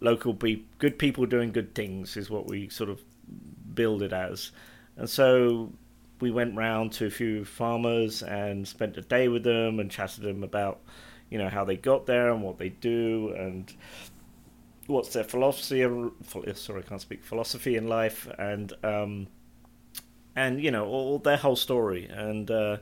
local 0.00 0.32
be- 0.32 0.64
good 0.78 0.98
people 0.98 1.26
doing 1.26 1.50
good 1.50 1.74
things 1.74 2.16
is 2.16 2.30
what 2.30 2.46
we 2.46 2.68
sort 2.68 2.90
of 2.90 3.02
build 3.74 4.02
it 4.02 4.12
as. 4.12 4.52
And 4.96 5.10
so 5.10 5.72
we 6.20 6.30
went 6.30 6.56
round 6.56 6.92
to 6.92 7.06
a 7.06 7.10
few 7.10 7.44
farmers 7.44 8.22
and 8.22 8.66
spent 8.66 8.96
a 8.96 9.02
day 9.02 9.28
with 9.28 9.44
them 9.44 9.78
and 9.78 9.90
chatted 9.90 10.24
them 10.24 10.42
about 10.42 10.80
you 11.30 11.38
know 11.38 11.48
how 11.48 11.64
they 11.64 11.76
got 11.76 12.06
there 12.06 12.30
and 12.30 12.42
what 12.42 12.58
they 12.58 12.68
do 12.68 13.34
and 13.36 13.72
what's 14.86 15.12
their 15.12 15.24
philosophy 15.24 15.82
sorry 16.54 16.80
I 16.80 16.88
can't 16.88 17.00
speak 17.00 17.22
philosophy 17.24 17.76
in 17.76 17.86
life 17.88 18.28
and 18.38 18.72
um, 18.82 19.28
and 20.38 20.62
you 20.62 20.70
know 20.70 20.86
all 20.86 21.18
their 21.18 21.36
whole 21.36 21.56
story. 21.56 22.06
And 22.06 22.50
uh, 22.50 22.78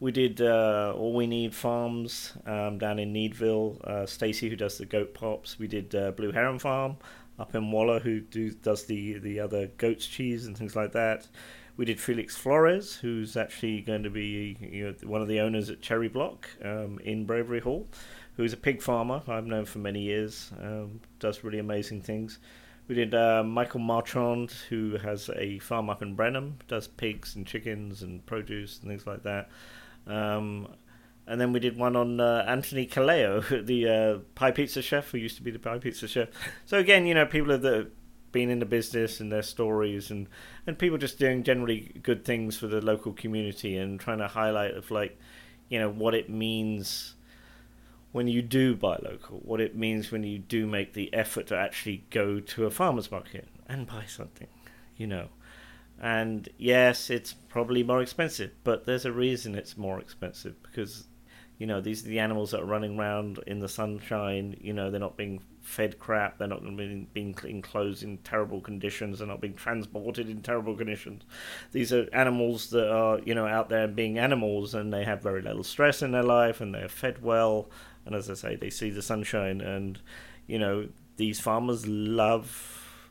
we 0.00 0.10
did 0.10 0.40
uh, 0.40 0.94
all 0.96 1.14
we 1.14 1.26
need 1.26 1.54
farms 1.54 2.32
um, 2.46 2.78
down 2.78 2.98
in 2.98 3.12
Needville 3.12 3.80
uh, 3.84 4.06
Stacy 4.06 4.48
who 4.48 4.56
does 4.56 4.78
the 4.78 4.86
goat 4.86 5.12
pops. 5.12 5.58
We 5.58 5.68
did 5.68 5.94
uh, 5.94 6.12
Blue 6.12 6.32
Heron 6.32 6.58
Farm 6.58 6.96
up 7.38 7.54
in 7.54 7.70
Waller 7.70 7.98
who 7.98 8.20
do 8.20 8.52
does 8.52 8.86
the 8.86 9.18
the 9.18 9.38
other 9.40 9.66
goat's 9.76 10.06
cheese 10.06 10.46
and 10.46 10.56
things 10.56 10.74
like 10.74 10.92
that 10.92 11.28
we 11.76 11.84
did 11.84 12.00
Felix 12.00 12.40
Florez, 12.40 13.00
who's 13.00 13.36
actually 13.36 13.80
going 13.80 14.02
to 14.04 14.10
be 14.10 14.56
you 14.60 14.84
know, 14.84 14.94
one 15.08 15.20
of 15.20 15.28
the 15.28 15.40
owners 15.40 15.70
at 15.70 15.80
Cherry 15.80 16.08
Block 16.08 16.48
um, 16.64 17.00
in 17.04 17.26
Bravery 17.26 17.60
Hall, 17.60 17.88
who's 18.36 18.52
a 18.52 18.56
pig 18.56 18.80
farmer 18.80 19.22
I've 19.26 19.46
known 19.46 19.64
for 19.64 19.78
many 19.78 20.02
years, 20.02 20.52
um, 20.60 21.00
does 21.18 21.42
really 21.42 21.58
amazing 21.58 22.02
things. 22.02 22.38
We 22.86 22.94
did 22.94 23.14
uh, 23.14 23.42
Michael 23.42 23.80
Marchand, 23.80 24.52
who 24.68 24.98
has 24.98 25.30
a 25.34 25.58
farm 25.58 25.88
up 25.88 26.02
in 26.02 26.14
Brenham, 26.14 26.58
does 26.68 26.86
pigs 26.86 27.34
and 27.34 27.46
chickens 27.46 28.02
and 28.02 28.24
produce 28.26 28.78
and 28.80 28.90
things 28.90 29.06
like 29.06 29.22
that. 29.22 29.50
Um, 30.06 30.68
and 31.26 31.40
then 31.40 31.52
we 31.52 31.60
did 31.60 31.78
one 31.78 31.96
on 31.96 32.20
uh, 32.20 32.44
Anthony 32.46 32.86
Calleo, 32.86 33.40
the 33.66 33.88
uh, 33.88 34.18
Pi 34.34 34.50
Pizza 34.50 34.82
chef, 34.82 35.10
who 35.10 35.18
used 35.18 35.36
to 35.36 35.42
be 35.42 35.50
the 35.50 35.58
Pi 35.58 35.78
Pizza 35.78 36.06
chef. 36.06 36.28
So 36.66 36.78
again, 36.78 37.06
you 37.06 37.14
know, 37.14 37.24
people 37.24 37.56
that 37.56 37.90
been 38.34 38.50
in 38.50 38.58
the 38.58 38.66
business 38.66 39.20
and 39.20 39.30
their 39.30 39.42
stories 39.42 40.10
and 40.10 40.28
and 40.66 40.76
people 40.76 40.98
just 40.98 41.20
doing 41.20 41.44
generally 41.44 41.92
good 42.02 42.24
things 42.24 42.58
for 42.58 42.66
the 42.66 42.80
local 42.80 43.12
community 43.12 43.78
and 43.78 44.00
trying 44.00 44.18
to 44.18 44.26
highlight 44.26 44.74
of 44.74 44.90
like 44.90 45.16
you 45.68 45.78
know 45.78 45.88
what 45.88 46.14
it 46.14 46.28
means 46.28 47.14
when 48.10 48.26
you 48.26 48.42
do 48.42 48.74
buy 48.74 48.98
local 49.02 49.38
what 49.44 49.60
it 49.60 49.76
means 49.76 50.10
when 50.10 50.24
you 50.24 50.36
do 50.36 50.66
make 50.66 50.92
the 50.94 51.14
effort 51.14 51.46
to 51.46 51.56
actually 51.56 52.04
go 52.10 52.40
to 52.40 52.66
a 52.66 52.70
farmers 52.70 53.10
market 53.10 53.46
and 53.68 53.86
buy 53.86 54.04
something 54.06 54.48
you 54.96 55.06
know. 55.06 55.28
And 56.02 56.48
yes 56.58 57.08
it's 57.08 57.32
probably 57.32 57.84
more 57.84 58.02
expensive 58.02 58.50
but 58.64 58.84
there's 58.84 59.06
a 59.06 59.12
reason 59.12 59.54
it's 59.54 59.78
more 59.78 60.00
expensive 60.00 60.60
because 60.64 61.06
you 61.58 61.66
know 61.66 61.80
these 61.80 62.04
are 62.04 62.08
the 62.08 62.18
animals 62.18 62.50
that 62.50 62.60
are 62.60 62.66
running 62.66 62.98
around 62.98 63.38
in 63.46 63.60
the 63.60 63.68
sunshine 63.68 64.56
you 64.60 64.72
know 64.72 64.90
they're 64.90 65.00
not 65.00 65.16
being 65.16 65.40
fed 65.64 65.98
crap. 65.98 66.38
They're 66.38 66.46
not 66.46 66.62
being, 66.76 67.08
being 67.12 67.34
enclosed 67.42 68.02
in 68.02 68.18
terrible 68.18 68.60
conditions. 68.60 69.18
They're 69.18 69.28
not 69.28 69.40
being 69.40 69.54
transported 69.54 70.28
in 70.28 70.42
terrible 70.42 70.76
conditions. 70.76 71.22
These 71.72 71.92
are 71.92 72.06
animals 72.12 72.70
that 72.70 72.90
are, 72.90 73.18
you 73.20 73.34
know, 73.34 73.46
out 73.46 73.70
there 73.70 73.88
being 73.88 74.18
animals, 74.18 74.74
and 74.74 74.92
they 74.92 75.04
have 75.04 75.22
very 75.22 75.42
little 75.42 75.64
stress 75.64 76.02
in 76.02 76.12
their 76.12 76.22
life, 76.22 76.60
and 76.60 76.74
they're 76.74 76.88
fed 76.88 77.22
well. 77.22 77.70
And 78.04 78.14
as 78.14 78.28
I 78.30 78.34
say, 78.34 78.56
they 78.56 78.70
see 78.70 78.90
the 78.90 79.02
sunshine, 79.02 79.60
and 79.60 79.98
you 80.46 80.58
know, 80.58 80.88
these 81.16 81.40
farmers 81.40 81.86
love 81.86 83.08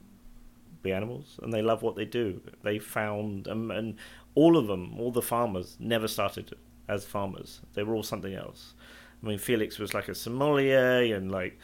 the 0.83 0.93
animals, 0.93 1.39
and 1.41 1.51
they 1.51 1.63
love 1.63 1.81
what 1.81 1.95
they 1.95 2.05
do. 2.05 2.41
They 2.61 2.77
found, 2.77 3.47
um, 3.47 3.71
and 3.71 3.95
all 4.35 4.57
of 4.57 4.67
them, 4.67 4.99
all 4.99 5.11
the 5.11 5.21
farmers, 5.21 5.75
never 5.79 6.07
started 6.07 6.53
as 6.87 7.05
farmers. 7.05 7.61
They 7.73 7.83
were 7.83 7.95
all 7.95 8.03
something 8.03 8.33
else. 8.33 8.73
I 9.21 9.27
mean, 9.27 9.39
Felix 9.39 9.79
was 9.79 9.93
like 9.93 10.07
a 10.07 10.15
sommelier, 10.15 11.15
and 11.15 11.31
like 11.31 11.57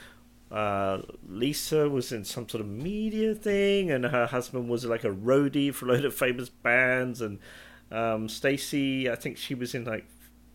uh, 0.51 0.99
Lisa 1.28 1.89
was 1.89 2.11
in 2.11 2.24
some 2.24 2.47
sort 2.47 2.61
of 2.61 2.67
media 2.67 3.36
thing, 3.36 3.91
and 3.91 4.05
her 4.05 4.28
husband 4.28 4.70
was 4.70 4.86
like 4.86 5.03
a 5.03 5.11
roadie 5.11 5.74
for 5.74 5.86
a 5.86 5.89
load 5.89 6.05
of 6.05 6.13
famous 6.13 6.49
bands, 6.49 7.22
and 7.22 7.39
um, 7.91 8.30
Stacy, 8.30 9.09
I 9.09 9.15
think 9.15 9.38
she 9.38 9.55
was 9.55 9.76
in 9.76 9.86
like 9.86 10.05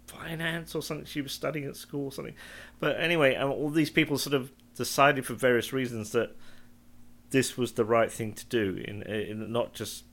finance 0.06 0.74
or 0.74 0.82
something. 0.82 1.06
She 1.06 1.20
was 1.20 1.32
studying 1.32 1.66
at 1.66 1.76
school 1.76 2.06
or 2.06 2.12
something. 2.12 2.34
But 2.80 3.00
anyway, 3.00 3.34
um, 3.36 3.50
all 3.50 3.70
these 3.70 3.90
people 3.90 4.18
sort 4.18 4.34
of 4.34 4.50
decided 4.74 5.26
for 5.26 5.34
various 5.34 5.72
reasons 5.72 6.12
that 6.12 6.34
this 7.30 7.56
was 7.56 7.72
the 7.72 7.84
right 7.84 8.10
thing 8.10 8.32
to 8.32 8.46
do, 8.46 8.82
in, 8.86 9.02
in 9.02 9.52
not 9.52 9.74
just. 9.74 10.04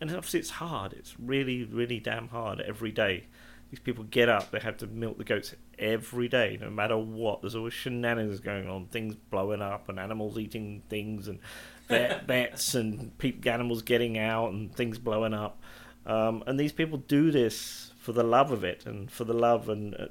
And 0.00 0.10
obviously, 0.10 0.40
it's 0.40 0.50
hard. 0.50 0.94
It's 0.94 1.18
really, 1.20 1.64
really 1.64 2.00
damn 2.00 2.28
hard 2.28 2.60
every 2.60 2.92
day. 2.92 3.26
These 3.70 3.80
people 3.80 4.04
get 4.04 4.28
up, 4.28 4.50
they 4.50 4.58
have 4.58 4.78
to 4.78 4.86
milk 4.88 5.18
the 5.18 5.24
goats 5.24 5.54
every 5.78 6.28
day, 6.28 6.58
no 6.60 6.70
matter 6.70 6.98
what. 6.98 7.40
There's 7.40 7.54
always 7.54 7.72
shenanigans 7.72 8.40
going 8.40 8.68
on, 8.68 8.86
things 8.86 9.14
blowing 9.14 9.62
up, 9.62 9.88
and 9.88 9.98
animals 9.98 10.38
eating 10.38 10.82
things, 10.88 11.28
and 11.28 11.38
bats, 11.88 12.74
and 12.74 13.16
people, 13.18 13.50
animals 13.50 13.82
getting 13.82 14.18
out, 14.18 14.52
and 14.52 14.74
things 14.74 14.98
blowing 14.98 15.34
up. 15.34 15.62
Um, 16.04 16.42
and 16.46 16.58
these 16.58 16.72
people 16.72 16.98
do 16.98 17.30
this 17.30 17.92
for 17.98 18.12
the 18.12 18.24
love 18.24 18.50
of 18.50 18.64
it, 18.64 18.86
and 18.86 19.10
for 19.10 19.24
the 19.24 19.34
love 19.34 19.68
and 19.68 19.94
uh, 19.94 20.06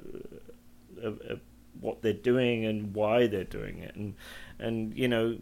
of, 1.02 1.20
of 1.20 1.40
what 1.80 2.00
they're 2.00 2.12
doing 2.12 2.64
and 2.64 2.94
why 2.94 3.26
they're 3.26 3.44
doing 3.44 3.78
it, 3.78 3.94
and 3.94 4.14
and 4.58 4.96
you 4.96 5.08
know, 5.08 5.36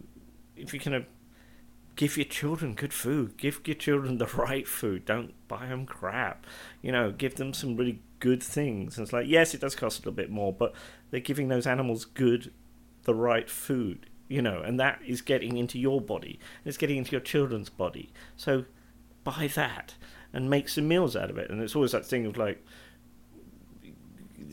if 0.56 0.74
you 0.74 0.80
kind 0.80 0.96
of 0.96 1.06
give 1.98 2.16
your 2.16 2.24
children 2.24 2.74
good 2.74 2.92
food, 2.92 3.36
give 3.36 3.60
your 3.64 3.74
children 3.74 4.18
the 4.18 4.26
right 4.36 4.66
food, 4.66 5.04
don't 5.04 5.34
buy 5.48 5.66
them 5.66 5.84
crap, 5.84 6.46
you 6.80 6.92
know, 6.92 7.12
give 7.12 7.34
them 7.34 7.52
some 7.52 7.76
really 7.76 8.00
good 8.20 8.42
things. 8.42 8.96
And 8.96 9.04
it's 9.04 9.12
like, 9.12 9.26
yes, 9.26 9.54
it 9.54 9.60
does 9.60 9.74
cost 9.74 9.98
a 9.98 10.00
little 10.02 10.12
bit 10.12 10.30
more, 10.30 10.52
but 10.52 10.74
they're 11.10 11.20
giving 11.20 11.48
those 11.48 11.66
animals 11.66 12.04
good, 12.04 12.52
the 13.04 13.14
right 13.14 13.48
food, 13.48 14.06
you 14.28 14.42
know, 14.42 14.60
and 14.60 14.78
that 14.80 15.00
is 15.06 15.22
getting 15.22 15.56
into 15.56 15.78
your 15.78 16.00
body, 16.00 16.38
it's 16.64 16.76
getting 16.76 16.98
into 16.98 17.12
your 17.12 17.20
children's 17.20 17.70
body. 17.70 18.10
So 18.36 18.64
buy 19.24 19.48
that 19.54 19.94
and 20.32 20.50
make 20.50 20.68
some 20.68 20.88
meals 20.88 21.16
out 21.16 21.30
of 21.30 21.38
it. 21.38 21.50
And 21.50 21.60
it's 21.62 21.74
always 21.74 21.92
that 21.92 22.06
thing 22.06 22.26
of 22.26 22.36
like, 22.36 22.62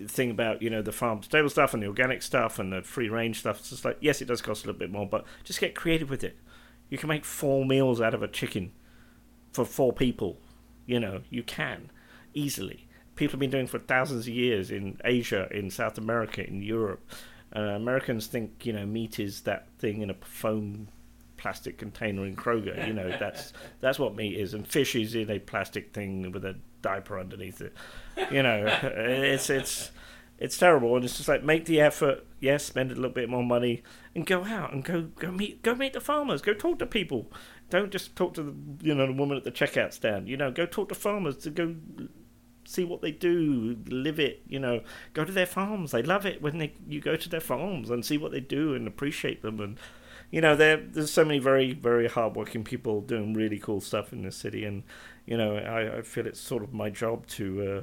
thing 0.08 0.32
about 0.32 0.62
you 0.62 0.70
know 0.70 0.82
the 0.82 0.92
farm 0.92 1.24
stable 1.24 1.50
stuff 1.50 1.74
and 1.74 1.82
the 1.82 1.88
organic 1.88 2.22
stuff 2.22 2.60
and 2.60 2.74
the 2.74 2.82
free 2.82 3.10
range 3.10 3.40
stuff. 3.40 3.60
It's 3.60 3.70
just 3.70 3.86
like 3.86 3.98
yes, 4.02 4.22
it 4.22 4.26
does 4.26 4.42
cost 4.42 4.64
a 4.64 4.68
little 4.68 4.80
bit 4.80 4.92
more, 4.92 5.08
but 5.08 5.26
just 5.44 5.60
get 5.60 5.76
creative 5.76 6.10
with 6.10 6.24
it. 6.24 6.38
You 6.90 6.98
can 6.98 7.10
make 7.10 7.26
four 7.26 7.66
meals 7.66 8.02
out 8.02 8.14
of 8.14 8.22
a 8.22 8.28
chicken 8.28 8.72
for 9.54 9.66
four 9.66 9.94
people. 9.94 10.38
You 10.86 11.00
know 11.00 11.22
you 11.30 11.44
can 11.44 11.92
easily. 12.34 12.85
People 13.16 13.34
have 13.34 13.40
been 13.40 13.50
doing 13.50 13.68
for 13.68 13.80
thousands 13.80 14.28
of 14.28 14.34
years 14.34 14.72
in 14.72 15.00
Asia, 15.04 15.48
in 15.52 15.70
South 15.70 15.98
America, 15.98 16.46
in 16.46 16.62
Europe. 16.62 17.10
Uh, 17.56 17.62
Americans 17.62 18.28
think 18.28 18.66
you 18.66 18.74
know 18.74 18.86
meat 18.86 19.20
is 19.20 19.42
that 19.42 19.68
thing 19.80 20.02
in 20.02 20.10
a 20.10 20.16
foam 20.16 20.88
plastic 21.38 21.78
container 21.78 22.26
in 22.26 22.36
Kroger. 22.36 22.88
You 22.88 22.94
know 22.94 23.10
that's 23.18 23.54
that's 23.80 24.00
what 24.00 24.16
meat 24.16 24.38
is, 24.38 24.54
and 24.54 24.68
fish 24.68 24.96
is 24.96 25.16
in 25.16 25.30
a 25.30 25.40
plastic 25.40 25.94
thing 25.94 26.32
with 26.32 26.44
a 26.44 26.56
diaper 26.82 27.20
underneath 27.20 27.62
it. 27.62 27.74
You 28.32 28.44
know, 28.44 28.66
it's 28.84 29.50
it's 29.50 29.92
it's 30.38 30.58
terrible, 30.58 30.96
and 30.96 31.06
it's 31.06 31.18
just 31.18 31.30
like 31.30 31.44
make 31.44 31.66
the 31.66 31.80
effort. 31.80 32.26
Yes, 32.40 32.66
spend 32.66 32.92
a 32.92 32.96
little 32.96 33.10
bit 33.10 33.30
more 33.30 33.44
money, 33.44 33.84
and 34.14 34.26
go 34.26 34.44
out 34.44 34.74
and 34.74 34.84
go 34.84 35.04
go 35.04 35.32
meet 35.32 35.62
go 35.62 35.76
meet 35.76 35.94
the 35.94 36.02
farmers. 36.02 36.42
Go 36.42 36.54
talk 36.54 36.80
to 36.80 36.86
people. 36.86 37.32
Don't 37.70 37.92
just 37.92 38.16
talk 38.16 38.34
to 38.36 38.44
the 38.44 38.54
you 38.82 38.94
know 38.94 39.08
the 39.08 39.14
woman 39.14 39.38
at 39.38 39.44
the 39.44 39.52
checkout 39.52 39.94
stand. 39.94 40.28
You 40.28 40.38
know, 40.38 40.52
go 40.52 40.66
talk 40.66 40.90
to 40.90 40.96
farmers 40.96 41.38
to 41.38 41.50
go 41.50 41.76
see 42.66 42.84
what 42.84 43.02
they 43.02 43.12
do, 43.12 43.78
live 43.88 44.20
it. 44.20 44.42
You 44.48 44.60
know, 44.60 44.82
go 45.14 45.24
to 45.24 45.32
their 45.32 45.46
farms. 45.46 45.92
They 45.92 46.04
love 46.04 46.26
it 46.26 46.42
when 46.42 46.58
they 46.58 46.74
you 46.88 47.00
go 47.00 47.16
to 47.16 47.30
their 47.30 47.40
farms 47.40 47.90
and 47.90 48.06
see 48.06 48.18
what 48.18 48.32
they 48.32 48.40
do 48.40 48.74
and 48.74 48.88
appreciate 48.88 49.42
them. 49.42 49.60
And 49.60 49.78
you 50.32 50.42
know, 50.42 50.56
there's 50.56 51.12
so 51.12 51.24
many 51.24 51.40
very 51.40 51.74
very 51.74 52.08
hardworking 52.08 52.64
people 52.64 53.02
doing 53.02 53.34
really 53.34 53.60
cool 53.60 53.82
stuff 53.82 54.12
in 54.12 54.24
this 54.24 54.36
city, 54.36 54.66
and 54.66 54.84
you 55.26 55.38
know, 55.38 55.58
I, 55.58 56.00
I 56.00 56.02
feel 56.02 56.28
it's 56.28 56.40
sort 56.40 56.64
of 56.64 56.74
my 56.74 56.90
job 56.90 57.28
to 57.28 57.78
uh, 57.78 57.82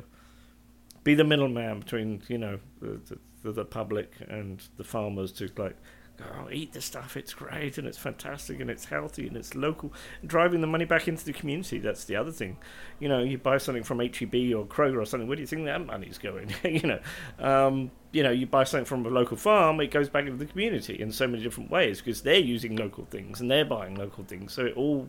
be 1.05 1.14
the 1.14 1.24
middleman 1.24 1.80
between 1.80 2.22
you 2.28 2.39
know 2.39 2.59
the, 2.80 3.18
the, 3.43 3.53
the 3.53 3.64
public 3.64 4.12
and 4.28 4.62
the 4.76 4.85
farmers 4.85 5.33
to 5.33 5.51
like 5.57 5.76
oh, 6.20 6.48
eat 6.50 6.72
the 6.72 6.80
stuff. 6.80 7.16
It's 7.16 7.34
great 7.34 7.78
and 7.78 7.86
it's 7.86 7.98
fantastic 7.98 8.60
and 8.60 8.70
it's 8.70 8.86
healthy 8.86 9.26
and 9.26 9.36
it's 9.36 9.54
local. 9.54 9.92
Driving 10.24 10.60
the 10.60 10.66
money 10.66 10.84
back 10.84 11.08
into 11.08 11.24
the 11.24 11.32
community. 11.32 11.78
That's 11.78 12.04
the 12.04 12.16
other 12.16 12.32
thing. 12.32 12.58
You 12.98 13.08
know, 13.08 13.20
you 13.20 13.38
buy 13.38 13.58
something 13.58 13.82
from 13.82 13.98
HEB 13.98 14.34
or 14.54 14.66
Kroger 14.66 15.00
or 15.00 15.04
something. 15.04 15.26
Where 15.26 15.36
do 15.36 15.42
you 15.42 15.46
think 15.46 15.64
that 15.64 15.84
money's 15.84 16.18
going? 16.18 16.54
you 16.64 16.82
know, 16.82 17.00
um, 17.38 17.90
you 18.12 18.22
know, 18.22 18.30
you 18.30 18.46
buy 18.46 18.64
something 18.64 18.84
from 18.84 19.06
a 19.06 19.10
local 19.10 19.36
farm. 19.36 19.80
It 19.80 19.90
goes 19.90 20.08
back 20.08 20.26
into 20.26 20.36
the 20.36 20.46
community 20.46 21.00
in 21.00 21.12
so 21.12 21.26
many 21.26 21.42
different 21.42 21.70
ways 21.70 22.00
because 22.00 22.22
they're 22.22 22.36
using 22.36 22.76
local 22.76 23.04
things 23.06 23.40
and 23.40 23.50
they're 23.50 23.64
buying 23.64 23.94
local 23.94 24.24
things. 24.24 24.52
So 24.52 24.66
it 24.66 24.76
all, 24.76 25.08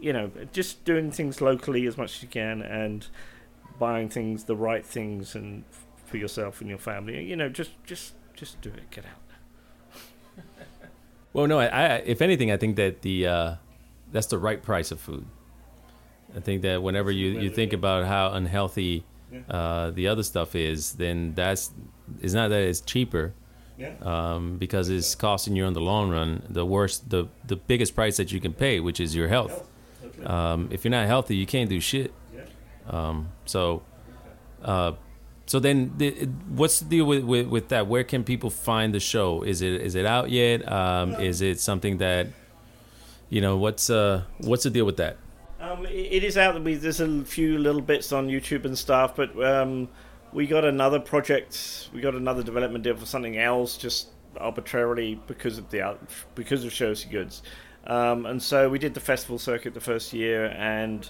you 0.00 0.12
know, 0.12 0.30
just 0.52 0.84
doing 0.84 1.10
things 1.10 1.40
locally 1.40 1.86
as 1.86 1.96
much 1.96 2.16
as 2.16 2.22
you 2.22 2.28
can 2.28 2.62
and 2.62 3.06
buying 3.78 4.08
things, 4.08 4.44
the 4.44 4.56
right 4.56 4.84
things, 4.84 5.34
and 5.34 5.64
for 6.06 6.16
yourself 6.16 6.60
and 6.60 6.70
your 6.70 6.78
family. 6.78 7.24
You 7.24 7.36
know, 7.36 7.48
just 7.48 7.72
just 7.84 8.14
just 8.34 8.60
do 8.60 8.70
it. 8.70 8.90
Get 8.90 9.04
out. 9.04 9.25
Well, 11.36 11.46
no, 11.46 11.58
I, 11.58 11.66
I, 11.66 11.86
if 12.06 12.22
anything, 12.22 12.50
I 12.50 12.56
think 12.56 12.76
that 12.76 13.02
the 13.02 13.26
uh, 13.26 13.54
that's 14.10 14.28
the 14.28 14.38
right 14.38 14.62
price 14.62 14.90
of 14.90 14.98
food. 14.98 15.26
I 16.34 16.40
think 16.40 16.62
that 16.62 16.82
whenever 16.82 17.10
you, 17.10 17.38
you 17.38 17.50
think 17.50 17.74
about 17.74 18.06
how 18.06 18.32
unhealthy 18.32 19.04
uh, 19.50 19.90
the 19.90 20.08
other 20.08 20.22
stuff 20.22 20.54
is, 20.54 20.94
then 20.94 21.34
that's 21.34 21.72
it's 22.22 22.32
not 22.32 22.48
that 22.48 22.62
it's 22.62 22.80
cheaper, 22.80 23.34
um, 24.00 24.56
because 24.56 24.88
it's 24.88 25.14
costing 25.14 25.54
you 25.54 25.66
in 25.66 25.74
the 25.74 25.80
long 25.80 26.08
run 26.08 26.42
the 26.48 26.64
worst, 26.64 27.10
the 27.10 27.28
the 27.46 27.56
biggest 27.56 27.94
price 27.94 28.16
that 28.16 28.32
you 28.32 28.40
can 28.40 28.54
pay, 28.54 28.80
which 28.80 28.98
is 28.98 29.14
your 29.14 29.28
health. 29.28 29.68
Um, 30.24 30.68
if 30.72 30.84
you're 30.84 30.90
not 30.90 31.06
healthy, 31.06 31.36
you 31.36 31.44
can't 31.44 31.68
do 31.68 31.80
shit. 31.80 32.14
Um, 32.88 33.28
so, 33.44 33.82
uh, 34.62 34.92
so 35.46 35.60
then, 35.60 35.92
the, 35.96 36.10
what's 36.48 36.80
the 36.80 36.86
deal 36.86 37.04
with, 37.04 37.22
with, 37.22 37.46
with, 37.46 37.68
that? 37.68 37.86
Where 37.86 38.02
can 38.02 38.24
people 38.24 38.50
find 38.50 38.92
the 38.92 38.98
show? 38.98 39.42
Is 39.42 39.62
it 39.62 39.80
is 39.80 39.94
it 39.94 40.04
out 40.04 40.30
yet? 40.30 40.70
Um, 40.70 41.14
is 41.14 41.40
it 41.40 41.60
something 41.60 41.98
that, 41.98 42.26
you 43.30 43.40
know, 43.40 43.56
what's 43.56 43.88
uh, 43.88 44.24
what's 44.38 44.64
the 44.64 44.70
deal 44.70 44.84
with 44.84 44.96
that? 44.96 45.18
Um, 45.60 45.86
it, 45.86 46.24
is 46.24 46.36
out. 46.36 46.62
There's 46.62 47.00
a 47.00 47.24
few 47.24 47.58
little 47.58 47.80
bits 47.80 48.12
on 48.12 48.28
YouTube 48.28 48.64
and 48.64 48.76
stuff, 48.76 49.16
but 49.16 49.40
um, 49.42 49.88
we 50.32 50.46
got 50.48 50.64
another 50.64 50.98
project. 50.98 51.90
We 51.94 52.00
got 52.00 52.14
another 52.14 52.42
development 52.42 52.82
deal 52.82 52.96
for 52.96 53.06
something 53.06 53.38
else, 53.38 53.76
just 53.76 54.08
arbitrarily 54.38 55.20
because 55.28 55.58
of 55.58 55.70
the 55.70 55.96
because 56.34 56.64
of 56.64 56.72
Show 56.72 56.90
Us 56.90 57.04
Your 57.04 57.22
Goods. 57.22 57.42
Um, 57.86 58.26
and 58.26 58.42
so 58.42 58.68
we 58.68 58.80
did 58.80 58.94
the 58.94 59.00
festival 59.00 59.38
circuit 59.38 59.74
the 59.74 59.80
first 59.80 60.12
year, 60.12 60.46
and 60.46 61.08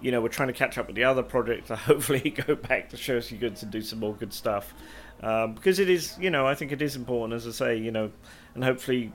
you 0.00 0.10
know, 0.12 0.20
we're 0.20 0.28
trying 0.28 0.48
to 0.48 0.54
catch 0.54 0.78
up 0.78 0.86
with 0.86 0.96
the 0.96 1.04
other 1.04 1.22
projects 1.22 1.68
to 1.68 1.76
hopefully 1.76 2.30
go 2.30 2.54
back 2.54 2.90
to 2.90 2.96
Show 2.96 3.14
Your 3.14 3.40
Goods 3.40 3.62
and 3.62 3.72
do 3.72 3.82
some 3.82 3.98
more 4.00 4.14
good 4.14 4.32
stuff. 4.32 4.74
Um, 5.20 5.54
because 5.54 5.78
it 5.78 5.90
is, 5.90 6.16
you 6.20 6.30
know, 6.30 6.46
I 6.46 6.54
think 6.54 6.70
it 6.70 6.80
is 6.80 6.94
important, 6.94 7.34
as 7.34 7.46
I 7.46 7.50
say, 7.50 7.76
you 7.76 7.90
know, 7.90 8.10
and 8.54 8.62
hopefully, 8.62 9.12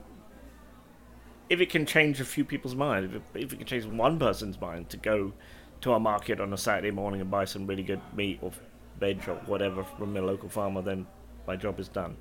if 1.48 1.60
it 1.60 1.70
can 1.70 1.86
change 1.86 2.20
a 2.20 2.24
few 2.24 2.44
people's 2.44 2.74
mind, 2.74 3.06
if 3.06 3.14
it, 3.14 3.22
if 3.34 3.52
it 3.52 3.56
can 3.56 3.66
change 3.66 3.86
one 3.86 4.18
person's 4.18 4.60
mind 4.60 4.90
to 4.90 4.96
go 4.98 5.32
to 5.80 5.92
our 5.92 6.00
market 6.00 6.40
on 6.40 6.52
a 6.52 6.58
Saturday 6.58 6.90
morning 6.90 7.20
and 7.20 7.30
buy 7.30 7.44
some 7.44 7.66
really 7.66 7.82
good 7.82 8.00
meat 8.14 8.38
or 8.42 8.52
veg 9.00 9.26
or 9.28 9.34
whatever 9.46 9.84
from 9.84 10.16
a 10.16 10.20
local 10.20 10.48
farmer, 10.48 10.82
then 10.82 11.06
my 11.46 11.56
job 11.56 11.80
is 11.80 11.88
done. 11.88 12.16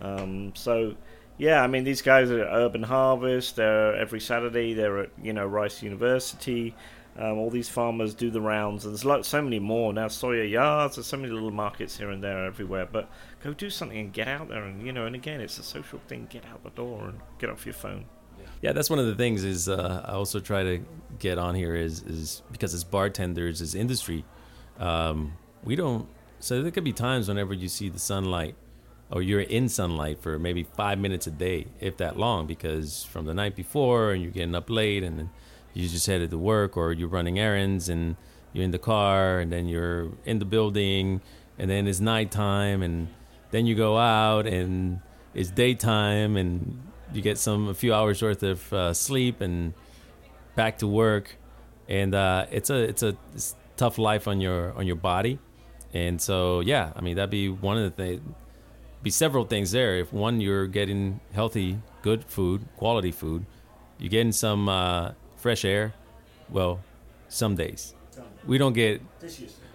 Um, 0.00 0.54
so, 0.54 0.94
yeah, 1.38 1.62
I 1.62 1.66
mean, 1.66 1.84
these 1.84 2.02
guys 2.02 2.30
are 2.30 2.44
at 2.44 2.52
Urban 2.52 2.84
Harvest. 2.84 3.56
They're 3.56 3.96
every 3.96 4.20
Saturday. 4.20 4.74
They're 4.74 4.98
at 4.98 5.10
you 5.20 5.32
know 5.32 5.46
Rice 5.46 5.82
University. 5.82 6.74
Um, 7.16 7.38
all 7.38 7.50
these 7.50 7.68
farmers 7.68 8.12
do 8.12 8.30
the 8.30 8.40
rounds, 8.40 8.84
and 8.84 8.92
there's 8.92 9.04
like 9.04 9.24
so 9.24 9.40
many 9.40 9.60
more 9.60 9.92
now. 9.92 10.08
Sawyer 10.08 10.42
Yards, 10.42 10.96
there's 10.96 11.06
so 11.06 11.16
many 11.16 11.32
little 11.32 11.52
markets 11.52 11.96
here 11.96 12.10
and 12.10 12.22
there 12.22 12.44
everywhere. 12.44 12.88
But 12.90 13.08
go 13.42 13.52
do 13.52 13.70
something 13.70 13.98
and 13.98 14.12
get 14.12 14.26
out 14.26 14.48
there, 14.48 14.64
and 14.64 14.84
you 14.84 14.92
know. 14.92 15.06
And 15.06 15.14
again, 15.14 15.40
it's 15.40 15.58
a 15.58 15.62
social 15.62 16.00
thing. 16.08 16.26
Get 16.28 16.44
out 16.46 16.64
the 16.64 16.70
door 16.70 17.08
and 17.08 17.20
get 17.38 17.50
off 17.50 17.64
your 17.66 17.74
phone. 17.74 18.06
Yeah, 18.62 18.72
that's 18.72 18.90
one 18.90 18.98
of 18.98 19.06
the 19.06 19.14
things. 19.14 19.44
Is 19.44 19.68
uh, 19.68 20.04
I 20.04 20.12
also 20.12 20.40
try 20.40 20.64
to 20.64 20.84
get 21.20 21.38
on 21.38 21.54
here 21.54 21.76
is 21.76 22.02
is 22.02 22.42
because 22.50 22.74
as 22.74 22.82
bartenders, 22.82 23.60
as 23.60 23.76
industry, 23.76 24.24
um, 24.78 25.34
we 25.62 25.76
don't. 25.76 26.08
So 26.40 26.62
there 26.62 26.72
could 26.72 26.84
be 26.84 26.92
times 26.92 27.28
whenever 27.28 27.54
you 27.54 27.68
see 27.68 27.88
the 27.88 28.00
sunlight, 28.00 28.56
or 29.10 29.22
you're 29.22 29.40
in 29.40 29.68
sunlight 29.68 30.20
for 30.20 30.38
maybe 30.38 30.64
five 30.64 30.98
minutes 30.98 31.28
a 31.28 31.30
day, 31.30 31.68
if 31.78 31.96
that 31.98 32.18
long, 32.18 32.46
because 32.46 33.04
from 33.04 33.24
the 33.24 33.34
night 33.34 33.54
before, 33.54 34.12
and 34.12 34.22
you're 34.22 34.32
getting 34.32 34.54
up 34.54 34.68
late, 34.68 35.04
and 35.04 35.30
you 35.74 35.88
just 35.88 36.06
headed 36.06 36.30
to 36.30 36.38
work 36.38 36.76
or 36.76 36.92
you're 36.92 37.08
running 37.08 37.38
errands 37.38 37.88
and 37.88 38.16
you're 38.52 38.64
in 38.64 38.70
the 38.70 38.78
car 38.78 39.40
and 39.40 39.52
then 39.52 39.68
you're 39.68 40.08
in 40.24 40.38
the 40.38 40.44
building 40.44 41.20
and 41.58 41.70
then 41.70 41.86
it's 41.86 42.00
nighttime 42.00 42.82
and 42.82 43.08
then 43.50 43.66
you 43.66 43.74
go 43.74 43.98
out 43.98 44.46
and 44.46 45.00
it's 45.34 45.50
daytime 45.50 46.36
and 46.36 46.80
you 47.12 47.20
get 47.22 47.38
some 47.38 47.68
a 47.68 47.74
few 47.74 47.92
hours 47.94 48.22
worth 48.22 48.42
of 48.42 48.72
uh, 48.72 48.94
sleep 48.94 49.40
and 49.40 49.74
back 50.54 50.78
to 50.78 50.86
work 50.86 51.36
and 51.88 52.14
uh, 52.14 52.46
it's 52.50 52.70
a 52.70 52.82
it's 52.82 53.02
a 53.02 53.16
it's 53.34 53.54
tough 53.76 53.98
life 53.98 54.26
on 54.28 54.40
your 54.40 54.72
on 54.74 54.86
your 54.86 54.96
body 54.96 55.38
And 55.94 56.20
so, 56.20 56.60
yeah, 56.60 56.92
I 56.96 57.00
mean, 57.00 57.14
that'd 57.16 57.30
be 57.30 57.48
one 57.48 57.78
of 57.78 57.84
the 57.84 57.90
things, 57.90 58.20
be 59.02 59.10
several 59.10 59.44
things 59.44 59.70
there. 59.70 59.96
If 59.96 60.12
one, 60.12 60.40
you're 60.40 60.66
getting 60.66 61.20
healthy, 61.32 61.78
good 62.02 62.24
food, 62.24 62.66
quality 62.76 63.12
food, 63.12 63.46
you're 63.98 64.10
getting 64.10 64.32
some 64.32 64.68
uh, 64.68 65.12
fresh 65.44 65.62
air. 65.64 65.92
Well, 66.48 66.80
some 67.28 67.54
days 67.54 67.94
we 68.46 68.56
don't 68.56 68.72
get. 68.72 69.02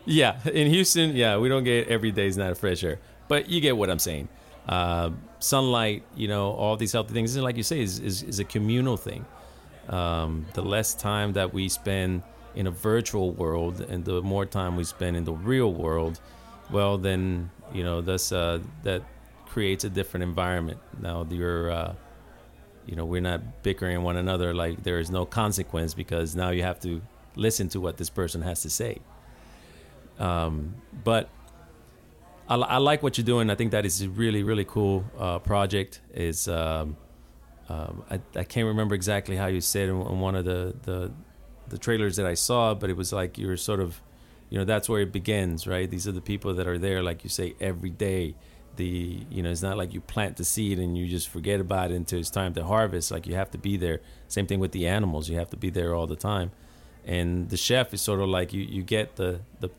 Yeah, 0.06 0.40
in 0.62 0.68
Houston, 0.76 1.16
yeah, 1.16 1.38
we 1.38 1.48
don't 1.50 1.64
get 1.64 1.88
every 1.96 2.12
day's 2.12 2.38
not 2.38 2.52
a 2.52 2.56
fresh 2.56 2.84
air, 2.84 2.98
but 3.28 3.50
you 3.52 3.62
get 3.62 3.78
what 3.78 3.90
I'm 3.92 4.00
saying. 4.00 4.28
Uh, 4.68 5.12
sunlight, 5.38 6.02
you 6.16 6.28
know, 6.28 6.46
all 6.62 6.76
these 6.76 6.94
healthy 6.94 7.14
things, 7.14 7.36
and 7.36 7.44
like 7.44 7.58
you 7.58 7.68
say, 7.72 7.80
is, 7.82 8.00
is, 8.00 8.24
is 8.24 8.40
a 8.40 8.44
communal 8.56 8.98
thing. 8.98 9.24
Um, 9.90 10.46
the 10.54 10.64
less 10.64 10.96
time 10.96 11.34
that 11.34 11.54
we 11.54 11.70
spend 11.70 12.24
in 12.56 12.66
a 12.66 12.72
virtual 12.72 13.32
world 13.34 13.82
and 13.82 14.04
the 14.04 14.22
more 14.22 14.46
time 14.46 14.76
we 14.76 14.84
spend 14.84 15.18
in 15.18 15.24
the 15.24 15.34
real 15.34 15.72
world, 15.72 16.20
well, 16.72 16.98
then 16.98 17.52
you 17.78 17.84
know 17.84 18.02
that's 18.02 18.32
uh, 18.32 18.60
that 18.84 19.04
creates 19.46 19.84
a 19.84 19.90
different 19.90 20.24
environment. 20.24 20.80
Now 21.00 21.28
you're, 21.30 21.70
uh, 21.70 21.94
you 22.90 22.96
know, 22.96 23.06
we're 23.06 23.22
not 23.22 23.62
bickering 23.62 24.02
one 24.02 24.18
another 24.18 24.52
like 24.52 24.82
there 24.82 24.98
is 24.98 25.12
no 25.12 25.24
consequence 25.24 25.94
because 25.94 26.36
now 26.36 26.50
you 26.50 26.64
have 26.64 26.80
to 26.80 27.04
listen 27.36 27.70
to 27.70 27.80
what 27.80 27.98
this 27.98 28.10
person 28.10 28.42
has 28.42 28.64
to 28.64 28.70
say. 28.70 28.98
Um, 30.18 30.74
but 31.04 31.30
I, 32.50 32.56
I, 32.56 32.78
like 32.78 33.04
what 33.04 33.20
you're 33.20 33.26
doing. 33.26 33.52
I 33.52 33.56
think 33.56 33.72
that 33.72 33.86
is 33.86 34.02
a 34.02 34.10
really 34.10 34.42
really 34.42 34.66
cool 34.66 35.06
uh, 35.20 35.38
project. 35.38 36.02
Is 36.16 36.48
um, 36.48 36.98
um, 37.70 38.04
I, 38.10 38.20
I 38.36 38.44
can't 38.44 38.66
remember 38.66 38.96
exactly 38.96 39.36
how 39.36 39.46
you 39.46 39.62
said 39.62 39.88
in, 39.88 40.02
in 40.02 40.20
one 40.20 40.34
of 40.36 40.46
the, 40.46 40.76
the 40.82 41.12
the 41.68 41.78
trailers 41.78 42.16
that 42.16 42.26
I 42.26 42.34
saw, 42.34 42.74
but 42.74 42.90
it 42.90 42.98
was 42.98 43.14
like 43.14 43.38
you're 43.38 43.56
sort 43.56 43.80
of, 43.80 44.02
you 44.50 44.58
know, 44.58 44.66
that's 44.66 44.90
where 44.90 45.02
it 45.02 45.12
begins, 45.12 45.68
right? 45.68 45.88
These 45.88 46.08
are 46.08 46.12
the 46.12 46.22
people 46.22 46.56
that 46.56 46.68
are 46.68 46.80
there, 46.80 47.04
like 47.04 47.24
you 47.24 47.30
say, 47.30 47.54
every 47.60 47.92
day. 47.92 48.34
The 48.80 49.26
you 49.30 49.44
know, 49.44 49.52
it's 49.52 49.62
not 49.62 49.78
like 49.78 49.94
you 49.94 50.00
plant 50.00 50.38
the 50.38 50.46
seed 50.46 50.80
and 50.80 50.98
you 50.98 51.06
just 51.06 51.28
forget 51.28 51.60
about 51.60 51.92
it 51.92 51.96
until 51.96 52.18
it's 52.18 52.30
time 52.30 52.54
to 52.54 52.64
harvest. 52.64 53.12
Like 53.12 53.28
you 53.28 53.36
have 53.36 53.52
to 53.52 53.58
be 53.58 53.76
there. 53.76 54.00
Same 54.30 54.48
thing 54.48 54.62
with 54.62 54.72
the 54.72 54.88
animals; 54.88 55.30
you 55.30 55.38
have 55.38 55.50
to 55.50 55.58
be 55.58 55.70
there 55.70 55.94
all 55.94 56.08
the 56.08 56.16
time. 56.16 56.52
And 57.06 57.50
the 57.50 57.58
chef 57.58 57.94
is 57.94 58.02
sort 58.02 58.22
of 58.22 58.30
like 58.30 58.54
you, 58.54 58.62
you 58.62 58.82
get 58.82 59.18
the, 59.18 59.42
the 59.60 59.70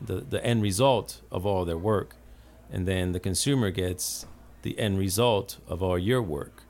the 0.00 0.20
the 0.20 0.44
end 0.44 0.62
result 0.62 1.20
of 1.30 1.44
all 1.44 1.64
their 1.64 1.76
work, 1.76 2.14
and 2.70 2.86
then 2.86 3.10
the 3.10 3.20
consumer 3.20 3.70
gets 3.70 4.26
the 4.62 4.78
end 4.78 4.98
result 4.98 5.58
of 5.66 5.82
all 5.82 5.98
your 5.98 6.22
work. 6.22 6.62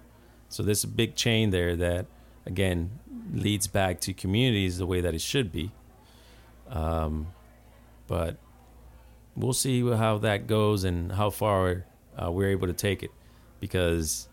So 0.49 0.63
there's 0.63 0.85
a 0.85 0.89
big 1.03 1.15
chain 1.15 1.51
there 1.51 1.77
that, 1.77 2.07
again, 2.47 2.99
leads 3.33 3.67
back 3.67 4.01
to 4.01 4.15
communities 4.15 4.79
the 4.79 4.87
way 4.87 5.01
that 5.03 5.15
it 5.15 5.21
should 5.21 5.53
be. 5.53 5.71
Um, 6.71 7.29
but 8.07 8.37
we'll 9.37 9.53
see 9.53 9.89
how 9.89 10.19
that 10.19 10.47
goes 10.47 10.85
and 10.85 11.13
how 11.13 11.31
far 11.31 11.85
uh, 12.21 12.31
we're 12.31 12.51
able 12.51 12.67
to 12.67 12.73
take 12.73 13.03
it, 13.03 13.11
because 13.61 14.29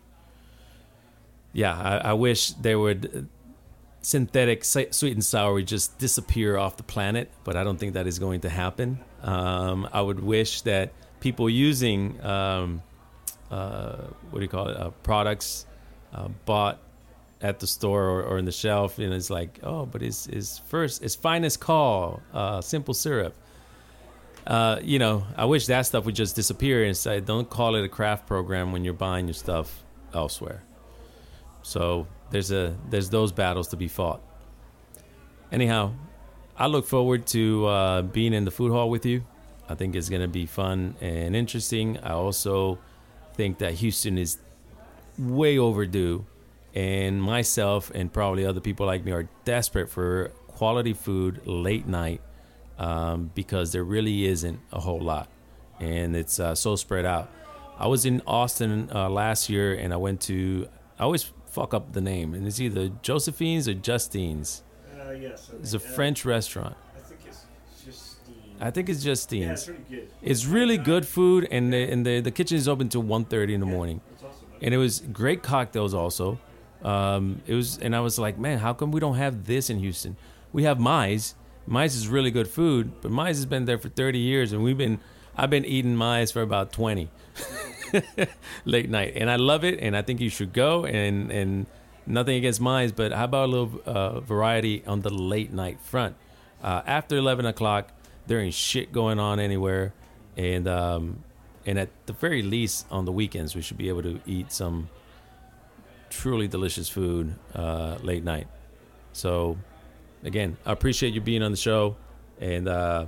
yeah, 1.52 1.76
I, 1.76 2.10
I 2.10 2.12
wish 2.12 2.50
there 2.50 2.78
would 2.78 3.28
synthetic 4.02 4.64
sweet 4.64 5.12
and 5.12 5.24
sour 5.24 5.60
just 5.62 5.98
disappear 5.98 6.56
off 6.56 6.76
the 6.76 6.82
planet, 6.82 7.30
but 7.44 7.56
I 7.56 7.64
don't 7.64 7.78
think 7.78 7.94
that 7.94 8.06
is 8.06 8.18
going 8.18 8.40
to 8.42 8.48
happen. 8.48 9.00
Um, 9.22 9.88
I 9.92 10.00
would 10.00 10.20
wish 10.20 10.62
that 10.62 10.92
people 11.20 11.50
using 11.50 12.22
um, 12.24 12.82
uh, 13.50 13.96
what 14.30 14.38
do 14.38 14.42
you 14.42 14.48
call 14.48 14.68
it 14.68 14.76
uh, 14.76 14.90
products 15.02 15.66
uh, 16.14 16.28
bought 16.46 16.78
at 17.42 17.58
the 17.58 17.66
store 17.66 18.04
or, 18.04 18.22
or 18.22 18.38
in 18.38 18.44
the 18.44 18.52
shelf, 18.52 18.98
and 18.98 19.12
it's 19.12 19.30
like, 19.30 19.60
oh, 19.62 19.86
but 19.86 20.02
it's, 20.02 20.26
it's 20.28 20.58
first, 20.58 21.02
it's 21.02 21.14
finest 21.14 21.60
call, 21.60 22.22
uh, 22.32 22.60
simple 22.60 22.94
syrup. 22.94 23.34
Uh, 24.50 24.80
you 24.82 24.98
know, 24.98 25.24
I 25.36 25.44
wish 25.44 25.66
that 25.66 25.82
stuff 25.82 26.04
would 26.06 26.16
just 26.16 26.34
disappear 26.34 26.82
and 26.82 26.96
say, 26.96 27.20
don't 27.20 27.48
call 27.48 27.76
it 27.76 27.84
a 27.84 27.88
craft 27.88 28.26
program 28.26 28.72
when 28.72 28.84
you're 28.84 28.92
buying 28.92 29.28
your 29.28 29.34
stuff 29.34 29.84
elsewhere. 30.12 30.64
So 31.62 32.08
there's 32.32 32.50
a 32.50 32.76
there's 32.88 33.10
those 33.10 33.30
battles 33.30 33.68
to 33.68 33.76
be 33.76 33.86
fought. 33.86 34.20
Anyhow, 35.52 35.92
I 36.56 36.66
look 36.66 36.84
forward 36.84 37.28
to 37.28 37.66
uh, 37.66 38.02
being 38.02 38.32
in 38.32 38.44
the 38.44 38.50
food 38.50 38.72
hall 38.72 38.90
with 38.90 39.06
you. 39.06 39.24
I 39.68 39.76
think 39.76 39.94
it's 39.94 40.08
going 40.08 40.22
to 40.22 40.26
be 40.28 40.46
fun 40.46 40.96
and 41.00 41.36
interesting. 41.36 41.98
I 41.98 42.14
also 42.14 42.80
think 43.34 43.58
that 43.58 43.74
Houston 43.74 44.18
is 44.18 44.38
way 45.16 45.58
overdue 45.58 46.26
and 46.74 47.22
myself 47.22 47.92
and 47.94 48.12
probably 48.12 48.44
other 48.44 48.60
people 48.60 48.86
like 48.86 49.04
me 49.04 49.12
are 49.12 49.28
desperate 49.44 49.88
for 49.90 50.32
quality 50.48 50.92
food 50.92 51.46
late 51.46 51.86
night 51.86 52.20
um, 52.80 53.30
because 53.34 53.70
there 53.70 53.84
really 53.84 54.24
isn't 54.26 54.58
a 54.72 54.80
whole 54.80 55.00
lot. 55.00 55.28
And 55.78 56.16
it's 56.16 56.40
uh, 56.40 56.54
so 56.56 56.74
spread 56.76 57.04
out. 57.06 57.30
I 57.78 57.86
was 57.86 58.04
in 58.04 58.20
austin 58.26 58.90
uh, 58.94 59.08
last 59.08 59.48
year 59.48 59.72
and 59.72 59.94
i 59.94 59.96
went 59.96 60.20
to 60.22 60.68
i 60.98 61.02
always 61.02 61.32
fuck 61.46 61.72
up 61.72 61.94
the 61.94 62.02
name 62.02 62.34
and 62.34 62.46
it's 62.46 62.60
either 62.60 62.90
josephine's 63.00 63.66
or 63.68 63.74
justine's. 63.74 64.62
Uh, 65.00 65.12
yes 65.12 65.50
it's 65.60 65.72
a 65.72 65.78
french 65.78 66.26
restaurant. 66.26 66.76
I 66.94 67.00
think 67.00 67.20
it's 67.26 67.46
justine 67.82 68.54
i 68.60 68.70
think 68.70 68.88
it's 68.90 69.02
justine's. 69.02 69.70
Yeah, 69.88 69.98
it's 70.00 70.12
it's 70.22 70.44
really 70.44 70.76
good 70.76 71.06
food 71.06 71.48
and 71.50 71.72
the, 71.72 71.82
and 71.90 72.04
the, 72.04 72.20
the 72.20 72.30
kitchen 72.30 72.58
is 72.58 72.68
open 72.68 72.90
till 72.90 73.02
1.30 73.02 73.52
in 73.54 73.60
the 73.60 73.66
morning. 73.66 74.02
awesome. 74.18 74.30
and 74.60 74.74
it 74.74 74.78
was 74.78 75.00
great 75.00 75.42
cocktails 75.42 75.94
also. 75.94 76.38
Um, 76.82 77.40
it 77.46 77.54
was, 77.54 77.78
and 77.78 77.94
I 77.96 78.00
was 78.00 78.18
like, 78.18 78.38
man, 78.38 78.58
how 78.58 78.72
come 78.74 78.90
we 78.90 79.00
don't 79.00 79.16
have 79.16 79.46
this 79.46 79.70
in 79.70 79.78
Houston? 79.78 80.16
We 80.52 80.64
have 80.64 80.78
Mai's. 80.78 81.34
Mai's 81.66 81.94
is 81.94 82.08
really 82.08 82.30
good 82.30 82.48
food, 82.48 82.92
but 83.00 83.10
Mai's 83.10 83.36
has 83.36 83.46
been 83.46 83.64
there 83.64 83.78
for 83.78 83.88
30 83.88 84.18
years, 84.18 84.52
and 84.52 84.62
we've 84.62 84.78
been, 84.78 84.98
I've 85.36 85.50
been 85.50 85.64
eating 85.64 85.96
Mai's 85.96 86.32
for 86.32 86.42
about 86.42 86.72
20 86.72 87.08
late 88.64 88.90
night, 88.90 89.12
and 89.16 89.30
I 89.30 89.36
love 89.36 89.64
it, 89.64 89.78
and 89.80 89.96
I 89.96 90.02
think 90.02 90.20
you 90.20 90.30
should 90.30 90.52
go. 90.52 90.84
And 90.84 91.30
and 91.30 91.66
nothing 92.06 92.36
against 92.36 92.60
Mai's, 92.60 92.92
but 92.92 93.12
how 93.12 93.24
about 93.24 93.48
a 93.48 93.52
little 93.52 93.80
uh, 93.86 94.20
variety 94.20 94.82
on 94.86 95.02
the 95.02 95.10
late 95.10 95.52
night 95.52 95.80
front? 95.80 96.16
Uh, 96.62 96.82
after 96.86 97.16
11 97.16 97.46
o'clock, 97.46 97.92
there 98.26 98.40
ain't 98.40 98.54
shit 98.54 98.92
going 98.92 99.18
on 99.18 99.40
anywhere, 99.40 99.92
and 100.36 100.68
um, 100.68 101.24
and 101.66 101.78
at 101.78 101.88
the 102.06 102.12
very 102.12 102.42
least 102.42 102.86
on 102.90 103.04
the 103.04 103.12
weekends, 103.12 103.54
we 103.54 103.62
should 103.62 103.78
be 103.78 103.88
able 103.88 104.02
to 104.02 104.20
eat 104.26 104.52
some 104.52 104.88
truly 106.10 106.48
delicious 106.48 106.88
food 106.88 107.34
uh, 107.54 107.96
late 108.02 108.24
night. 108.24 108.48
So, 109.12 109.58
again, 110.24 110.56
I 110.64 110.72
appreciate 110.72 111.14
you 111.14 111.20
being 111.20 111.42
on 111.42 111.50
the 111.50 111.56
show, 111.56 111.96
and 112.40 112.68
uh, 112.68 113.06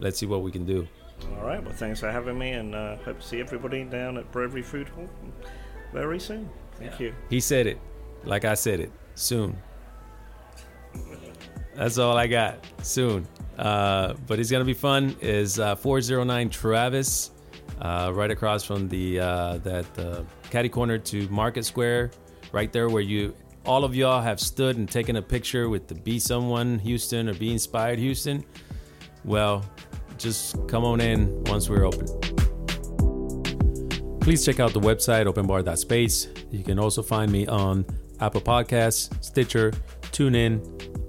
let's 0.00 0.18
see 0.18 0.26
what 0.26 0.42
we 0.42 0.50
can 0.50 0.64
do. 0.64 0.86
All 1.38 1.46
right. 1.46 1.62
Well, 1.62 1.74
thanks 1.74 2.00
for 2.00 2.10
having 2.10 2.38
me, 2.38 2.52
and 2.52 2.74
uh, 2.74 2.96
hope 2.96 3.20
to 3.20 3.26
see 3.26 3.40
everybody 3.40 3.84
down 3.84 4.18
at 4.18 4.30
Bravery 4.32 4.62
Food 4.62 4.88
Hall 4.88 5.08
very 5.92 6.18
soon. 6.18 6.48
Thank 6.78 6.92
yeah. 6.92 7.06
you. 7.06 7.14
He 7.30 7.40
said 7.40 7.66
it, 7.66 7.78
like 8.24 8.44
I 8.44 8.54
said 8.54 8.80
it, 8.80 8.90
soon. 9.14 9.56
That's 11.74 11.98
all 11.98 12.16
I 12.16 12.26
got. 12.26 12.64
Soon. 12.82 13.26
Uh, 13.58 14.14
but 14.26 14.38
it's 14.38 14.50
gonna 14.50 14.64
be 14.64 14.74
fun. 14.74 15.16
Is 15.20 15.58
uh, 15.58 15.76
409 15.76 16.50
Travis, 16.50 17.30
uh, 17.80 18.12
right 18.14 18.30
across 18.30 18.64
from 18.64 18.88
the 18.88 19.20
uh, 19.20 19.58
that 19.58 19.98
uh, 19.98 20.22
caddy 20.50 20.68
corner 20.68 20.98
to 20.98 21.28
Market 21.28 21.64
Square, 21.64 22.10
right 22.52 22.72
there 22.72 22.88
where 22.88 23.02
you 23.02 23.34
all 23.66 23.84
of 23.84 23.94
y'all 23.94 24.20
have 24.20 24.40
stood 24.40 24.76
and 24.76 24.88
taken 24.88 25.16
a 25.16 25.22
picture 25.22 25.68
with 25.68 25.88
the 25.88 25.94
Be 25.94 26.18
Someone 26.18 26.78
Houston 26.80 27.28
or 27.28 27.34
Be 27.34 27.50
Inspired 27.50 27.98
Houston. 27.98 28.44
Well, 29.24 29.64
just 30.18 30.56
come 30.68 30.84
on 30.84 31.00
in 31.00 31.42
once 31.44 31.68
we're 31.68 31.84
open. 31.84 32.06
Please 34.20 34.44
check 34.44 34.60
out 34.60 34.72
the 34.72 34.80
website 34.80 35.26
openbar.space. 35.26 36.28
You 36.50 36.62
can 36.64 36.78
also 36.78 37.02
find 37.02 37.30
me 37.30 37.46
on 37.46 37.84
Apple 38.20 38.40
Podcasts, 38.40 39.12
Stitcher, 39.22 39.72
TuneIn, 40.12 40.62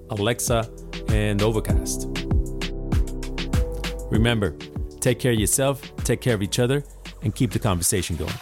Alexa, 0.09 0.69
and 1.09 1.41
Overcast. 1.41 2.07
Remember, 4.11 4.55
take 4.99 5.19
care 5.19 5.33
of 5.33 5.39
yourself, 5.39 5.81
take 6.03 6.21
care 6.21 6.33
of 6.33 6.41
each 6.41 6.59
other, 6.59 6.83
and 7.21 7.33
keep 7.33 7.51
the 7.51 7.59
conversation 7.59 8.15
going. 8.15 8.33